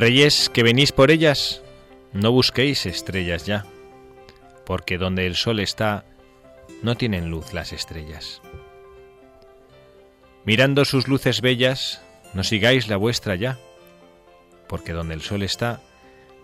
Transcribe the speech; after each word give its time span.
Reyes 0.00 0.48
que 0.48 0.62
venís 0.62 0.92
por 0.92 1.10
ellas, 1.10 1.60
no 2.14 2.32
busquéis 2.32 2.86
estrellas 2.86 3.44
ya, 3.44 3.66
porque 4.64 4.96
donde 4.96 5.26
el 5.26 5.36
sol 5.36 5.60
está, 5.60 6.06
no 6.82 6.96
tienen 6.96 7.28
luz 7.28 7.52
las 7.52 7.74
estrellas. 7.74 8.40
Mirando 10.46 10.86
sus 10.86 11.06
luces 11.06 11.42
bellas, 11.42 12.00
no 12.32 12.44
sigáis 12.44 12.88
la 12.88 12.96
vuestra 12.96 13.34
ya, 13.34 13.58
porque 14.68 14.94
donde 14.94 15.12
el 15.12 15.20
sol 15.20 15.42
está, 15.42 15.82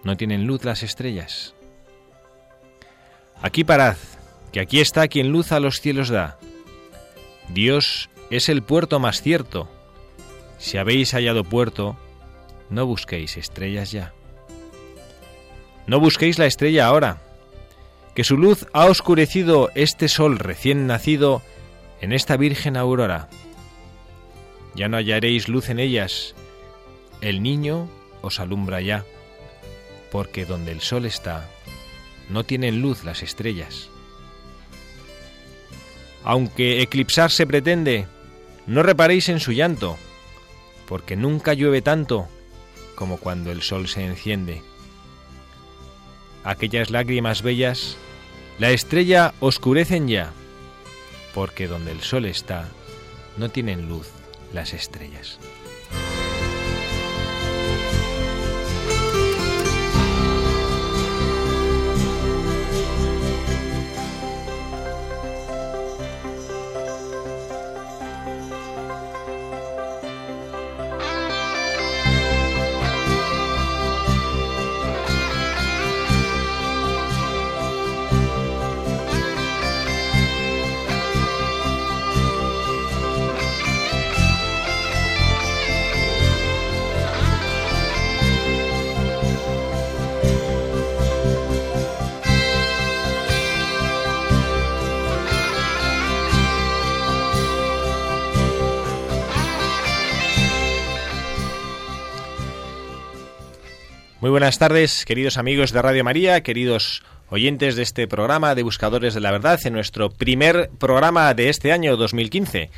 no 0.05 0.19
tienen 0.19 0.47
luz 0.47 0.63
las 0.63 0.83
estrellas. 0.83 1.55
Aquí 3.41 3.65
parad, 3.65 3.97
que 4.53 4.61
aquí 4.61 4.81
está 4.81 5.09
quien 5.09 5.33
luz 5.33 5.51
a 5.53 5.61
los 5.61 5.81
cielos 5.81 6.11
da. 6.11 6.39
Dios 7.49 8.11
es 8.29 8.51
el 8.51 8.63
puerto 8.63 9.01
más 9.01 9.23
cierto. 9.23 9.67
Si 10.59 10.77
habéis 10.77 11.13
hallado 11.13 11.43
puerto, 11.43 11.97
no 12.71 12.87
busquéis 12.87 13.37
estrellas 13.37 13.93
ya. 13.93 14.13
No 15.87 16.01
busquéis 16.01 16.39
la 16.39 16.47
estrella 16.47 16.87
ahora, 16.87 17.23
que 18.15 18.25
su 18.25 18.37
luz 18.37 18.67
ha 18.73 18.87
oscurecido 18.87 19.71
este 19.75 20.09
sol 20.09 20.39
recién 20.39 20.87
nacido 20.87 21.43
en 22.01 22.13
esta 22.13 22.37
virgen 22.37 22.77
aurora. 22.77 23.29
Ya 24.75 24.89
no 24.89 24.97
hallaréis 24.97 25.49
luz 25.49 25.71
en 25.71 25.79
ellas, 25.79 26.35
el 27.21 27.43
niño 27.43 27.89
os 28.21 28.41
alumbra 28.41 28.81
ya, 28.81 29.05
porque 30.11 30.45
donde 30.45 30.73
el 30.73 30.81
sol 30.81 31.07
está, 31.07 31.49
no 32.29 32.45
tienen 32.45 32.83
luz 32.83 33.05
las 33.05 33.23
estrellas. 33.23 33.89
Aunque 36.25 36.83
eclipsar 36.83 37.31
se 37.31 37.47
pretende, 37.47 38.07
no 38.67 38.83
reparéis 38.83 39.29
en 39.29 39.39
su 39.39 39.53
llanto, 39.53 39.97
porque 40.89 41.15
nunca 41.15 41.55
llueve 41.55 41.83
tanto 41.83 42.29
como 42.97 43.19
cuando 43.19 43.53
el 43.53 43.63
sol 43.63 43.87
se 43.87 44.05
enciende. 44.05 44.63
Aquellas 46.43 46.91
lágrimas 46.91 47.43
bellas, 47.43 47.97
la 48.59 48.71
estrella 48.71 49.35
oscurecen 49.39 50.09
ya, 50.09 50.33
porque 51.35 51.69
donde 51.69 51.93
el 51.93 52.01
sol 52.01 52.25
está, 52.25 52.69
no 53.37 53.49
tienen 53.51 53.89
luz 53.89 54.09
las 54.53 54.73
estrellas. 54.73 55.39
Buenas 104.47 104.59
tardes, 104.61 105.05
queridos 105.05 105.39
amigos 105.39 105.73
de 105.73 105.83
Radio 105.83 106.05
María, 106.05 106.41
queridos 106.45 107.03
oyentes 107.31 107.75
de 107.75 107.83
este 107.83 108.07
programa 108.07 108.55
de 108.55 108.63
Buscadores 108.63 109.13
de 109.13 109.19
la 109.19 109.33
Verdad, 109.33 109.59
en 109.65 109.73
nuestro 109.73 110.09
primer 110.09 110.71
programa 110.79 111.35
de 111.35 111.49
este 111.49 111.73
año 111.73 111.97
2015. 111.97 112.71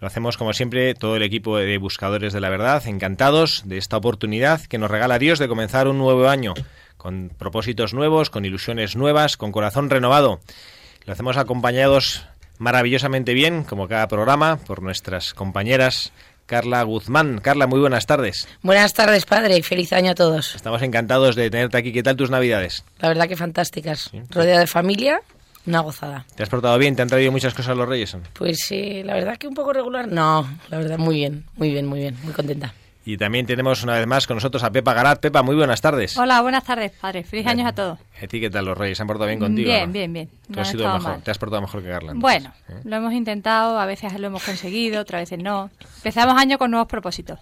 Lo 0.00 0.08
hacemos 0.08 0.36
como 0.36 0.52
siempre 0.52 0.96
todo 0.96 1.14
el 1.14 1.22
equipo 1.22 1.58
de 1.58 1.78
Buscadores 1.78 2.32
de 2.32 2.40
la 2.40 2.50
Verdad, 2.50 2.84
encantados 2.88 3.62
de 3.66 3.78
esta 3.78 3.98
oportunidad 3.98 4.62
que 4.62 4.78
nos 4.78 4.90
regala 4.90 5.20
Dios 5.20 5.38
de 5.38 5.46
comenzar 5.46 5.86
un 5.86 5.98
nuevo 5.98 6.28
año, 6.28 6.54
con 6.96 7.30
propósitos 7.38 7.94
nuevos, 7.94 8.28
con 8.28 8.44
ilusiones 8.44 8.96
nuevas, 8.96 9.36
con 9.36 9.52
corazón 9.52 9.90
renovado. 9.90 10.40
Lo 11.04 11.12
hacemos 11.12 11.36
acompañados 11.36 12.26
maravillosamente 12.58 13.32
bien, 13.32 13.62
como 13.62 13.86
cada 13.86 14.08
programa, 14.08 14.56
por 14.56 14.82
nuestras 14.82 15.34
compañeras 15.34 16.12
Carla 16.46 16.82
Guzmán. 16.82 17.38
Carla, 17.38 17.66
muy 17.66 17.80
buenas 17.80 18.06
tardes. 18.06 18.48
Buenas 18.62 18.92
tardes, 18.92 19.24
padre, 19.24 19.56
y 19.56 19.62
feliz 19.62 19.92
año 19.92 20.12
a 20.12 20.14
todos. 20.14 20.54
Estamos 20.54 20.82
encantados 20.82 21.36
de 21.36 21.50
tenerte 21.50 21.78
aquí. 21.78 21.92
¿Qué 21.92 22.02
tal 22.02 22.16
tus 22.16 22.30
navidades? 22.30 22.84
La 23.00 23.08
verdad 23.08 23.28
que 23.28 23.36
fantásticas. 23.36 24.10
Rodeada 24.30 24.60
de 24.60 24.66
familia, 24.66 25.22
una 25.66 25.80
gozada. 25.80 26.26
¿Te 26.34 26.42
has 26.42 26.48
portado 26.48 26.76
bien? 26.78 26.96
¿Te 26.96 27.02
han 27.02 27.08
traído 27.08 27.32
muchas 27.32 27.54
cosas 27.54 27.76
los 27.76 27.88
reyes? 27.88 28.16
Pues 28.34 28.58
sí, 28.66 29.02
la 29.02 29.14
verdad 29.14 29.36
que 29.36 29.46
un 29.46 29.54
poco 29.54 29.72
regular. 29.72 30.08
No, 30.08 30.48
la 30.68 30.78
verdad 30.78 30.98
muy 30.98 31.16
bien, 31.16 31.44
muy 31.56 31.70
bien, 31.70 31.86
muy 31.86 32.00
bien, 32.00 32.16
muy 32.22 32.32
contenta. 32.32 32.74
Y 33.04 33.16
también 33.16 33.46
tenemos 33.46 33.82
una 33.82 33.94
vez 33.94 34.06
más 34.06 34.26
con 34.26 34.36
nosotros 34.36 34.62
a 34.62 34.70
Pepa 34.70 34.94
Garat. 34.94 35.20
Pepa, 35.20 35.42
muy 35.42 35.56
buenas 35.56 35.80
tardes. 35.80 36.16
Hola, 36.16 36.40
buenas 36.40 36.62
tardes, 36.64 36.92
padre. 36.92 37.24
Feliz 37.24 37.46
años 37.46 37.66
a 37.66 37.72
todos. 37.72 37.98
¿A 38.22 38.26
ti 38.28 38.40
qué 38.40 38.48
tal 38.48 38.64
los 38.64 38.78
reyes? 38.78 38.96
¿Se 38.96 39.02
han 39.02 39.08
portado 39.08 39.26
bien 39.26 39.40
contigo? 39.40 39.68
Bien, 39.68 39.92
bien, 39.92 40.12
bien. 40.12 40.30
¿Tú 40.52 40.60
has 40.60 40.68
sido 40.68 40.92
mejor? 40.92 41.20
¿Te 41.22 41.30
has 41.32 41.38
portado 41.38 41.60
mejor 41.60 41.82
que 41.82 41.88
Carla? 41.88 42.12
Bueno, 42.14 42.52
¿eh? 42.68 42.80
lo 42.84 42.96
hemos 42.96 43.12
intentado, 43.12 43.78
a 43.80 43.86
veces 43.86 44.18
lo 44.20 44.28
hemos 44.28 44.44
conseguido, 44.44 45.00
otras 45.00 45.22
veces 45.22 45.40
no. 45.40 45.70
Empezamos 45.96 46.40
año 46.40 46.58
con 46.58 46.70
nuevos 46.70 46.88
propósitos. 46.88 47.40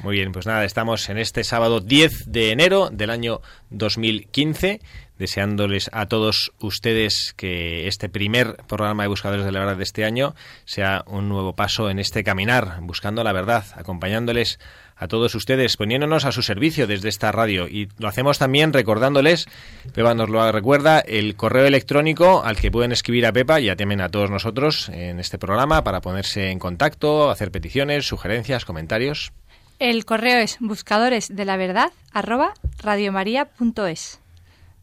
Muy 0.00 0.16
bien, 0.16 0.32
pues 0.32 0.46
nada, 0.46 0.64
estamos 0.64 1.08
en 1.10 1.18
este 1.18 1.42
sábado 1.44 1.80
10 1.80 2.30
de 2.30 2.52
enero 2.52 2.88
del 2.90 3.10
año 3.10 3.40
2015 3.70 4.80
deseándoles 5.18 5.90
a 5.92 6.06
todos 6.06 6.52
ustedes 6.60 7.34
que 7.36 7.88
este 7.88 8.08
primer 8.08 8.56
programa 8.66 9.02
de 9.02 9.08
Buscadores 9.08 9.44
de 9.44 9.52
la 9.52 9.60
Verdad 9.60 9.76
de 9.76 9.84
este 9.84 10.04
año 10.04 10.34
sea 10.64 11.04
un 11.06 11.28
nuevo 11.28 11.54
paso 11.54 11.90
en 11.90 11.98
este 11.98 12.24
caminar, 12.24 12.78
buscando 12.82 13.24
la 13.24 13.32
verdad, 13.32 13.64
acompañándoles 13.74 14.58
a 14.98 15.06
todos 15.06 15.34
ustedes, 15.34 15.76
poniéndonos 15.76 16.24
a 16.24 16.32
su 16.32 16.42
servicio 16.42 16.86
desde 16.86 17.08
esta 17.08 17.30
radio. 17.32 17.68
Y 17.68 17.88
lo 17.98 18.08
hacemos 18.08 18.38
también 18.38 18.72
recordándoles, 18.72 19.46
Pepa 19.94 20.14
nos 20.14 20.28
lo 20.28 20.50
recuerda, 20.50 20.98
el 21.00 21.36
correo 21.36 21.66
electrónico 21.66 22.42
al 22.44 22.56
que 22.56 22.70
pueden 22.70 22.92
escribir 22.92 23.26
a 23.26 23.32
Pepa 23.32 23.60
y 23.60 23.68
a 23.68 23.76
también 23.76 24.00
a 24.00 24.08
todos 24.08 24.30
nosotros 24.30 24.88
en 24.88 25.20
este 25.20 25.38
programa 25.38 25.84
para 25.84 26.00
ponerse 26.00 26.50
en 26.50 26.58
contacto, 26.58 27.30
hacer 27.30 27.50
peticiones, 27.50 28.06
sugerencias, 28.06 28.64
comentarios. 28.64 29.32
El 29.78 30.04
correo 30.04 30.38
es 30.38 30.56
buscadores 30.58 31.34
de 31.34 31.44
la 31.44 31.56
verdad 31.56 31.92
arroba 32.12 32.52
radiomaria.es. 32.78 34.17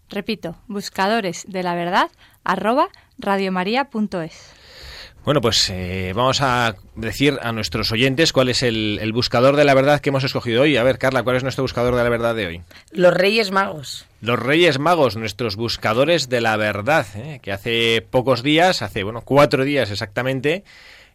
Repito, 0.10 0.56
buscadores 0.68 1.46
de 1.48 1.64
la 1.64 1.76
verdad 1.76 2.10
arroba 2.44 2.90
radiomaria.es. 3.18 4.54
Bueno, 5.26 5.42
pues 5.42 5.72
eh, 5.72 6.14
vamos 6.16 6.40
a 6.42 6.76
decir 6.96 7.40
a 7.42 7.52
nuestros 7.52 7.92
oyentes 7.92 8.32
cuál 8.32 8.50
es 8.50 8.62
el, 8.62 9.00
el, 9.02 9.12
buscador 9.12 9.56
de 9.56 9.66
la 9.66 9.74
verdad 9.74 10.00
que 10.00 10.10
hemos 10.10 10.24
escogido 10.24 10.62
hoy. 10.62 10.78
A 10.78 10.84
ver, 10.84 11.00
Carla, 11.00 11.24
¿cuál 11.24 11.36
es 11.36 11.42
nuestro 11.42 11.64
buscador 11.64 11.96
de 11.96 12.04
la 12.04 12.10
verdad 12.10 12.36
de 12.36 12.46
hoy? 12.46 12.62
Los 12.92 13.12
Reyes 13.12 13.50
Magos. 13.50 14.06
Los 14.22 14.38
Reyes 14.38 14.78
Magos, 14.78 15.16
nuestros 15.16 15.56
buscadores 15.56 16.30
de 16.30 16.42
la 16.42 16.58
verdad, 16.58 17.08
¿eh? 17.16 17.40
que 17.42 17.52
hace 17.52 18.06
pocos 18.08 18.44
días, 18.44 18.84
hace, 18.84 19.02
bueno, 19.02 19.22
cuatro 19.22 19.64
días 19.64 19.90
exactamente, 19.90 20.64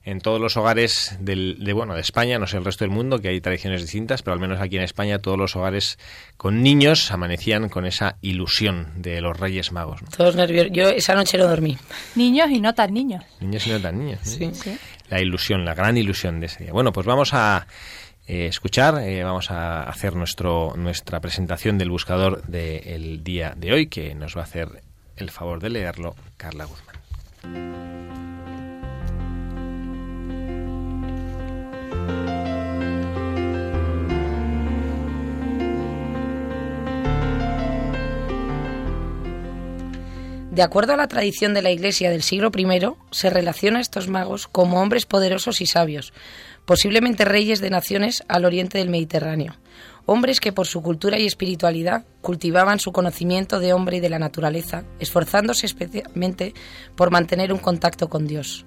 en 0.03 0.21
todos 0.21 0.41
los 0.41 0.57
hogares 0.57 1.17
del, 1.21 1.63
de 1.63 1.73
bueno 1.73 1.95
de 1.95 2.01
España, 2.01 2.39
no 2.39 2.47
sé 2.47 2.57
el 2.57 2.65
resto 2.65 2.85
del 2.85 2.91
mundo, 2.91 3.19
que 3.21 3.29
hay 3.29 3.41
tradiciones 3.41 3.83
distintas, 3.83 4.23
pero 4.23 4.33
al 4.35 4.41
menos 4.41 4.61
aquí 4.61 4.77
en 4.77 4.83
España 4.83 5.19
todos 5.19 5.37
los 5.37 5.57
hogares 5.57 5.99
con 6.37 6.63
niños 6.63 7.11
amanecían 7.11 7.69
con 7.69 7.85
esa 7.85 8.17
ilusión 8.23 8.93
de 8.97 9.21
los 9.21 9.39
Reyes 9.39 9.73
Magos. 9.73 10.03
¿no? 10.03 10.09
Todos 10.09 10.37
nerviosos. 10.37 10.73
Yo 10.73 10.89
esa 10.89 11.15
noche 11.15 11.37
no 11.37 11.47
dormí. 11.47 11.77
Niños 12.15 12.51
y 12.51 12.61
no 12.61 12.75
tan 12.75 12.95
niños. 12.95 13.25
Niños 13.41 13.67
y 13.67 13.71
no 13.71 13.81
tan 13.81 13.99
niños. 13.99 14.21
Sí. 14.23 14.51
Sí. 14.55 14.79
La 15.09 15.21
ilusión, 15.21 15.65
la 15.65 15.75
gran 15.75 15.97
ilusión 15.97 16.41
de 16.41 16.47
ese 16.47 16.65
día. 16.65 16.73
Bueno, 16.73 16.93
pues 16.93 17.07
vamos 17.07 17.35
a 17.35 17.67
eh, 18.27 18.47
escuchar, 18.47 19.03
eh, 19.03 19.23
vamos 19.23 19.51
a 19.51 19.83
hacer 19.83 20.15
nuestro 20.17 20.75
nuestra 20.77 21.21
presentación 21.21 21.77
del 21.77 21.91
buscador 21.91 22.43
del 22.47 23.23
día 23.23 23.55
de 23.57 23.73
hoy, 23.73 23.87
que 23.89 24.15
nos 24.15 24.37
va 24.37 24.43
a 24.43 24.45
hacer 24.45 24.83
el 25.17 25.31
favor 25.31 25.61
de 25.61 25.71
leerlo 25.71 26.15
Carla 26.37 26.65
Guzmán. 26.65 27.90
De 40.61 40.65
acuerdo 40.65 40.93
a 40.93 40.99
la 40.99 41.09
tradición 41.09 41.55
de 41.55 41.63
la 41.63 41.71
Iglesia 41.71 42.11
del 42.11 42.23
siglo 42.23 42.51
I, 42.55 42.93
se 43.13 43.31
relaciona 43.31 43.79
a 43.79 43.81
estos 43.81 44.09
magos 44.09 44.47
como 44.47 44.83
hombres 44.83 45.07
poderosos 45.07 45.63
y 45.63 45.67
sabios, 45.67 46.13
posiblemente 46.67 47.25
reyes 47.25 47.63
de 47.63 47.71
naciones 47.71 48.23
al 48.29 48.45
oriente 48.45 48.77
del 48.77 48.91
Mediterráneo, 48.91 49.55
hombres 50.05 50.39
que 50.39 50.53
por 50.53 50.67
su 50.67 50.83
cultura 50.83 51.19
y 51.19 51.25
espiritualidad 51.25 52.05
cultivaban 52.21 52.79
su 52.79 52.93
conocimiento 52.93 53.59
de 53.59 53.73
hombre 53.73 53.97
y 53.97 54.01
de 54.01 54.11
la 54.11 54.19
naturaleza, 54.19 54.85
esforzándose 54.99 55.65
especialmente 55.65 56.53
por 56.95 57.11
mantener 57.11 57.55
un 57.55 57.59
contacto 57.59 58.11
con 58.11 58.27
Dios. 58.27 58.67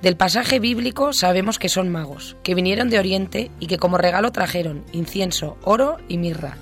Del 0.00 0.16
pasaje 0.16 0.58
bíblico 0.58 1.12
sabemos 1.12 1.58
que 1.58 1.68
son 1.68 1.90
magos, 1.90 2.38
que 2.44 2.54
vinieron 2.54 2.88
de 2.88 2.98
Oriente 2.98 3.50
y 3.60 3.66
que 3.66 3.76
como 3.76 3.98
regalo 3.98 4.32
trajeron 4.32 4.86
incienso, 4.92 5.58
oro 5.64 5.98
y 6.08 6.16
mirra. 6.16 6.56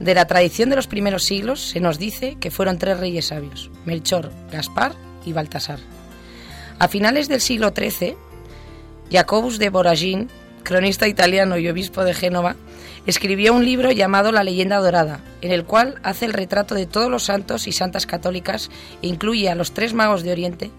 De 0.00 0.14
la 0.14 0.26
tradición 0.26 0.70
de 0.70 0.76
los 0.76 0.86
primeros 0.86 1.24
siglos 1.24 1.60
se 1.60 1.80
nos 1.80 1.98
dice 1.98 2.36
que 2.38 2.50
fueron 2.50 2.78
tres 2.78 3.00
reyes 3.00 3.26
sabios, 3.26 3.70
Melchor, 3.84 4.30
Gaspar 4.52 4.92
y 5.24 5.32
Baltasar. 5.32 5.80
A 6.78 6.86
finales 6.86 7.28
del 7.28 7.40
siglo 7.40 7.72
XIII, 7.76 8.16
Jacobus 9.10 9.58
de 9.58 9.70
Voragine, 9.70 10.28
cronista 10.62 11.08
italiano 11.08 11.58
y 11.58 11.68
obispo 11.68 12.04
de 12.04 12.14
Génova, 12.14 12.54
escribió 13.06 13.52
un 13.54 13.64
libro 13.64 13.90
llamado 13.90 14.30
La 14.30 14.44
leyenda 14.44 14.76
dorada, 14.76 15.20
en 15.40 15.50
el 15.50 15.64
cual 15.64 15.96
hace 16.04 16.26
el 16.26 16.32
retrato 16.32 16.76
de 16.76 16.86
todos 16.86 17.10
los 17.10 17.24
santos 17.24 17.66
y 17.66 17.72
santas 17.72 18.06
católicas 18.06 18.70
e 19.02 19.08
incluye 19.08 19.48
a 19.48 19.56
los 19.56 19.72
tres 19.72 19.94
magos 19.94 20.22
de 20.22 20.30
Oriente, 20.30 20.70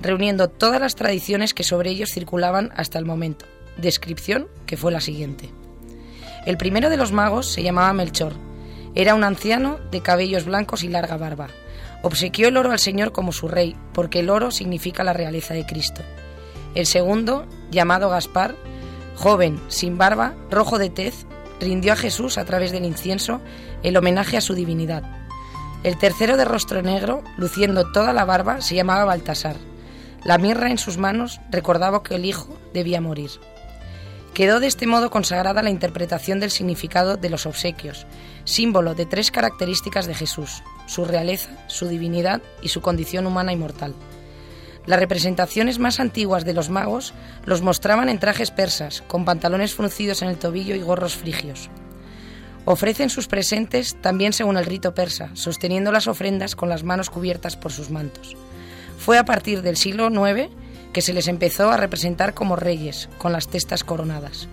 reuniendo 0.00 0.48
todas 0.48 0.80
las 0.80 0.94
tradiciones 0.94 1.54
que 1.54 1.64
sobre 1.64 1.90
ellos 1.90 2.10
circulaban 2.12 2.70
hasta 2.76 2.98
el 3.00 3.04
momento. 3.04 3.46
Descripción 3.76 4.46
que 4.66 4.76
fue 4.76 4.92
la 4.92 5.00
siguiente. 5.00 5.50
El 6.46 6.56
primero 6.56 6.90
de 6.90 6.96
los 6.96 7.10
magos 7.10 7.46
se 7.46 7.62
llamaba 7.62 7.92
Melchor. 7.92 8.47
Era 8.98 9.14
un 9.14 9.22
anciano 9.22 9.78
de 9.92 10.00
cabellos 10.00 10.44
blancos 10.44 10.82
y 10.82 10.88
larga 10.88 11.16
barba. 11.16 11.46
Obsequió 12.02 12.48
el 12.48 12.56
oro 12.56 12.72
al 12.72 12.80
Señor 12.80 13.12
como 13.12 13.30
su 13.30 13.46
rey, 13.46 13.76
porque 13.94 14.18
el 14.18 14.28
oro 14.28 14.50
significa 14.50 15.04
la 15.04 15.12
realeza 15.12 15.54
de 15.54 15.64
Cristo. 15.64 16.02
El 16.74 16.84
segundo, 16.84 17.46
llamado 17.70 18.10
Gaspar, 18.10 18.56
joven, 19.14 19.60
sin 19.68 19.98
barba, 19.98 20.34
rojo 20.50 20.78
de 20.78 20.90
tez, 20.90 21.26
rindió 21.60 21.92
a 21.92 21.96
Jesús 21.96 22.38
a 22.38 22.44
través 22.44 22.72
del 22.72 22.84
incienso 22.84 23.40
el 23.84 23.96
homenaje 23.96 24.36
a 24.36 24.40
su 24.40 24.54
divinidad. 24.54 25.04
El 25.84 25.96
tercero 25.96 26.36
de 26.36 26.44
rostro 26.44 26.82
negro, 26.82 27.22
luciendo 27.36 27.92
toda 27.92 28.12
la 28.12 28.24
barba, 28.24 28.60
se 28.62 28.74
llamaba 28.74 29.04
Baltasar. 29.04 29.54
La 30.24 30.38
mirra 30.38 30.72
en 30.72 30.78
sus 30.78 30.98
manos 30.98 31.40
recordaba 31.52 32.02
que 32.02 32.16
el 32.16 32.24
hijo 32.24 32.48
debía 32.74 33.00
morir. 33.00 33.30
Quedó 34.38 34.60
de 34.60 34.68
este 34.68 34.86
modo 34.86 35.10
consagrada 35.10 35.64
la 35.64 35.70
interpretación 35.70 36.38
del 36.38 36.52
significado 36.52 37.16
de 37.16 37.28
los 37.28 37.44
obsequios, 37.44 38.06
símbolo 38.44 38.94
de 38.94 39.04
tres 39.04 39.32
características 39.32 40.06
de 40.06 40.14
Jesús, 40.14 40.62
su 40.86 41.04
realeza, 41.04 41.50
su 41.66 41.88
divinidad 41.88 42.40
y 42.62 42.68
su 42.68 42.80
condición 42.80 43.26
humana 43.26 43.52
y 43.52 43.56
mortal. 43.56 43.96
Las 44.86 45.00
representaciones 45.00 45.80
más 45.80 45.98
antiguas 45.98 46.44
de 46.44 46.54
los 46.54 46.70
magos 46.70 47.14
los 47.46 47.62
mostraban 47.62 48.08
en 48.08 48.20
trajes 48.20 48.52
persas, 48.52 49.02
con 49.08 49.24
pantalones 49.24 49.74
fruncidos 49.74 50.22
en 50.22 50.28
el 50.28 50.38
tobillo 50.38 50.76
y 50.76 50.82
gorros 50.82 51.16
frigios. 51.16 51.68
Ofrecen 52.64 53.10
sus 53.10 53.26
presentes 53.26 54.00
también 54.00 54.32
según 54.32 54.56
el 54.56 54.66
rito 54.66 54.94
persa, 54.94 55.30
sosteniendo 55.34 55.90
las 55.90 56.06
ofrendas 56.06 56.54
con 56.54 56.68
las 56.68 56.84
manos 56.84 57.10
cubiertas 57.10 57.56
por 57.56 57.72
sus 57.72 57.90
mantos. 57.90 58.36
Fue 58.98 59.18
a 59.18 59.24
partir 59.24 59.62
del 59.62 59.76
siglo 59.76 60.08
IX 60.08 60.48
que 60.92 61.02
se 61.02 61.12
les 61.12 61.28
empezó 61.28 61.70
a 61.70 61.76
representar 61.76 62.34
como 62.34 62.56
reyes, 62.56 63.08
con 63.18 63.32
las 63.32 63.48
testas 63.48 63.84
coronadas, 63.84 64.48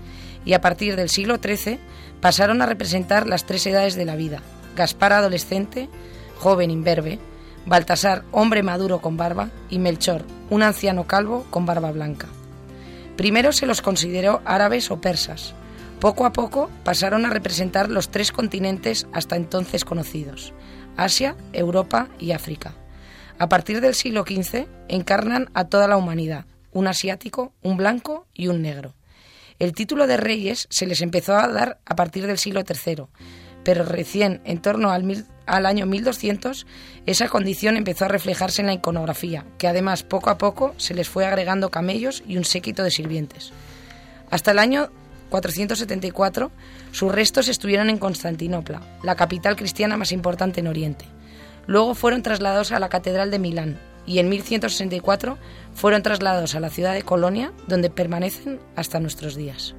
y 0.46 0.54
a 0.54 0.62
partir 0.62 0.96
del 0.96 1.10
siglo 1.10 1.38
XIII 1.38 1.80
pasaron 2.22 2.62
a 2.62 2.66
representar 2.66 3.28
las 3.28 3.46
tres 3.46 3.66
edades 3.68 3.96
de 3.96 4.06
la 4.06 4.16
vida, 4.16 4.42
Gaspar 4.76 5.14
adolescente, 5.14 5.90
joven 6.38 6.70
imberbe, 6.70 7.20
Baltasar 7.66 8.24
hombre 8.32 8.62
maduro 8.62 9.00
con 9.00 9.18
barba 9.18 9.50
y 9.70 9.80
Melchor, 9.80 10.24
un 10.52 10.62
anciano 10.62 11.08
calvo 11.08 11.46
con 11.50 11.66
barba 11.66 11.92
blanca. 11.92 12.28
Primero 13.18 13.52
se 13.54 13.66
los 13.66 13.82
consideró 13.82 14.42
árabes 14.46 14.92
o 14.92 15.02
persas. 15.02 15.56
Poco 16.00 16.26
a 16.26 16.34
poco 16.34 16.70
pasaron 16.84 17.26
a 17.26 17.30
representar 17.30 17.90
los 17.90 18.10
tres 18.10 18.32
continentes 18.32 19.08
hasta 19.14 19.36
entonces 19.36 19.84
conocidos, 19.84 20.54
Asia, 20.98 21.36
Europa 21.54 22.10
y 22.20 22.34
África. 22.34 22.74
A 23.38 23.50
partir 23.50 23.82
del 23.82 23.96
siglo 23.96 24.24
XV 24.24 24.66
encarnan 24.88 25.50
a 25.54 25.66
toda 25.66 25.90
la 25.90 25.98
humanidad, 25.98 26.46
un 26.72 26.88
asiático, 26.88 27.54
un 27.62 27.76
blanco 27.76 28.28
y 28.34 28.48
un 28.48 28.62
negro. 28.62 28.96
El 29.60 29.74
título 29.74 30.08
de 30.08 30.16
reyes 30.16 30.68
se 30.70 30.86
les 30.86 31.02
empezó 31.02 31.36
a 31.36 31.50
dar 31.50 31.80
a 31.86 31.96
partir 31.96 32.28
del 32.28 32.38
siglo 32.38 32.64
III, 32.68 33.06
pero 33.66 33.84
recién 33.84 34.42
en 34.46 34.62
torno 34.62 34.92
al, 34.92 35.04
mil, 35.04 35.26
al, 35.48 35.66
año 35.66 35.86
1200 35.86 36.66
esa 37.06 37.28
condición 37.28 37.76
empezó 37.76 38.06
a 38.06 38.10
reflejarse 38.10 38.62
en 38.62 38.68
la 38.68 38.74
iconografía, 38.74 39.46
que 39.58 39.68
además 39.68 40.04
poco 40.04 40.30
a 40.30 40.38
poco 40.38 40.74
se 40.78 40.94
les 40.94 41.10
fue 41.10 41.26
agregando 41.26 41.72
camellos 41.72 42.24
y 42.26 42.38
un 42.38 42.46
séquito 42.46 42.84
de 42.84 42.92
sirvientes. 42.92 43.52
Hasta 44.30 44.52
el 44.52 44.60
año 44.60 44.92
474 45.30 46.52
sus 46.92 47.12
restos 47.12 47.50
estuvieron 47.50 47.90
en 47.90 47.98
Constantinopla, 47.98 48.82
la 49.04 49.16
capital 49.16 49.58
cristiana 49.58 49.98
más 49.98 50.14
importante 50.14 50.62
en 50.62 50.68
Oriente. 50.68 51.06
Luego 51.68 51.96
fueron 51.96 52.24
trasladados 52.24 52.72
a 52.72 52.80
la 52.80 52.90
Catedral 52.90 53.32
de 53.32 53.40
Milán 53.40 53.80
y 54.06 54.20
en 54.20 54.30
1164 54.30 55.38
fueron 55.74 56.04
trasladados 56.04 56.56
a 56.56 56.60
la 56.60 56.70
ciudad 56.70 56.94
de 56.94 57.04
Colonia, 57.04 57.52
donde 57.68 57.90
permanecen 57.90 58.60
hasta 58.76 59.00
nuestros 59.00 59.36
días. 59.36 59.76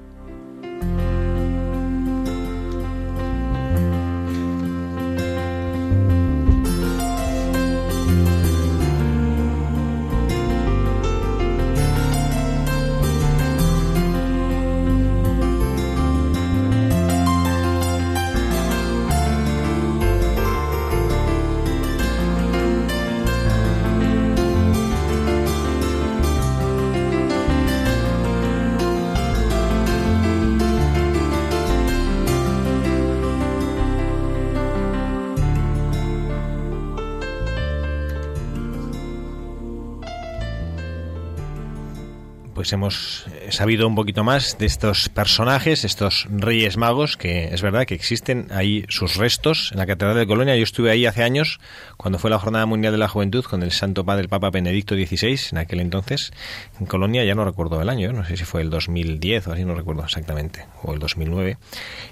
Pues 42.67 42.73
hemos 42.73 43.25
sabido 43.49 43.87
un 43.87 43.95
poquito 43.95 44.25
más 44.25 44.57
de 44.57 44.65
estos 44.65 45.07
personajes, 45.07 45.85
estos 45.85 46.27
reyes 46.29 46.75
magos, 46.75 47.15
que 47.15 47.45
es 47.53 47.61
verdad 47.61 47.85
que 47.85 47.93
existen 47.93 48.47
ahí 48.51 48.83
sus 48.89 49.15
restos 49.15 49.69
en 49.71 49.77
la 49.77 49.85
Catedral 49.85 50.17
de 50.17 50.27
Colonia. 50.27 50.53
Yo 50.57 50.63
estuve 50.63 50.91
ahí 50.91 51.05
hace 51.05 51.23
años, 51.23 51.61
cuando 51.95 52.19
fue 52.19 52.29
la 52.29 52.39
Jornada 52.39 52.65
Mundial 52.65 52.91
de 52.91 52.97
la 52.97 53.07
Juventud, 53.07 53.45
con 53.45 53.63
el 53.63 53.71
Santo 53.71 54.03
Padre, 54.03 54.23
el 54.23 54.27
Papa 54.27 54.49
Benedicto 54.49 54.95
XVI, 54.95 55.39
en 55.53 55.59
aquel 55.59 55.79
entonces, 55.79 56.33
en 56.77 56.87
Colonia, 56.87 57.23
ya 57.23 57.35
no 57.35 57.45
recuerdo 57.45 57.81
el 57.81 57.87
año, 57.87 58.11
no 58.11 58.25
sé 58.25 58.35
si 58.35 58.43
fue 58.43 58.63
el 58.63 58.69
2010 58.69 59.47
o 59.47 59.53
así, 59.53 59.63
no 59.63 59.73
recuerdo 59.73 60.03
exactamente, 60.03 60.65
o 60.83 60.91
el 60.91 60.99
2009. 60.99 61.57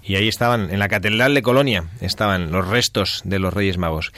Y 0.03 0.15
ahí 0.15 0.29
estaban, 0.29 0.71
en 0.71 0.79
la 0.79 0.87
Catedral 0.87 1.33
de 1.33 1.41
Colonia, 1.41 1.83
estaban 1.99 2.53
los 2.53 2.65
restos 2.65 3.23
de 3.25 3.39
los 3.39 3.53
reyes 3.53 3.77
magos. 3.77 4.13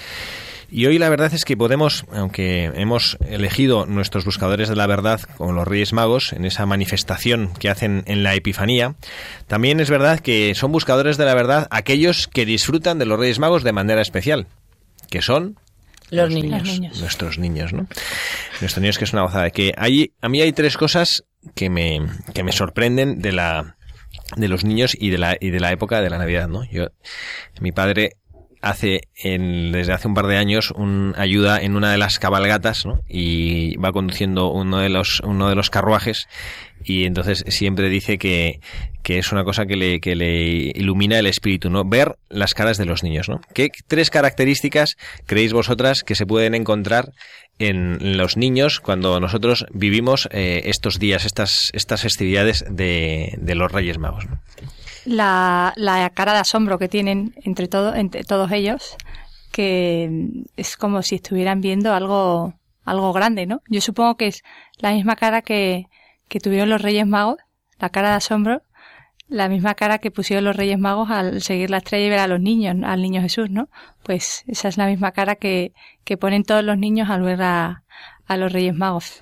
Y 0.70 0.86
hoy 0.86 1.00
la 1.00 1.10
verdad 1.10 1.34
es 1.34 1.46
que 1.46 1.56
podemos, 1.56 2.06
aunque 2.12 2.66
hemos 2.76 3.18
elegido 3.26 3.86
nuestros 3.86 4.26
buscadores 4.26 4.68
de 4.68 4.76
la 4.76 4.88
verdad 4.88 5.22
como 5.38 5.54
los 5.54 5.68
Reyes 5.68 5.94
Magos 5.94 6.34
en 6.34 6.46
esa 6.46 6.66
manifestación 6.66 7.54
que 7.54 7.70
hacen 7.70 8.04
en 8.06 8.24
la 8.24 8.36
Epifanía, 8.36 8.96
también 9.48 9.80
es 9.80 9.90
verdad 9.90 10.20
que 10.20 10.54
son 10.56 10.72
buscadores 10.72 11.18
de 11.18 11.26
la 11.26 11.36
verdad 11.36 11.68
aquellos 11.72 12.28
que 12.28 12.46
disfrutan 12.46 13.00
de 13.00 13.06
los 13.06 13.18
Reyes 13.18 13.40
Magos 13.40 13.64
de 13.64 13.72
manera 13.72 14.02
especial, 14.02 14.48
que 15.10 15.22
son 15.22 15.58
los, 16.10 16.30
niños. 16.30 17.00
Nuestros 17.00 17.38
niños, 17.38 17.74
¿no? 17.74 17.88
Nuestros 18.62 18.82
niños 18.82 18.98
que 18.98 19.04
es 19.06 19.14
una 19.14 19.24
gozada. 19.24 19.50
Que 19.50 19.74
hay, 19.78 20.14
a 20.22 20.30
mí 20.30 20.42
hay 20.42 20.54
tres 20.54 20.78
cosas 20.78 21.24
que 21.54 21.70
me, 21.70 22.02
que 22.34 22.44
me 22.44 22.52
sorprenden 22.52 23.20
de 23.20 23.32
la 23.34 23.76
de 24.36 24.48
los 24.48 24.66
niños 24.66 24.96
y 25.00 25.10
de 25.10 25.18
la 25.18 25.38
y 25.40 25.52
de 25.52 25.60
la 25.60 25.72
época 25.72 26.02
de 26.02 26.10
la 26.10 26.18
Navidad, 26.18 26.48
¿no? 26.48 26.64
Yo 26.66 26.88
mi 27.62 27.72
padre 27.72 28.18
hace 28.62 29.02
en, 29.16 29.72
desde 29.72 29.94
hace 29.94 30.08
un 30.08 30.14
par 30.14 30.28
de 30.28 30.38
años 30.38 30.72
un 30.72 31.14
ayuda 31.18 31.60
en 31.62 31.76
una 31.76 31.92
de 31.92 31.98
las 31.98 32.20
cabalgatas 32.20 32.86
y 33.08 33.78
va 33.78 33.92
conduciendo 33.92 34.52
uno 34.52 34.80
de 34.80 34.90
los 34.90 35.20
uno 35.22 35.50
de 35.50 35.56
los 35.56 35.70
carruajes 35.70 36.28
y 36.84 37.06
entonces 37.06 37.44
siempre 37.48 37.90
dice 37.90 38.18
que, 38.18 38.60
que 39.04 39.18
es 39.18 39.32
una 39.32 39.44
cosa 39.44 39.66
que 39.66 39.76
le, 39.76 40.00
que 40.00 40.16
le 40.16 40.72
ilumina 40.76 41.20
el 41.20 41.28
espíritu, 41.28 41.70
¿no? 41.70 41.84
Ver 41.84 42.18
las 42.30 42.54
caras 42.54 42.78
de 42.78 42.86
los 42.86 43.04
niños, 43.04 43.30
¿no? 43.30 43.42
¿Qué 43.54 43.70
tres 43.88 44.10
características 44.10 44.96
creéis 45.26 45.54
vosotras 45.54 46.04
que 46.04 46.16
se 46.16 46.26
pueden 46.26 46.56
encontrar 46.56 47.12
en 47.60 48.18
los 48.18 48.38
niños 48.38 48.80
cuando 48.80 49.20
nosotros 49.20 49.66
vivimos 49.74 50.30
eh, 50.32 50.64
estos 50.66 51.00
días, 51.00 51.26
estas, 51.26 51.72
estas 51.74 52.02
festividades 52.02 52.64
de, 52.70 53.34
de 53.38 53.56
los 53.56 53.72
Reyes 53.72 53.98
Magos? 53.98 54.26
La, 55.08 55.74
la 55.78 56.10
cara 56.10 56.34
de 56.34 56.40
asombro 56.40 56.78
que 56.78 56.90
tienen 56.90 57.34
entre, 57.44 57.68
todo, 57.68 57.96
entre 57.96 58.24
todos 58.24 58.52
ellos, 58.52 58.96
que 59.52 60.30
es 60.58 60.78
como 60.78 61.02
si 61.02 61.16
estuvieran 61.16 61.62
viendo 61.62 61.94
algo, 61.94 62.54
algo 62.84 63.14
grande, 63.14 63.46
¿no? 63.46 63.62
Yo 63.70 63.82
supongo 63.82 64.16
que 64.18 64.28
es 64.28 64.44
la 64.78 64.92
misma 64.92 65.16
cara 65.16 65.42
que, 65.42 65.88
que 66.28 66.40
tuvieron 66.40 66.70
los 66.70 66.82
Reyes 66.82 67.08
Magos, 67.08 67.38
la 67.80 67.90
cara 67.90 68.10
de 68.10 68.16
asombro, 68.16 68.62
la 69.30 69.50
misma 69.50 69.76
cara 69.76 70.00
que 70.00 70.12
pusieron 70.12 70.44
los 70.44 70.56
Reyes 70.56 70.78
Magos 70.78 71.10
al 71.10 71.42
seguir 71.42 71.70
la 71.70 71.78
estrella 71.78 72.06
y 72.06 72.10
ver 72.10 72.20
a 72.20 72.28
los 72.28 72.42
niños, 72.42 72.76
al 72.84 73.02
niño 73.02 73.22
Jesús, 73.22 73.50
¿no? 73.50 73.70
Pues 74.04 74.44
esa 74.48 74.68
es 74.68 74.78
la 74.78 74.88
misma 74.88 75.12
cara 75.14 75.36
que, 75.36 75.74
que 76.04 76.18
ponen 76.18 76.44
todos 76.44 76.64
los 76.64 76.78
niños 76.78 77.10
al 77.10 77.22
ver 77.22 77.42
a, 77.42 77.84
a 78.28 78.38
los 78.38 78.52
Reyes 78.52 78.76
Magos. 78.76 79.22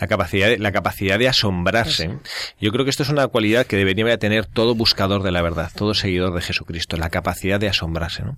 La 0.00 0.06
capacidad, 0.06 0.56
la 0.58 0.72
capacidad 0.72 1.18
de 1.18 1.28
asombrarse. 1.28 2.18
Yo 2.60 2.70
creo 2.72 2.84
que 2.84 2.90
esto 2.90 3.02
es 3.02 3.10
una 3.10 3.28
cualidad 3.28 3.66
que 3.66 3.76
debería 3.76 4.18
tener 4.18 4.46
todo 4.46 4.74
buscador 4.74 5.22
de 5.22 5.30
la 5.30 5.42
verdad, 5.42 5.70
todo 5.74 5.94
seguidor 5.94 6.34
de 6.34 6.40
Jesucristo, 6.40 6.96
la 6.96 7.10
capacidad 7.10 7.60
de 7.60 7.68
asombrarse. 7.68 8.22
¿no? 8.22 8.36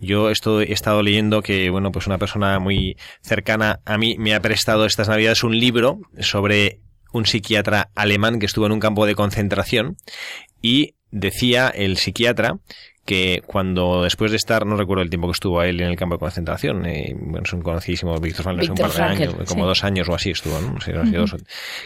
Yo 0.00 0.30
estoy, 0.30 0.66
he 0.66 0.72
estado 0.72 1.02
leyendo 1.02 1.42
que, 1.42 1.70
bueno, 1.70 1.92
pues 1.92 2.06
una 2.06 2.18
persona 2.18 2.58
muy 2.58 2.96
cercana 3.22 3.80
a 3.84 3.98
mí 3.98 4.16
me 4.18 4.34
ha 4.34 4.40
prestado 4.40 4.86
estas 4.86 5.08
navidades 5.08 5.44
un 5.44 5.58
libro 5.58 6.00
sobre 6.18 6.80
un 7.12 7.26
psiquiatra 7.26 7.90
alemán 7.94 8.38
que 8.38 8.46
estuvo 8.46 8.66
en 8.66 8.72
un 8.72 8.80
campo 8.80 9.06
de 9.06 9.14
concentración 9.14 9.96
y 10.62 10.94
decía 11.10 11.68
el 11.68 11.96
psiquiatra 11.96 12.58
que 13.04 13.42
cuando 13.46 14.02
después 14.02 14.30
de 14.30 14.36
estar, 14.36 14.66
no 14.66 14.76
recuerdo 14.76 15.02
el 15.02 15.10
tiempo 15.10 15.28
que 15.28 15.32
estuvo 15.32 15.62
él 15.62 15.80
en 15.80 15.88
el 15.88 15.96
campo 15.96 16.16
de 16.16 16.20
concentración, 16.20 16.86
eh, 16.86 17.14
bueno, 17.16 17.42
es 17.44 17.52
un 17.52 17.62
conocidísimo 17.62 18.18
Víctor 18.18 18.44
Frankl, 18.44 18.70
un 18.70 18.76
par 18.76 18.92
de 18.92 19.02
años, 19.02 19.34
como 19.48 19.66
dos 19.66 19.84
años 19.84 20.08
o 20.08 20.14
así 20.14 20.30
estuvo, 20.30 20.60
¿no? 20.60 20.76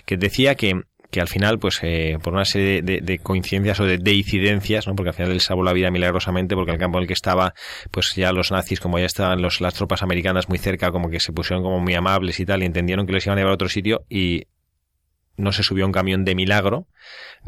que 0.04 0.16
decía 0.16 0.54
que 0.54 0.82
que 1.14 1.20
al 1.20 1.28
final, 1.28 1.60
pues 1.60 1.78
eh, 1.84 2.18
por 2.20 2.32
una 2.32 2.44
serie 2.44 2.82
de, 2.82 3.18
coincidencias 3.20 3.78
o 3.78 3.84
de, 3.84 3.98
de, 3.98 4.14
incidencias, 4.14 4.88
¿no? 4.88 4.96
porque 4.96 5.10
al 5.10 5.14
final 5.14 5.30
él 5.30 5.40
salvó 5.40 5.62
la 5.62 5.72
vida 5.72 5.88
milagrosamente, 5.92 6.56
porque 6.56 6.72
el 6.72 6.78
campo 6.78 6.98
en 6.98 7.02
el 7.02 7.06
que 7.06 7.14
estaba, 7.14 7.54
pues 7.92 8.16
ya 8.16 8.32
los 8.32 8.50
nazis, 8.50 8.80
como 8.80 8.98
ya 8.98 9.06
estaban 9.06 9.40
los, 9.40 9.60
las 9.60 9.74
tropas 9.74 10.02
americanas 10.02 10.48
muy 10.48 10.58
cerca, 10.58 10.90
como 10.90 11.10
que 11.10 11.20
se 11.20 11.32
pusieron 11.32 11.62
como 11.62 11.78
muy 11.78 11.94
amables 11.94 12.40
y 12.40 12.44
tal, 12.44 12.64
y 12.64 12.66
entendieron 12.66 13.06
que 13.06 13.12
les 13.12 13.24
iban 13.26 13.38
a 13.38 13.42
llevar 13.42 13.52
a 13.52 13.54
otro 13.54 13.68
sitio, 13.68 14.04
y 14.08 14.48
no 15.36 15.52
se 15.52 15.62
subió 15.62 15.84
a 15.84 15.86
un 15.86 15.92
camión 15.92 16.24
de 16.24 16.34
milagro, 16.34 16.86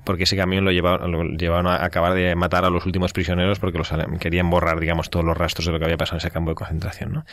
porque 0.05 0.25
ese 0.25 0.37
camión 0.37 0.65
lo 0.65 0.73
llevaban, 0.73 1.11
lo 1.11 1.25
llevaban 1.25 1.67
a 1.67 1.85
acabar 1.85 2.15
de 2.15 2.35
matar 2.35 2.65
a 2.65 2.71
los 2.71 2.85
últimos 2.87 3.13
prisioneros 3.13 3.59
porque 3.59 3.79
los 3.79 3.91
querían 4.21 4.51
borrar, 4.51 4.81
digamos, 4.81 5.11
todos 5.11 5.25
los 5.25 5.37
rastros 5.37 5.67
de 5.67 5.73
lo 5.73 5.79
que 5.79 5.85
había 5.85 5.97
pasado 5.97 6.17
en 6.17 6.19
ese 6.19 6.31
campo 6.31 6.51
de 6.51 6.57
concentración, 6.57 7.13
¿no? 7.13 7.25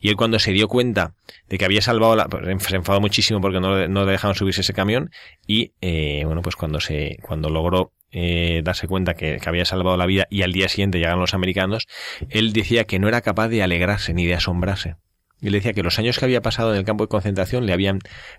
Y 0.00 0.08
él 0.08 0.16
cuando 0.16 0.38
se 0.38 0.52
dio 0.52 0.68
cuenta 0.68 1.14
de 1.48 1.58
que 1.58 1.64
había 1.64 1.80
salvado 1.80 2.16
la, 2.16 2.26
pues, 2.26 2.62
se 2.62 2.76
enfadó 2.76 3.00
muchísimo 3.00 3.40
porque 3.40 3.60
no, 3.60 3.88
no 3.88 4.04
le 4.04 4.12
dejaban 4.12 4.34
subirse 4.34 4.60
ese 4.60 4.72
camión 4.72 5.10
y, 5.46 5.72
eh, 5.80 6.22
bueno, 6.24 6.42
pues 6.42 6.56
cuando 6.56 6.80
se, 6.80 7.18
cuando 7.22 7.50
logró 7.50 7.92
eh, 8.12 8.60
darse 8.62 8.86
cuenta 8.86 9.14
que, 9.14 9.38
que, 9.38 9.48
había 9.48 9.64
salvado 9.64 9.96
la 9.96 10.06
vida 10.06 10.26
y 10.30 10.42
al 10.42 10.52
día 10.52 10.68
siguiente 10.68 10.98
llegaron 10.98 11.20
los 11.20 11.34
americanos, 11.34 11.88
él 12.28 12.52
decía 12.52 12.84
que 12.84 12.98
no 12.98 13.08
era 13.08 13.22
capaz 13.22 13.48
de 13.48 13.62
alegrarse 13.62 14.14
ni 14.14 14.26
de 14.26 14.34
asombrarse. 14.34 14.96
Y 15.42 15.50
le 15.50 15.58
decía 15.58 15.74
que 15.74 15.82
los 15.82 15.98
años 15.98 16.18
que 16.18 16.24
había 16.24 16.40
pasado 16.40 16.72
en 16.72 16.78
el 16.78 16.84
campo 16.84 17.04
de 17.04 17.08
concentración 17.08 17.66
le 17.66 17.74
habían 17.74 17.98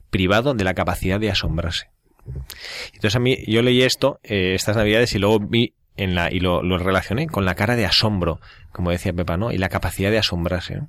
privado 0.09 0.55
de 0.55 0.63
la 0.63 0.73
capacidad 0.73 1.19
de 1.19 1.29
asombrarse. 1.29 1.89
Entonces 2.93 3.15
a 3.15 3.19
mí, 3.19 3.37
yo 3.45 3.61
leí 3.61 3.83
esto 3.83 4.19
eh, 4.23 4.53
estas 4.55 4.77
navidades 4.77 5.13
y 5.13 5.19
luego 5.19 5.39
vi 5.39 5.73
en 5.95 6.15
la, 6.15 6.31
y 6.31 6.39
lo, 6.39 6.61
relacioné 6.77 7.27
con 7.27 7.45
la 7.45 7.55
cara 7.55 7.75
de 7.75 7.85
asombro, 7.85 8.39
como 8.71 8.89
decía 8.89 9.13
Pepa, 9.13 9.37
¿no? 9.37 9.51
Y 9.51 9.57
la 9.57 9.69
capacidad 9.69 10.09
de 10.09 10.17
asombrarse. 10.17 10.79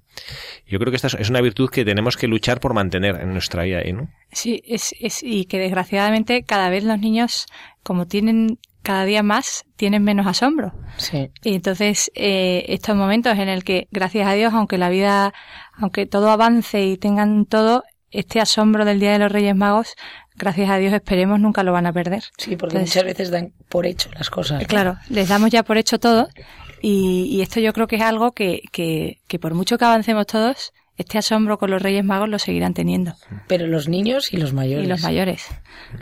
Yo 0.67 0.79
creo 0.79 0.91
que 0.91 0.97
esta 0.97 1.09
es 1.09 1.29
una 1.29 1.43
virtud 1.43 1.69
que 1.69 1.85
tenemos 1.85 2.17
que 2.17 2.27
luchar 2.27 2.61
por 2.61 2.73
mantener 2.73 3.17
en 3.21 3.33
nuestra 3.33 3.65
vida, 3.65 3.83
¿no? 3.93 4.09
Sí, 4.33 4.63
es, 4.67 4.95
es, 5.01 5.23
y 5.23 5.45
que 5.45 5.59
desgraciadamente 5.59 6.43
cada 6.45 6.71
vez 6.71 6.85
los 6.85 6.99
niños, 6.99 7.47
como 7.83 8.07
tienen 8.07 8.59
cada 8.85 9.05
día 9.05 9.25
más 9.25 9.65
tienen 9.77 10.05
menos 10.05 10.27
asombro. 10.27 10.73
Sí. 10.99 11.31
Y 11.43 11.55
entonces, 11.57 12.13
eh, 12.15 12.67
estos 12.69 12.95
momentos 12.95 13.37
en 13.39 13.49
el 13.49 13.65
que, 13.65 13.89
gracias 13.91 14.29
a 14.29 14.35
Dios, 14.35 14.53
aunque 14.55 14.79
la 14.79 14.91
vida, 14.91 15.33
aunque 15.73 16.07
todo 16.07 16.31
avance 16.31 16.85
y 16.85 16.97
tengan 16.97 17.47
todo, 17.47 17.83
este 18.11 18.41
asombro 18.41 18.85
del 18.85 19.01
Día 19.01 19.13
de 19.13 19.19
los 19.19 19.33
Reyes 19.33 19.57
Magos, 19.57 19.95
gracias 20.37 20.71
a 20.71 20.77
Dios, 20.77 20.93
esperemos, 20.93 21.41
nunca 21.41 21.65
lo 21.65 21.73
van 21.73 21.87
a 21.87 21.93
perder. 21.93 22.23
Sí, 22.37 22.57
porque 22.57 22.79
muchas 22.79 23.05
veces 23.05 23.31
dan 23.31 23.53
por 23.69 23.87
hecho 23.87 24.11
las 24.17 24.31
cosas. 24.31 24.65
Claro, 24.67 24.99
les 25.09 25.29
damos 25.29 25.51
ya 25.51 25.63
por 25.65 25.79
hecho 25.79 25.99
todo. 25.99 26.29
Y, 26.83 27.25
y 27.31 27.41
esto 27.41 27.61
yo 27.61 27.73
creo 27.73 27.87
que 27.87 27.97
es 27.97 28.03
algo 28.03 28.33
que, 28.33 28.61
que, 28.71 29.23
que 29.27 29.39
por 29.39 29.55
mucho 29.55 29.79
que 29.79 29.87
avancemos 29.87 30.27
todos, 30.27 30.74
este 30.97 31.19
asombro 31.19 31.59
con 31.59 31.71
los 31.71 31.83
Reyes 31.83 32.05
Magos 32.05 32.29
lo 32.29 32.39
seguirán 32.39 32.75
teniendo. 32.75 33.15
Pero 33.49 33.67
los 33.67 33.89
niños 33.89 34.33
y 34.33 34.37
los 34.37 34.53
mayores. 34.53 34.87
Y 34.87 34.89
los 34.89 35.03
mayores. 35.03 35.47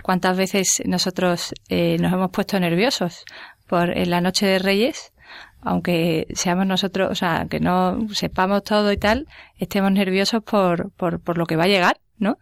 ¿Cuántas 0.03 0.37
veces 0.37 0.83
nosotros 0.85 1.55
eh, 1.69 1.97
nos 1.99 2.13
hemos 2.13 2.31
puesto 2.31 2.59
nerviosos 2.61 3.25
por 3.67 3.97
en 3.97 4.11
la 4.11 4.21
noche 4.21 4.47
de 4.47 4.59
Reyes? 4.59 5.13
Aunque 5.61 6.27
seamos 6.35 6.67
nosotros, 6.67 7.11
o 7.11 7.15
sea, 7.15 7.47
que 7.49 7.61
no 7.61 8.09
sepamos 8.13 8.65
todo 8.65 8.93
y 8.93 8.97
tal, 8.97 9.29
estemos 9.57 9.93
nerviosos 9.93 10.43
por, 10.43 10.91
por, 10.93 11.21
por 11.21 11.39
lo 11.39 11.47
que 11.47 11.57
va 11.57 11.65
a 11.65 11.69
llegar, 11.69 12.01
¿no? 12.19 12.39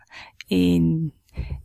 Y, 0.48 1.12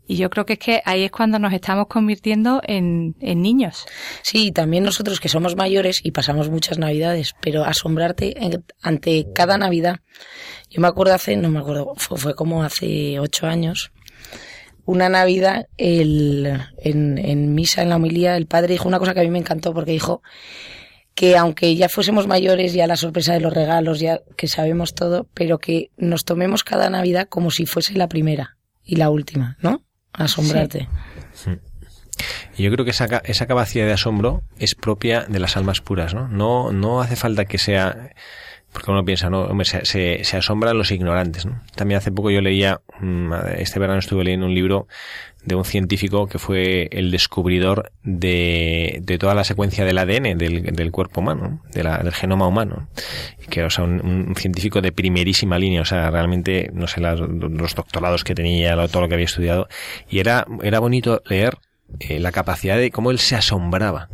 y 0.08 0.18
yo 0.18 0.30
creo 0.30 0.46
que 0.46 0.54
es 0.54 0.60
que 0.60 0.82
ahí 0.86 1.04
es 1.04 1.12
cuando 1.12 1.40
nos 1.40 1.54
estamos 1.54 1.88
convirtiendo 1.88 2.62
en, 2.66 3.16
en, 3.20 3.42
niños. 3.42 3.86
Sí, 4.22 4.52
también 4.52 4.84
nosotros 4.84 5.20
que 5.20 5.30
somos 5.30 5.56
mayores 5.56 6.00
y 6.04 6.12
pasamos 6.12 6.50
muchas 6.50 6.78
navidades, 6.78 7.34
pero 7.42 7.66
asombrarte 7.66 8.36
ante 8.82 9.28
cada 9.34 9.58
Navidad. 9.58 10.02
Yo 10.70 10.82
me 10.82 10.88
acuerdo 10.88 11.14
hace, 11.14 11.36
no 11.38 11.50
me 11.50 11.60
acuerdo, 11.60 11.94
fue, 11.98 12.18
fue 12.18 12.36
como 12.36 12.64
hace 12.64 13.20
ocho 13.20 13.48
años, 13.48 13.92
una 14.86 15.10
Navidad, 15.10 15.68
el, 15.78 16.62
en, 16.78 17.18
en 17.18 17.56
misa, 17.56 17.82
en 17.82 17.90
la 17.90 17.96
homilía, 17.96 18.38
el 18.38 18.46
padre 18.46 18.74
dijo 18.74 18.88
una 18.88 19.00
cosa 19.00 19.16
que 19.16 19.22
a 19.22 19.24
mí 19.24 19.32
me 19.32 19.40
encantó 19.40 19.74
porque 19.74 19.92
dijo 19.92 20.22
que 21.16 21.38
aunque 21.38 21.76
ya 21.76 21.90
fuésemos 21.90 22.28
mayores, 22.28 22.74
ya 22.74 22.86
la 22.86 22.98
sorpresa 22.98 23.34
de 23.34 23.40
los 23.40 23.54
regalos, 23.54 24.00
ya 24.00 24.22
que 24.38 24.48
sabemos 24.48 24.94
todo, 24.94 25.28
pero 25.34 25.58
que 25.58 25.90
nos 25.98 26.26
tomemos 26.26 26.64
cada 26.64 26.90
Navidad 26.90 27.28
como 27.28 27.50
si 27.50 27.66
fuese 27.66 27.94
la 27.94 28.08
primera 28.08 28.58
y 28.86 28.96
la 28.96 29.10
última, 29.10 29.58
¿no? 29.62 29.82
Asombrarte. 30.14 30.88
Sí. 31.34 31.52
Yo 32.58 32.72
creo 32.72 32.86
que 32.86 32.92
esa, 32.92 33.06
esa 33.26 33.48
capacidad 33.48 33.86
de 33.86 33.94
asombro 33.94 34.42
es 34.58 34.76
propia 34.76 35.26
de 35.26 35.40
las 35.40 35.58
almas 35.58 35.82
puras, 35.82 36.14
¿no? 36.14 36.30
No, 36.30 36.72
no 36.72 37.02
hace 37.02 37.18
falta 37.18 37.46
que 37.46 37.58
sea 37.58 38.14
porque 38.76 38.92
uno 38.92 39.06
piensa, 39.06 39.30
no, 39.30 39.44
hombre, 39.44 39.64
se, 39.64 39.86
se, 39.86 40.26
se, 40.26 40.36
asombran 40.36 40.78
los 40.78 40.92
ignorantes, 40.92 41.46
¿no? 41.46 41.62
También 41.76 41.98
hace 41.98 42.12
poco 42.12 42.30
yo 42.30 42.42
leía, 42.42 42.82
mm, 43.00 43.32
este 43.58 43.80
verano 43.80 44.00
estuve 44.00 44.26
leyendo 44.26 44.48
un 44.48 44.54
libro 44.54 44.90
de 45.46 45.56
un 45.56 45.66
científico 45.66 46.28
que 46.28 46.40
fue 46.40 46.88
el 46.92 47.12
descubridor 47.12 47.92
de, 48.04 49.00
de 49.02 49.18
toda 49.18 49.36
la 49.36 49.44
secuencia 49.44 49.86
del 49.86 49.98
ADN 49.98 50.38
del, 50.38 50.64
del 50.64 50.92
cuerpo 50.92 51.22
humano, 51.22 51.62
de 51.72 51.84
la, 51.84 52.00
del 52.00 52.14
genoma 52.14 52.48
humano. 52.48 52.88
Que, 53.50 53.64
o 53.64 53.70
sea, 53.70 53.84
un, 53.84 54.34
científico 54.36 54.82
de 54.82 54.92
primerísima 54.92 55.60
línea, 55.60 55.82
o 55.82 55.86
sea, 55.86 56.10
realmente, 56.10 56.70
no 56.74 56.88
sé, 56.88 57.00
los 57.02 57.76
doctorados 57.76 58.24
que 58.24 58.36
tenía, 58.36 58.76
todo 58.88 59.04
lo 59.04 59.08
que 59.08 59.14
había 59.14 59.26
estudiado. 59.26 59.68
Y 60.10 60.20
era, 60.20 60.46
era 60.64 60.80
bonito 60.80 61.22
leer 61.28 61.58
eh, 62.00 62.20
la 62.20 62.32
capacidad 62.32 62.78
de 62.78 62.92
cómo 62.92 63.12
él 63.12 63.20
se 63.20 63.36
asombraba 63.36 64.10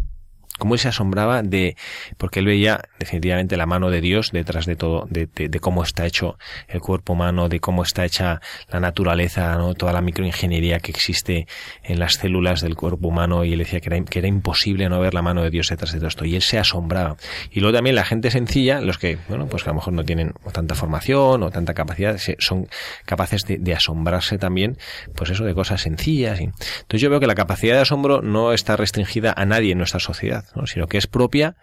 cómo 0.61 0.75
él 0.75 0.79
se 0.79 0.89
asombraba 0.89 1.41
de, 1.41 1.75
porque 2.19 2.37
él 2.37 2.45
veía 2.45 2.81
definitivamente 2.99 3.57
la 3.57 3.65
mano 3.65 3.89
de 3.89 3.99
Dios 3.99 4.29
detrás 4.31 4.67
de 4.67 4.75
todo, 4.75 5.07
de, 5.09 5.27
cómo 5.59 5.81
está 5.81 6.05
hecho 6.05 6.37
el 6.67 6.81
cuerpo 6.81 7.13
humano, 7.13 7.49
de 7.49 7.59
cómo 7.59 7.81
está 7.81 8.05
hecha 8.05 8.41
la 8.69 8.79
naturaleza, 8.79 9.55
¿no? 9.55 9.73
toda 9.73 9.91
la 9.91 10.01
microingeniería 10.01 10.79
que 10.79 10.91
existe 10.91 11.47
en 11.81 11.99
las 11.99 12.13
células 12.13 12.61
del 12.61 12.75
cuerpo 12.75 13.07
humano 13.07 13.43
y 13.43 13.53
él 13.53 13.57
decía 13.57 13.79
que 13.79 13.89
era, 13.89 14.05
que 14.05 14.19
era 14.19 14.27
imposible 14.27 14.87
no 14.87 14.99
ver 14.99 15.15
la 15.15 15.23
mano 15.23 15.41
de 15.41 15.49
Dios 15.49 15.67
detrás 15.67 15.93
de 15.93 15.97
todo 15.97 16.09
esto 16.09 16.25
y 16.25 16.35
él 16.35 16.43
se 16.43 16.59
asombraba. 16.59 17.17
Y 17.49 17.59
luego 17.59 17.75
también 17.75 17.95
la 17.95 18.05
gente 18.05 18.29
sencilla, 18.29 18.81
los 18.81 18.99
que, 18.99 19.17
bueno, 19.29 19.47
pues 19.47 19.63
que 19.63 19.71
a 19.71 19.73
lo 19.73 19.77
mejor 19.77 19.93
no 19.93 20.03
tienen 20.03 20.35
tanta 20.53 20.75
formación 20.75 21.41
o 21.41 21.49
tanta 21.49 21.73
capacidad, 21.73 22.19
son 22.37 22.67
capaces 23.05 23.45
de, 23.45 23.57
de 23.57 23.73
asombrarse 23.73 24.37
también, 24.37 24.77
pues 25.15 25.31
eso 25.31 25.43
de 25.43 25.55
cosas 25.55 25.81
sencillas. 25.81 26.39
Y... 26.39 26.43
Entonces 26.43 27.01
yo 27.01 27.09
veo 27.09 27.19
que 27.19 27.25
la 27.25 27.33
capacidad 27.33 27.73
de 27.73 27.81
asombro 27.81 28.21
no 28.21 28.53
está 28.53 28.77
restringida 28.77 29.33
a 29.35 29.45
nadie 29.45 29.71
en 29.71 29.79
nuestra 29.79 29.99
sociedad, 29.99 30.45
sino 30.65 30.87
que 30.87 30.97
es 30.97 31.07
propia 31.07 31.55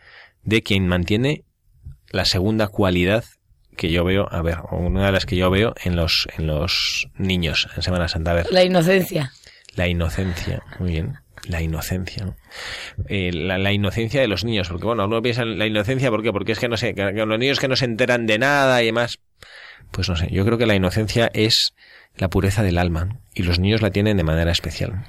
de 0.42 0.62
quien 0.62 0.87
mantiene 0.87 1.45
la 2.11 2.25
segunda 2.25 2.68
cualidad 2.68 3.25
que 3.76 3.90
yo 3.90 4.04
veo, 4.04 4.28
a 4.30 4.42
ver, 4.42 4.59
una 4.73 5.07
de 5.07 5.12
las 5.12 5.25
que 5.25 5.37
yo 5.37 5.50
veo 5.50 5.75
en 5.85 5.97
los, 5.97 6.26
en 6.37 6.47
los 6.47 7.09
niños 7.16 7.68
en 7.76 7.83
Semana 7.83 8.09
Santa. 8.09 8.33
A 8.33 8.35
ver. 8.35 8.47
La 8.50 8.64
inocencia. 8.64 9.33
La 9.76 9.87
inocencia, 9.87 10.62
muy 10.78 10.92
bien. 10.92 11.14
La 11.45 11.62
inocencia, 11.62 12.37
eh, 13.09 13.30
la, 13.33 13.73
inocencia 13.73 14.21
de 14.21 14.26
los 14.26 14.45
niños, 14.45 14.68
porque 14.68 14.87
bueno, 14.87 15.04
uno 15.04 15.23
piensa 15.23 15.42
en 15.42 15.57
la 15.59 15.66
inocencia, 15.66 16.11
¿por 16.11 16.23
qué? 16.23 16.33
Porque 16.33 16.52
es 16.52 16.59
que 16.59 16.68
no 16.68 16.76
sé, 16.76 16.95
que 16.95 17.12
los 17.12 17.38
niños 17.38 17.61
que 17.61 17.68
no 17.68 17.76
se 17.76 17.85
enteran 17.85 18.26
de 18.26 18.38
nada 18.38 18.83
y 18.83 18.87
demás, 18.87 19.21
pues 19.92 20.09
no 20.09 20.16
sé, 20.16 20.28
yo 20.33 20.45
creo 20.45 20.59
que 20.59 20.66
la 20.66 20.75
inocencia 20.75 21.30
es 21.33 21.75
la 22.16 22.28
pureza 22.28 22.64
del 22.64 22.76
alma 22.76 23.21
y 23.35 23.45
los 23.45 23.61
niños 23.61 23.83
la 23.83 23.90
tienen 23.90 24.16
de 24.16 24.25
manera 24.25 24.50
especial. 24.50 25.04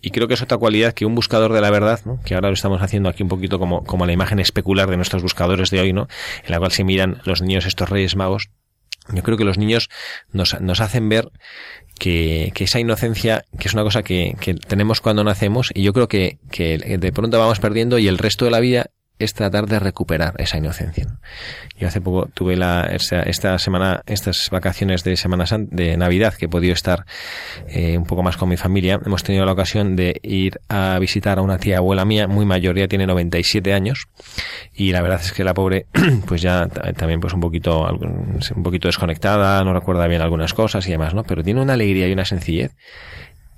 Y 0.00 0.10
creo 0.10 0.28
que 0.28 0.34
es 0.34 0.42
otra 0.42 0.58
cualidad 0.58 0.94
que 0.94 1.04
un 1.04 1.14
buscador 1.14 1.52
de 1.52 1.60
la 1.60 1.70
verdad, 1.70 2.00
que 2.24 2.34
ahora 2.34 2.48
lo 2.48 2.54
estamos 2.54 2.80
haciendo 2.82 3.08
aquí 3.08 3.22
un 3.22 3.28
poquito 3.28 3.58
como, 3.58 3.84
como 3.84 4.06
la 4.06 4.12
imagen 4.12 4.38
especular 4.38 4.88
de 4.88 4.96
nuestros 4.96 5.22
buscadores 5.22 5.70
de 5.70 5.80
hoy, 5.80 5.92
¿no? 5.92 6.08
en 6.44 6.50
la 6.50 6.58
cual 6.58 6.72
se 6.72 6.84
miran 6.84 7.20
los 7.24 7.42
niños 7.42 7.66
estos 7.66 7.88
reyes 7.88 8.16
magos. 8.16 8.50
Yo 9.12 9.22
creo 9.22 9.36
que 9.36 9.44
los 9.44 9.58
niños 9.58 9.88
nos, 10.32 10.60
nos 10.60 10.80
hacen 10.80 11.08
ver 11.08 11.30
que, 11.98 12.52
que, 12.54 12.64
esa 12.64 12.78
inocencia, 12.78 13.44
que 13.58 13.68
es 13.68 13.74
una 13.74 13.82
cosa 13.82 14.02
que, 14.02 14.36
que 14.40 14.54
tenemos 14.54 15.00
cuando 15.00 15.24
nacemos, 15.24 15.70
y 15.74 15.82
yo 15.82 15.92
creo 15.92 16.06
que, 16.06 16.38
que 16.50 16.78
de 16.78 17.12
pronto 17.12 17.38
vamos 17.38 17.60
perdiendo 17.60 17.98
y 17.98 18.08
el 18.08 18.18
resto 18.18 18.44
de 18.44 18.50
la 18.52 18.60
vida 18.60 18.90
es 19.20 19.34
tratar 19.34 19.66
de 19.66 19.78
recuperar 19.78 20.34
esa 20.38 20.58
inocencia. 20.58 21.06
Yo 21.78 21.86
hace 21.86 22.00
poco 22.00 22.26
tuve 22.32 22.56
la, 22.56 22.90
esta, 22.90 23.58
semana, 23.58 24.02
estas 24.06 24.48
vacaciones 24.50 25.04
de 25.04 25.16
Semana 25.16 25.46
Santa, 25.46 25.76
de 25.76 25.96
Navidad, 25.96 26.34
que 26.34 26.46
he 26.46 26.48
podido 26.48 26.72
estar 26.72 27.04
eh, 27.68 27.96
un 27.96 28.04
poco 28.04 28.22
más 28.22 28.36
con 28.36 28.48
mi 28.48 28.56
familia. 28.56 28.98
Hemos 29.04 29.22
tenido 29.22 29.44
la 29.44 29.52
ocasión 29.52 29.94
de 29.94 30.18
ir 30.22 30.60
a 30.68 30.98
visitar 30.98 31.38
a 31.38 31.42
una 31.42 31.58
tía 31.58 31.78
abuela 31.78 32.04
mía, 32.04 32.26
muy 32.26 32.46
mayor, 32.46 32.76
ya 32.76 32.88
tiene 32.88 33.06
97 33.06 33.72
años, 33.72 34.08
y 34.74 34.92
la 34.92 35.02
verdad 35.02 35.20
es 35.22 35.32
que 35.32 35.44
la 35.44 35.54
pobre, 35.54 35.86
pues 36.26 36.42
ya 36.42 36.66
también 36.66 37.20
pues 37.20 37.34
un 37.34 37.40
poquito, 37.40 37.86
un 37.90 38.62
poquito 38.62 38.88
desconectada, 38.88 39.62
no 39.64 39.72
recuerda 39.72 40.06
bien 40.06 40.22
algunas 40.22 40.54
cosas 40.54 40.86
y 40.86 40.90
demás, 40.90 41.14
¿no? 41.14 41.24
Pero 41.24 41.42
tiene 41.42 41.60
una 41.60 41.74
alegría 41.74 42.08
y 42.08 42.12
una 42.12 42.24
sencillez 42.24 42.74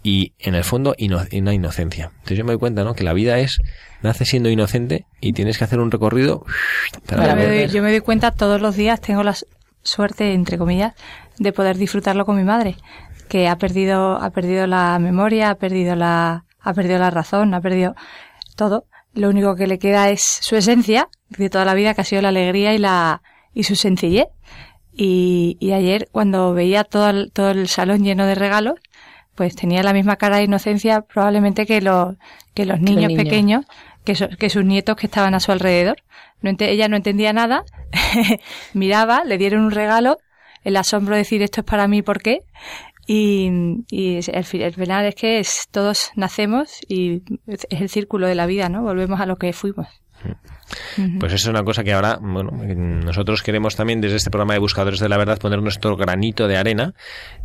y 0.03 0.33
en 0.39 0.55
el 0.55 0.65
fondo 0.65 0.95
una 0.99 1.55
inocencia. 1.55 2.11
Entonces 2.13 2.39
yo 2.39 2.45
me 2.45 2.53
doy 2.53 2.59
cuenta, 2.59 2.85
¿no? 2.85 2.95
Que 2.95 3.05
la 3.05 3.13
vida 3.13 3.39
es, 3.39 3.61
nace 4.03 4.25
siendo 4.25 4.51
inocente 4.51 5.07
y 5.21 5.33
tienes 5.33 5.59
que 5.59 5.65
hacer 5.65 5.79
un 5.79 5.91
recorrido 5.91 6.45
para 7.07 7.67
Yo 7.67 7.83
me 7.83 7.91
doy 7.91 8.01
cuenta 8.01 8.33
todos 8.33 8.61
los 8.61 8.77
días, 8.77 9.01
tengo 9.01 9.23
la 9.23 9.37
suerte, 9.83 10.33
entre 10.33 10.59
comillas, 10.59 10.95
de 11.39 11.53
poder 11.53 11.77
disfrutarlo 11.77 12.25
con 12.25 12.37
mi 12.37 12.45
madre, 12.45 12.77
que 13.29 13.49
ha 13.49 13.57
perdido, 13.57 14.17
ha 14.17 14.31
perdido 14.31 14.67
la 14.67 14.99
memoria, 14.99 15.51
ha 15.51 15.55
perdido 15.55 15.95
la, 15.97 16.45
ha 16.61 16.75
perdido 16.75 16.99
la 16.99 17.11
razón, 17.11 17.55
ha 17.55 17.61
perdido 17.61 17.95
todo. 18.57 18.87
Lo 19.15 19.29
único 19.29 19.57
que 19.57 19.67
le 19.67 19.79
queda 19.79 20.09
es 20.11 20.23
su 20.23 20.57
esencia 20.57 21.09
de 21.29 21.51
toda 21.51 21.65
la 21.65 21.75
vida, 21.75 21.95
que 21.95 22.01
ha 22.01 22.05
sido 22.05 22.23
la 22.23 22.29
alegría 22.29 22.75
y 22.75 22.79
la, 22.79 23.23
y 23.53 23.65
su 23.65 23.77
sencillez. 23.77 24.27
Y, 24.95 25.57
y 25.61 25.73
ayer, 25.73 26.09
cuando 26.13 26.53
veía 26.55 26.85
todo 26.85 27.29
todo 27.31 27.51
el 27.51 27.69
salón 27.69 28.05
lleno 28.05 28.27
de 28.27 28.35
regalos, 28.35 28.75
pues 29.43 29.57
tenía 29.57 29.83
la 29.83 29.93
misma 29.93 30.15
cara 30.15 30.37
de 30.37 30.45
inocencia 30.45 31.01
probablemente 31.01 31.67
que 31.67 31.81
los, 31.81 32.15
que 32.55 32.65
los 32.65 32.81
niños 32.81 33.13
pequeños, 33.15 33.67
que, 34.05 34.15
que 34.39 34.51
sus 34.51 34.65
nietos 34.65 34.95
que 34.95 35.07
estaban 35.07 35.35
a 35.35 35.41
su 35.41 35.51
alrededor. 35.51 35.97
No 36.43 36.53
ella 36.61 36.87
no 36.87 36.95
entendía 36.95 37.33
nada, 37.33 37.65
miraba, 38.73 39.25
le 39.25 39.39
dieron 39.39 39.65
un 39.65 39.73
regalo, 39.73 40.19
el 40.63 40.77
asombro 40.77 41.17
de 41.17 41.23
decir 41.23 41.43
esto 41.43 41.63
es 41.63 41.67
para 41.67 41.89
mí, 41.89 42.03
¿por 42.03 42.23
qué? 42.23 42.43
Y, 43.09 43.51
y 43.91 44.19
el, 44.31 44.47
el 44.63 44.75
final 44.75 45.07
es 45.07 45.17
que 45.17 45.41
es, 45.41 45.67
todos 45.73 46.13
nacemos 46.15 46.79
y 46.87 47.25
es 47.49 47.67
el 47.71 47.89
círculo 47.89 48.29
de 48.29 48.37
la 48.37 48.47
vida, 48.47 48.69
¿no? 48.69 48.83
Volvemos 48.83 49.21
a 49.21 49.27
lo 49.27 49.39
que 49.39 49.53
fuimos. 49.53 49.89
Pues 51.19 51.33
eso 51.33 51.49
es 51.49 51.51
una 51.51 51.65
cosa 51.65 51.85
que 51.85 51.93
ahora, 51.93 52.19
bueno, 52.21 52.51
nosotros 52.53 53.43
queremos 53.43 53.77
también 53.77 54.01
desde 54.01 54.17
este 54.17 54.31
programa 54.31 54.55
de 54.55 54.61
Buscadores 54.61 55.01
de 55.01 55.09
la 55.09 55.17
Verdad 55.17 55.39
poner 55.39 55.63
nuestro 55.63 55.97
granito 55.97 56.49
de 56.49 56.57
arena 56.57 56.95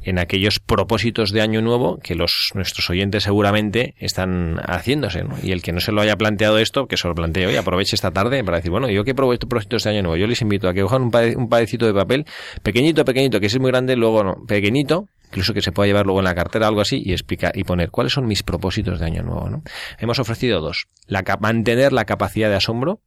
en 0.04 0.20
aquellos 0.20 0.60
propósitos 0.60 1.32
de 1.32 1.42
año 1.42 1.62
nuevo 1.62 2.00
que 2.00 2.16
los 2.16 2.52
nuestros 2.54 2.90
oyentes 2.90 3.24
seguramente 3.24 3.96
están 3.98 4.60
haciéndose, 4.66 5.24
¿no? 5.24 5.36
Y 5.42 5.52
el 5.52 5.62
que 5.62 5.72
no 5.72 5.80
se 5.80 5.92
lo 5.92 6.02
haya 6.02 6.16
planteado 6.16 6.58
esto, 6.60 6.88
que 6.88 6.98
se 6.98 7.08
lo 7.08 7.16
plantee 7.16 7.48
hoy, 7.48 7.56
aproveche 7.56 7.96
esta 7.96 8.12
tarde 8.12 8.44
para 8.44 8.58
decir, 8.58 8.72
bueno, 8.72 8.90
yo 8.90 9.04
qué 9.04 9.14
propósitos 9.14 9.84
de 9.84 9.90
año 9.90 10.04
nuevo, 10.04 10.18
yo 10.18 10.28
les 10.28 10.42
invito 10.42 10.70
a 10.70 10.74
que 10.74 10.82
cojan 10.82 11.04
un, 11.04 11.12
un 11.36 11.50
padecito 11.50 11.86
de 11.86 11.94
papel, 11.94 12.26
pequeñito, 12.64 13.04
pequeñito, 13.06 13.40
que 13.40 13.48
es 13.48 13.60
muy 13.60 13.72
grande, 13.72 13.96
luego 13.96 14.24
no, 14.24 14.36
pequeñito, 14.48 15.08
incluso 15.28 15.54
que 15.54 15.62
se 15.62 15.72
pueda 15.72 15.88
llevar 15.88 16.06
luego 16.06 16.20
en 16.20 16.26
la 16.26 16.36
cartera 16.36 16.68
algo 16.68 16.82
así 16.82 17.02
y 17.04 17.12
explicar 17.12 17.58
y 17.58 17.64
poner 17.64 17.92
cuáles 17.92 18.14
son 18.14 18.28
mis 18.28 18.44
propósitos 18.44 19.00
de 19.00 19.06
año 19.06 19.24
nuevo, 19.24 19.50
¿no? 19.50 19.64
Hemos 20.00 20.20
ofrecido 20.20 20.62
dos, 20.62 20.88
la, 21.08 21.24
mantener 21.40 21.94
la 21.94 22.06
capacidad 22.06 22.50
de 22.50 22.56
asombro 22.56 23.02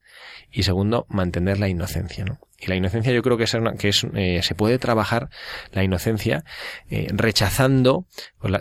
y 0.53 0.63
segundo, 0.65 1.07
mantener 1.09 1.59
la 1.59 1.69
inocencia, 1.69 2.25
¿no? 2.25 2.39
Y 2.61 2.67
la 2.67 2.77
inocencia 2.77 3.13
yo 3.13 3.23
creo 3.23 3.39
que 3.39 3.45
es, 3.45 3.57
que 3.79 3.89
es 3.89 4.07
eh, 4.15 4.41
se 4.43 4.55
puede 4.55 4.79
trabajar 4.79 5.31
la 5.73 5.83
inocencia 5.83 6.45
eh, 6.91 7.09
rechazando 7.11 8.05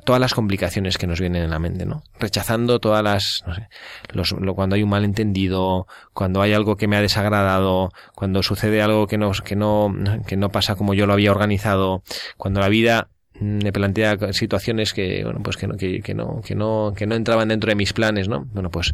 todas 0.05 0.21
las 0.21 0.33
complicaciones 0.33 0.97
que 0.97 1.05
nos 1.05 1.19
vienen 1.19 1.43
en 1.43 1.49
la 1.49 1.59
mente, 1.59 1.85
¿no? 1.85 2.03
Rechazando 2.17 2.79
todas 2.79 3.03
las, 3.03 3.43
no 3.45 3.55
sé, 3.55 3.67
los, 4.13 4.33
cuando 4.55 4.77
hay 4.77 4.83
un 4.83 4.89
malentendido, 4.89 5.85
cuando 6.13 6.41
hay 6.41 6.53
algo 6.53 6.77
que 6.77 6.87
me 6.87 6.95
ha 6.95 7.01
desagradado, 7.01 7.91
cuando 8.15 8.41
sucede 8.41 8.81
algo 8.81 9.05
que 9.05 9.17
no, 9.17 9.31
que 9.31 9.57
no, 9.57 9.93
que 10.25 10.37
no 10.37 10.49
pasa 10.49 10.75
como 10.75 10.93
yo 10.93 11.05
lo 11.05 11.13
había 11.13 11.31
organizado, 11.31 12.01
cuando 12.37 12.61
la 12.61 12.69
vida 12.69 13.09
me 13.39 13.71
plantea 13.71 14.17
situaciones 14.33 14.93
que 14.93 15.23
bueno 15.23 15.39
pues 15.41 15.57
que 15.57 15.67
no 15.67 15.75
que, 15.75 16.01
que, 16.01 16.13
no 16.13 16.41
que 16.45 16.55
no 16.55 16.93
que 16.95 17.07
no 17.07 17.15
entraban 17.15 17.47
dentro 17.47 17.69
de 17.69 17.75
mis 17.75 17.93
planes 17.93 18.27
no 18.27 18.45
bueno 18.53 18.69
pues 18.69 18.93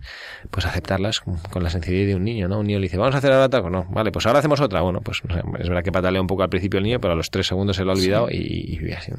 pues 0.52 0.66
aceptarlas 0.66 1.22
con 1.22 1.64
la 1.64 1.70
sencillez 1.70 2.08
de 2.08 2.16
un 2.16 2.24
niño 2.24 2.48
no 2.48 2.60
un 2.60 2.68
niño 2.68 2.80
le 2.80 2.84
dice 2.84 2.98
vamos 2.98 3.16
a 3.16 3.18
hacer 3.20 3.32
ahora 3.32 3.46
otra 3.46 3.62
no 3.70 3.86
vale 3.90 4.12
pues 4.12 4.26
ahora 4.26 4.40
hacemos 4.40 4.60
otra. 4.62 4.82
Bueno 4.82 5.02
pues 5.02 5.22
es 5.60 5.70
verdad 5.70 5.84
que 5.84 5.92
patalea 5.92 6.22
un 6.22 6.28
poco 6.28 6.44
al 6.44 6.50
principio 6.50 6.78
el 6.78 6.84
niño 6.84 7.00
pero 7.00 7.14
a 7.14 7.18
los 7.18 7.30
tres 7.30 7.48
segundos 7.48 7.76
se 7.76 7.84
lo 7.84 7.92
ha 7.92 7.96
olvidado 7.96 8.28
y, 8.30 8.80
y, 8.82 8.92
así 8.92 9.12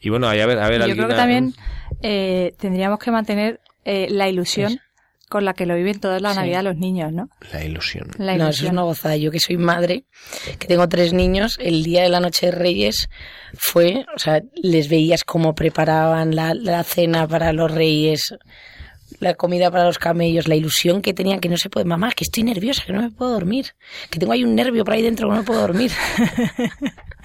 y 0.00 0.10
bueno 0.10 0.28
a 0.28 0.32
ver 0.34 0.58
a 0.58 0.68
ver 0.68 0.86
yo 0.86 0.94
creo 0.94 1.08
que 1.08 1.14
también 1.14 1.54
eh, 2.02 2.54
tendríamos 2.58 2.98
que 2.98 3.10
mantener 3.10 3.60
eh, 3.84 4.08
la 4.10 4.28
ilusión 4.28 4.78
con 5.28 5.44
la 5.44 5.54
que 5.54 5.66
lo 5.66 5.74
viven 5.74 5.98
toda 6.00 6.20
la 6.20 6.34
Navidad 6.34 6.62
los 6.62 6.76
niños, 6.76 7.12
¿no? 7.12 7.28
La 7.52 7.64
ilusión. 7.64 8.10
La 8.18 8.36
No, 8.36 8.48
eso 8.48 8.64
es 8.64 8.70
una 8.70 8.82
gozada. 8.82 9.16
Yo 9.16 9.30
que 9.30 9.40
soy 9.40 9.56
madre, 9.56 10.04
que 10.58 10.66
tengo 10.66 10.88
tres 10.88 11.12
niños, 11.12 11.58
el 11.60 11.82
día 11.82 12.02
de 12.02 12.08
la 12.08 12.20
noche 12.20 12.46
de 12.46 12.52
Reyes 12.52 13.08
fue, 13.54 14.06
o 14.14 14.18
sea, 14.18 14.42
les 14.54 14.88
veías 14.88 15.24
cómo 15.24 15.54
preparaban 15.54 16.34
la, 16.34 16.54
la 16.54 16.84
cena 16.84 17.26
para 17.26 17.52
los 17.52 17.70
Reyes, 17.70 18.34
la 19.20 19.34
comida 19.34 19.70
para 19.70 19.84
los 19.84 19.98
camellos, 19.98 20.48
la 20.48 20.56
ilusión 20.56 21.02
que 21.02 21.14
tenían, 21.14 21.40
que 21.40 21.48
no 21.48 21.56
se 21.56 21.70
puede, 21.70 21.86
mamá, 21.86 22.12
que 22.12 22.24
estoy 22.24 22.42
nerviosa, 22.42 22.84
que 22.84 22.92
no 22.92 23.02
me 23.02 23.10
puedo 23.10 23.32
dormir, 23.32 23.74
que 24.10 24.18
tengo 24.18 24.32
ahí 24.32 24.44
un 24.44 24.54
nervio 24.54 24.84
por 24.84 24.94
ahí 24.94 25.02
dentro 25.02 25.28
que 25.28 25.34
no 25.34 25.40
me 25.40 25.46
puedo 25.46 25.60
dormir. 25.60 25.92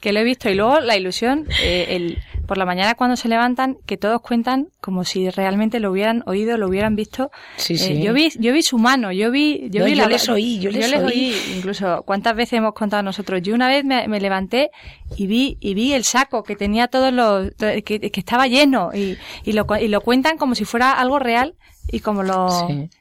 que 0.00 0.12
lo 0.12 0.20
he 0.20 0.24
visto. 0.24 0.50
Y 0.50 0.54
luego 0.54 0.80
la 0.80 0.96
ilusión, 0.96 1.46
eh, 1.62 1.86
el, 1.90 2.18
por 2.46 2.58
la 2.58 2.64
mañana 2.64 2.94
cuando 2.94 3.16
se 3.16 3.28
levantan, 3.28 3.76
que 3.86 3.96
todos 3.96 4.20
cuentan 4.20 4.68
como 4.80 5.04
si 5.04 5.30
realmente 5.30 5.80
lo 5.80 5.90
hubieran 5.90 6.22
oído, 6.26 6.56
lo 6.56 6.68
hubieran 6.68 6.96
visto. 6.96 7.30
Sí, 7.56 7.74
eh, 7.74 8.00
yo 8.00 8.12
vi, 8.12 8.30
yo 8.38 8.52
vi 8.52 8.62
su 8.62 8.78
mano, 8.78 9.12
yo 9.12 9.30
vi, 9.30 9.68
yo 9.70 9.84
vi 9.84 9.94
yo 9.94 10.08
les 10.08 10.28
oí, 10.28 10.58
yo 10.58 10.70
les, 10.70 10.92
oí. 10.94 11.34
Incluso 11.56 12.02
cuántas 12.06 12.36
veces 12.36 12.54
hemos 12.54 12.74
contado 12.74 13.02
nosotros. 13.02 13.42
Yo 13.42 13.54
una 13.54 13.68
vez 13.68 13.84
me, 13.84 14.20
levanté 14.20 14.70
y 15.16 15.26
vi, 15.26 15.56
y 15.60 15.74
vi 15.74 15.92
el 15.92 16.04
saco 16.04 16.42
que 16.42 16.56
tenía 16.56 16.88
todos 16.88 17.12
los, 17.12 17.52
que, 17.56 17.82
que 17.82 18.20
estaba 18.20 18.46
lleno 18.46 18.90
y, 18.94 19.16
y, 19.44 19.52
lo, 19.52 19.66
y 19.80 19.88
lo 19.88 20.00
cuentan 20.00 20.38
como 20.38 20.54
si 20.54 20.64
fuera 20.64 20.92
algo 20.92 21.05
real 21.18 21.54
y 21.88 22.00
como 22.00 22.22
lo, 22.22 22.48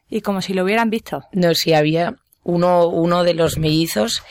y 0.09 0.21
como 0.21 0.41
si 0.41 0.53
lo 0.53 0.63
hubieran 0.63 0.89
visto. 0.89 1.23
No, 1.31 1.53
sí 1.53 1.73
había, 1.73 2.15
uno, 2.43 2.87
uno 2.87 3.23
de 3.23 3.33
los 3.33 3.57
mellizos 3.57 4.23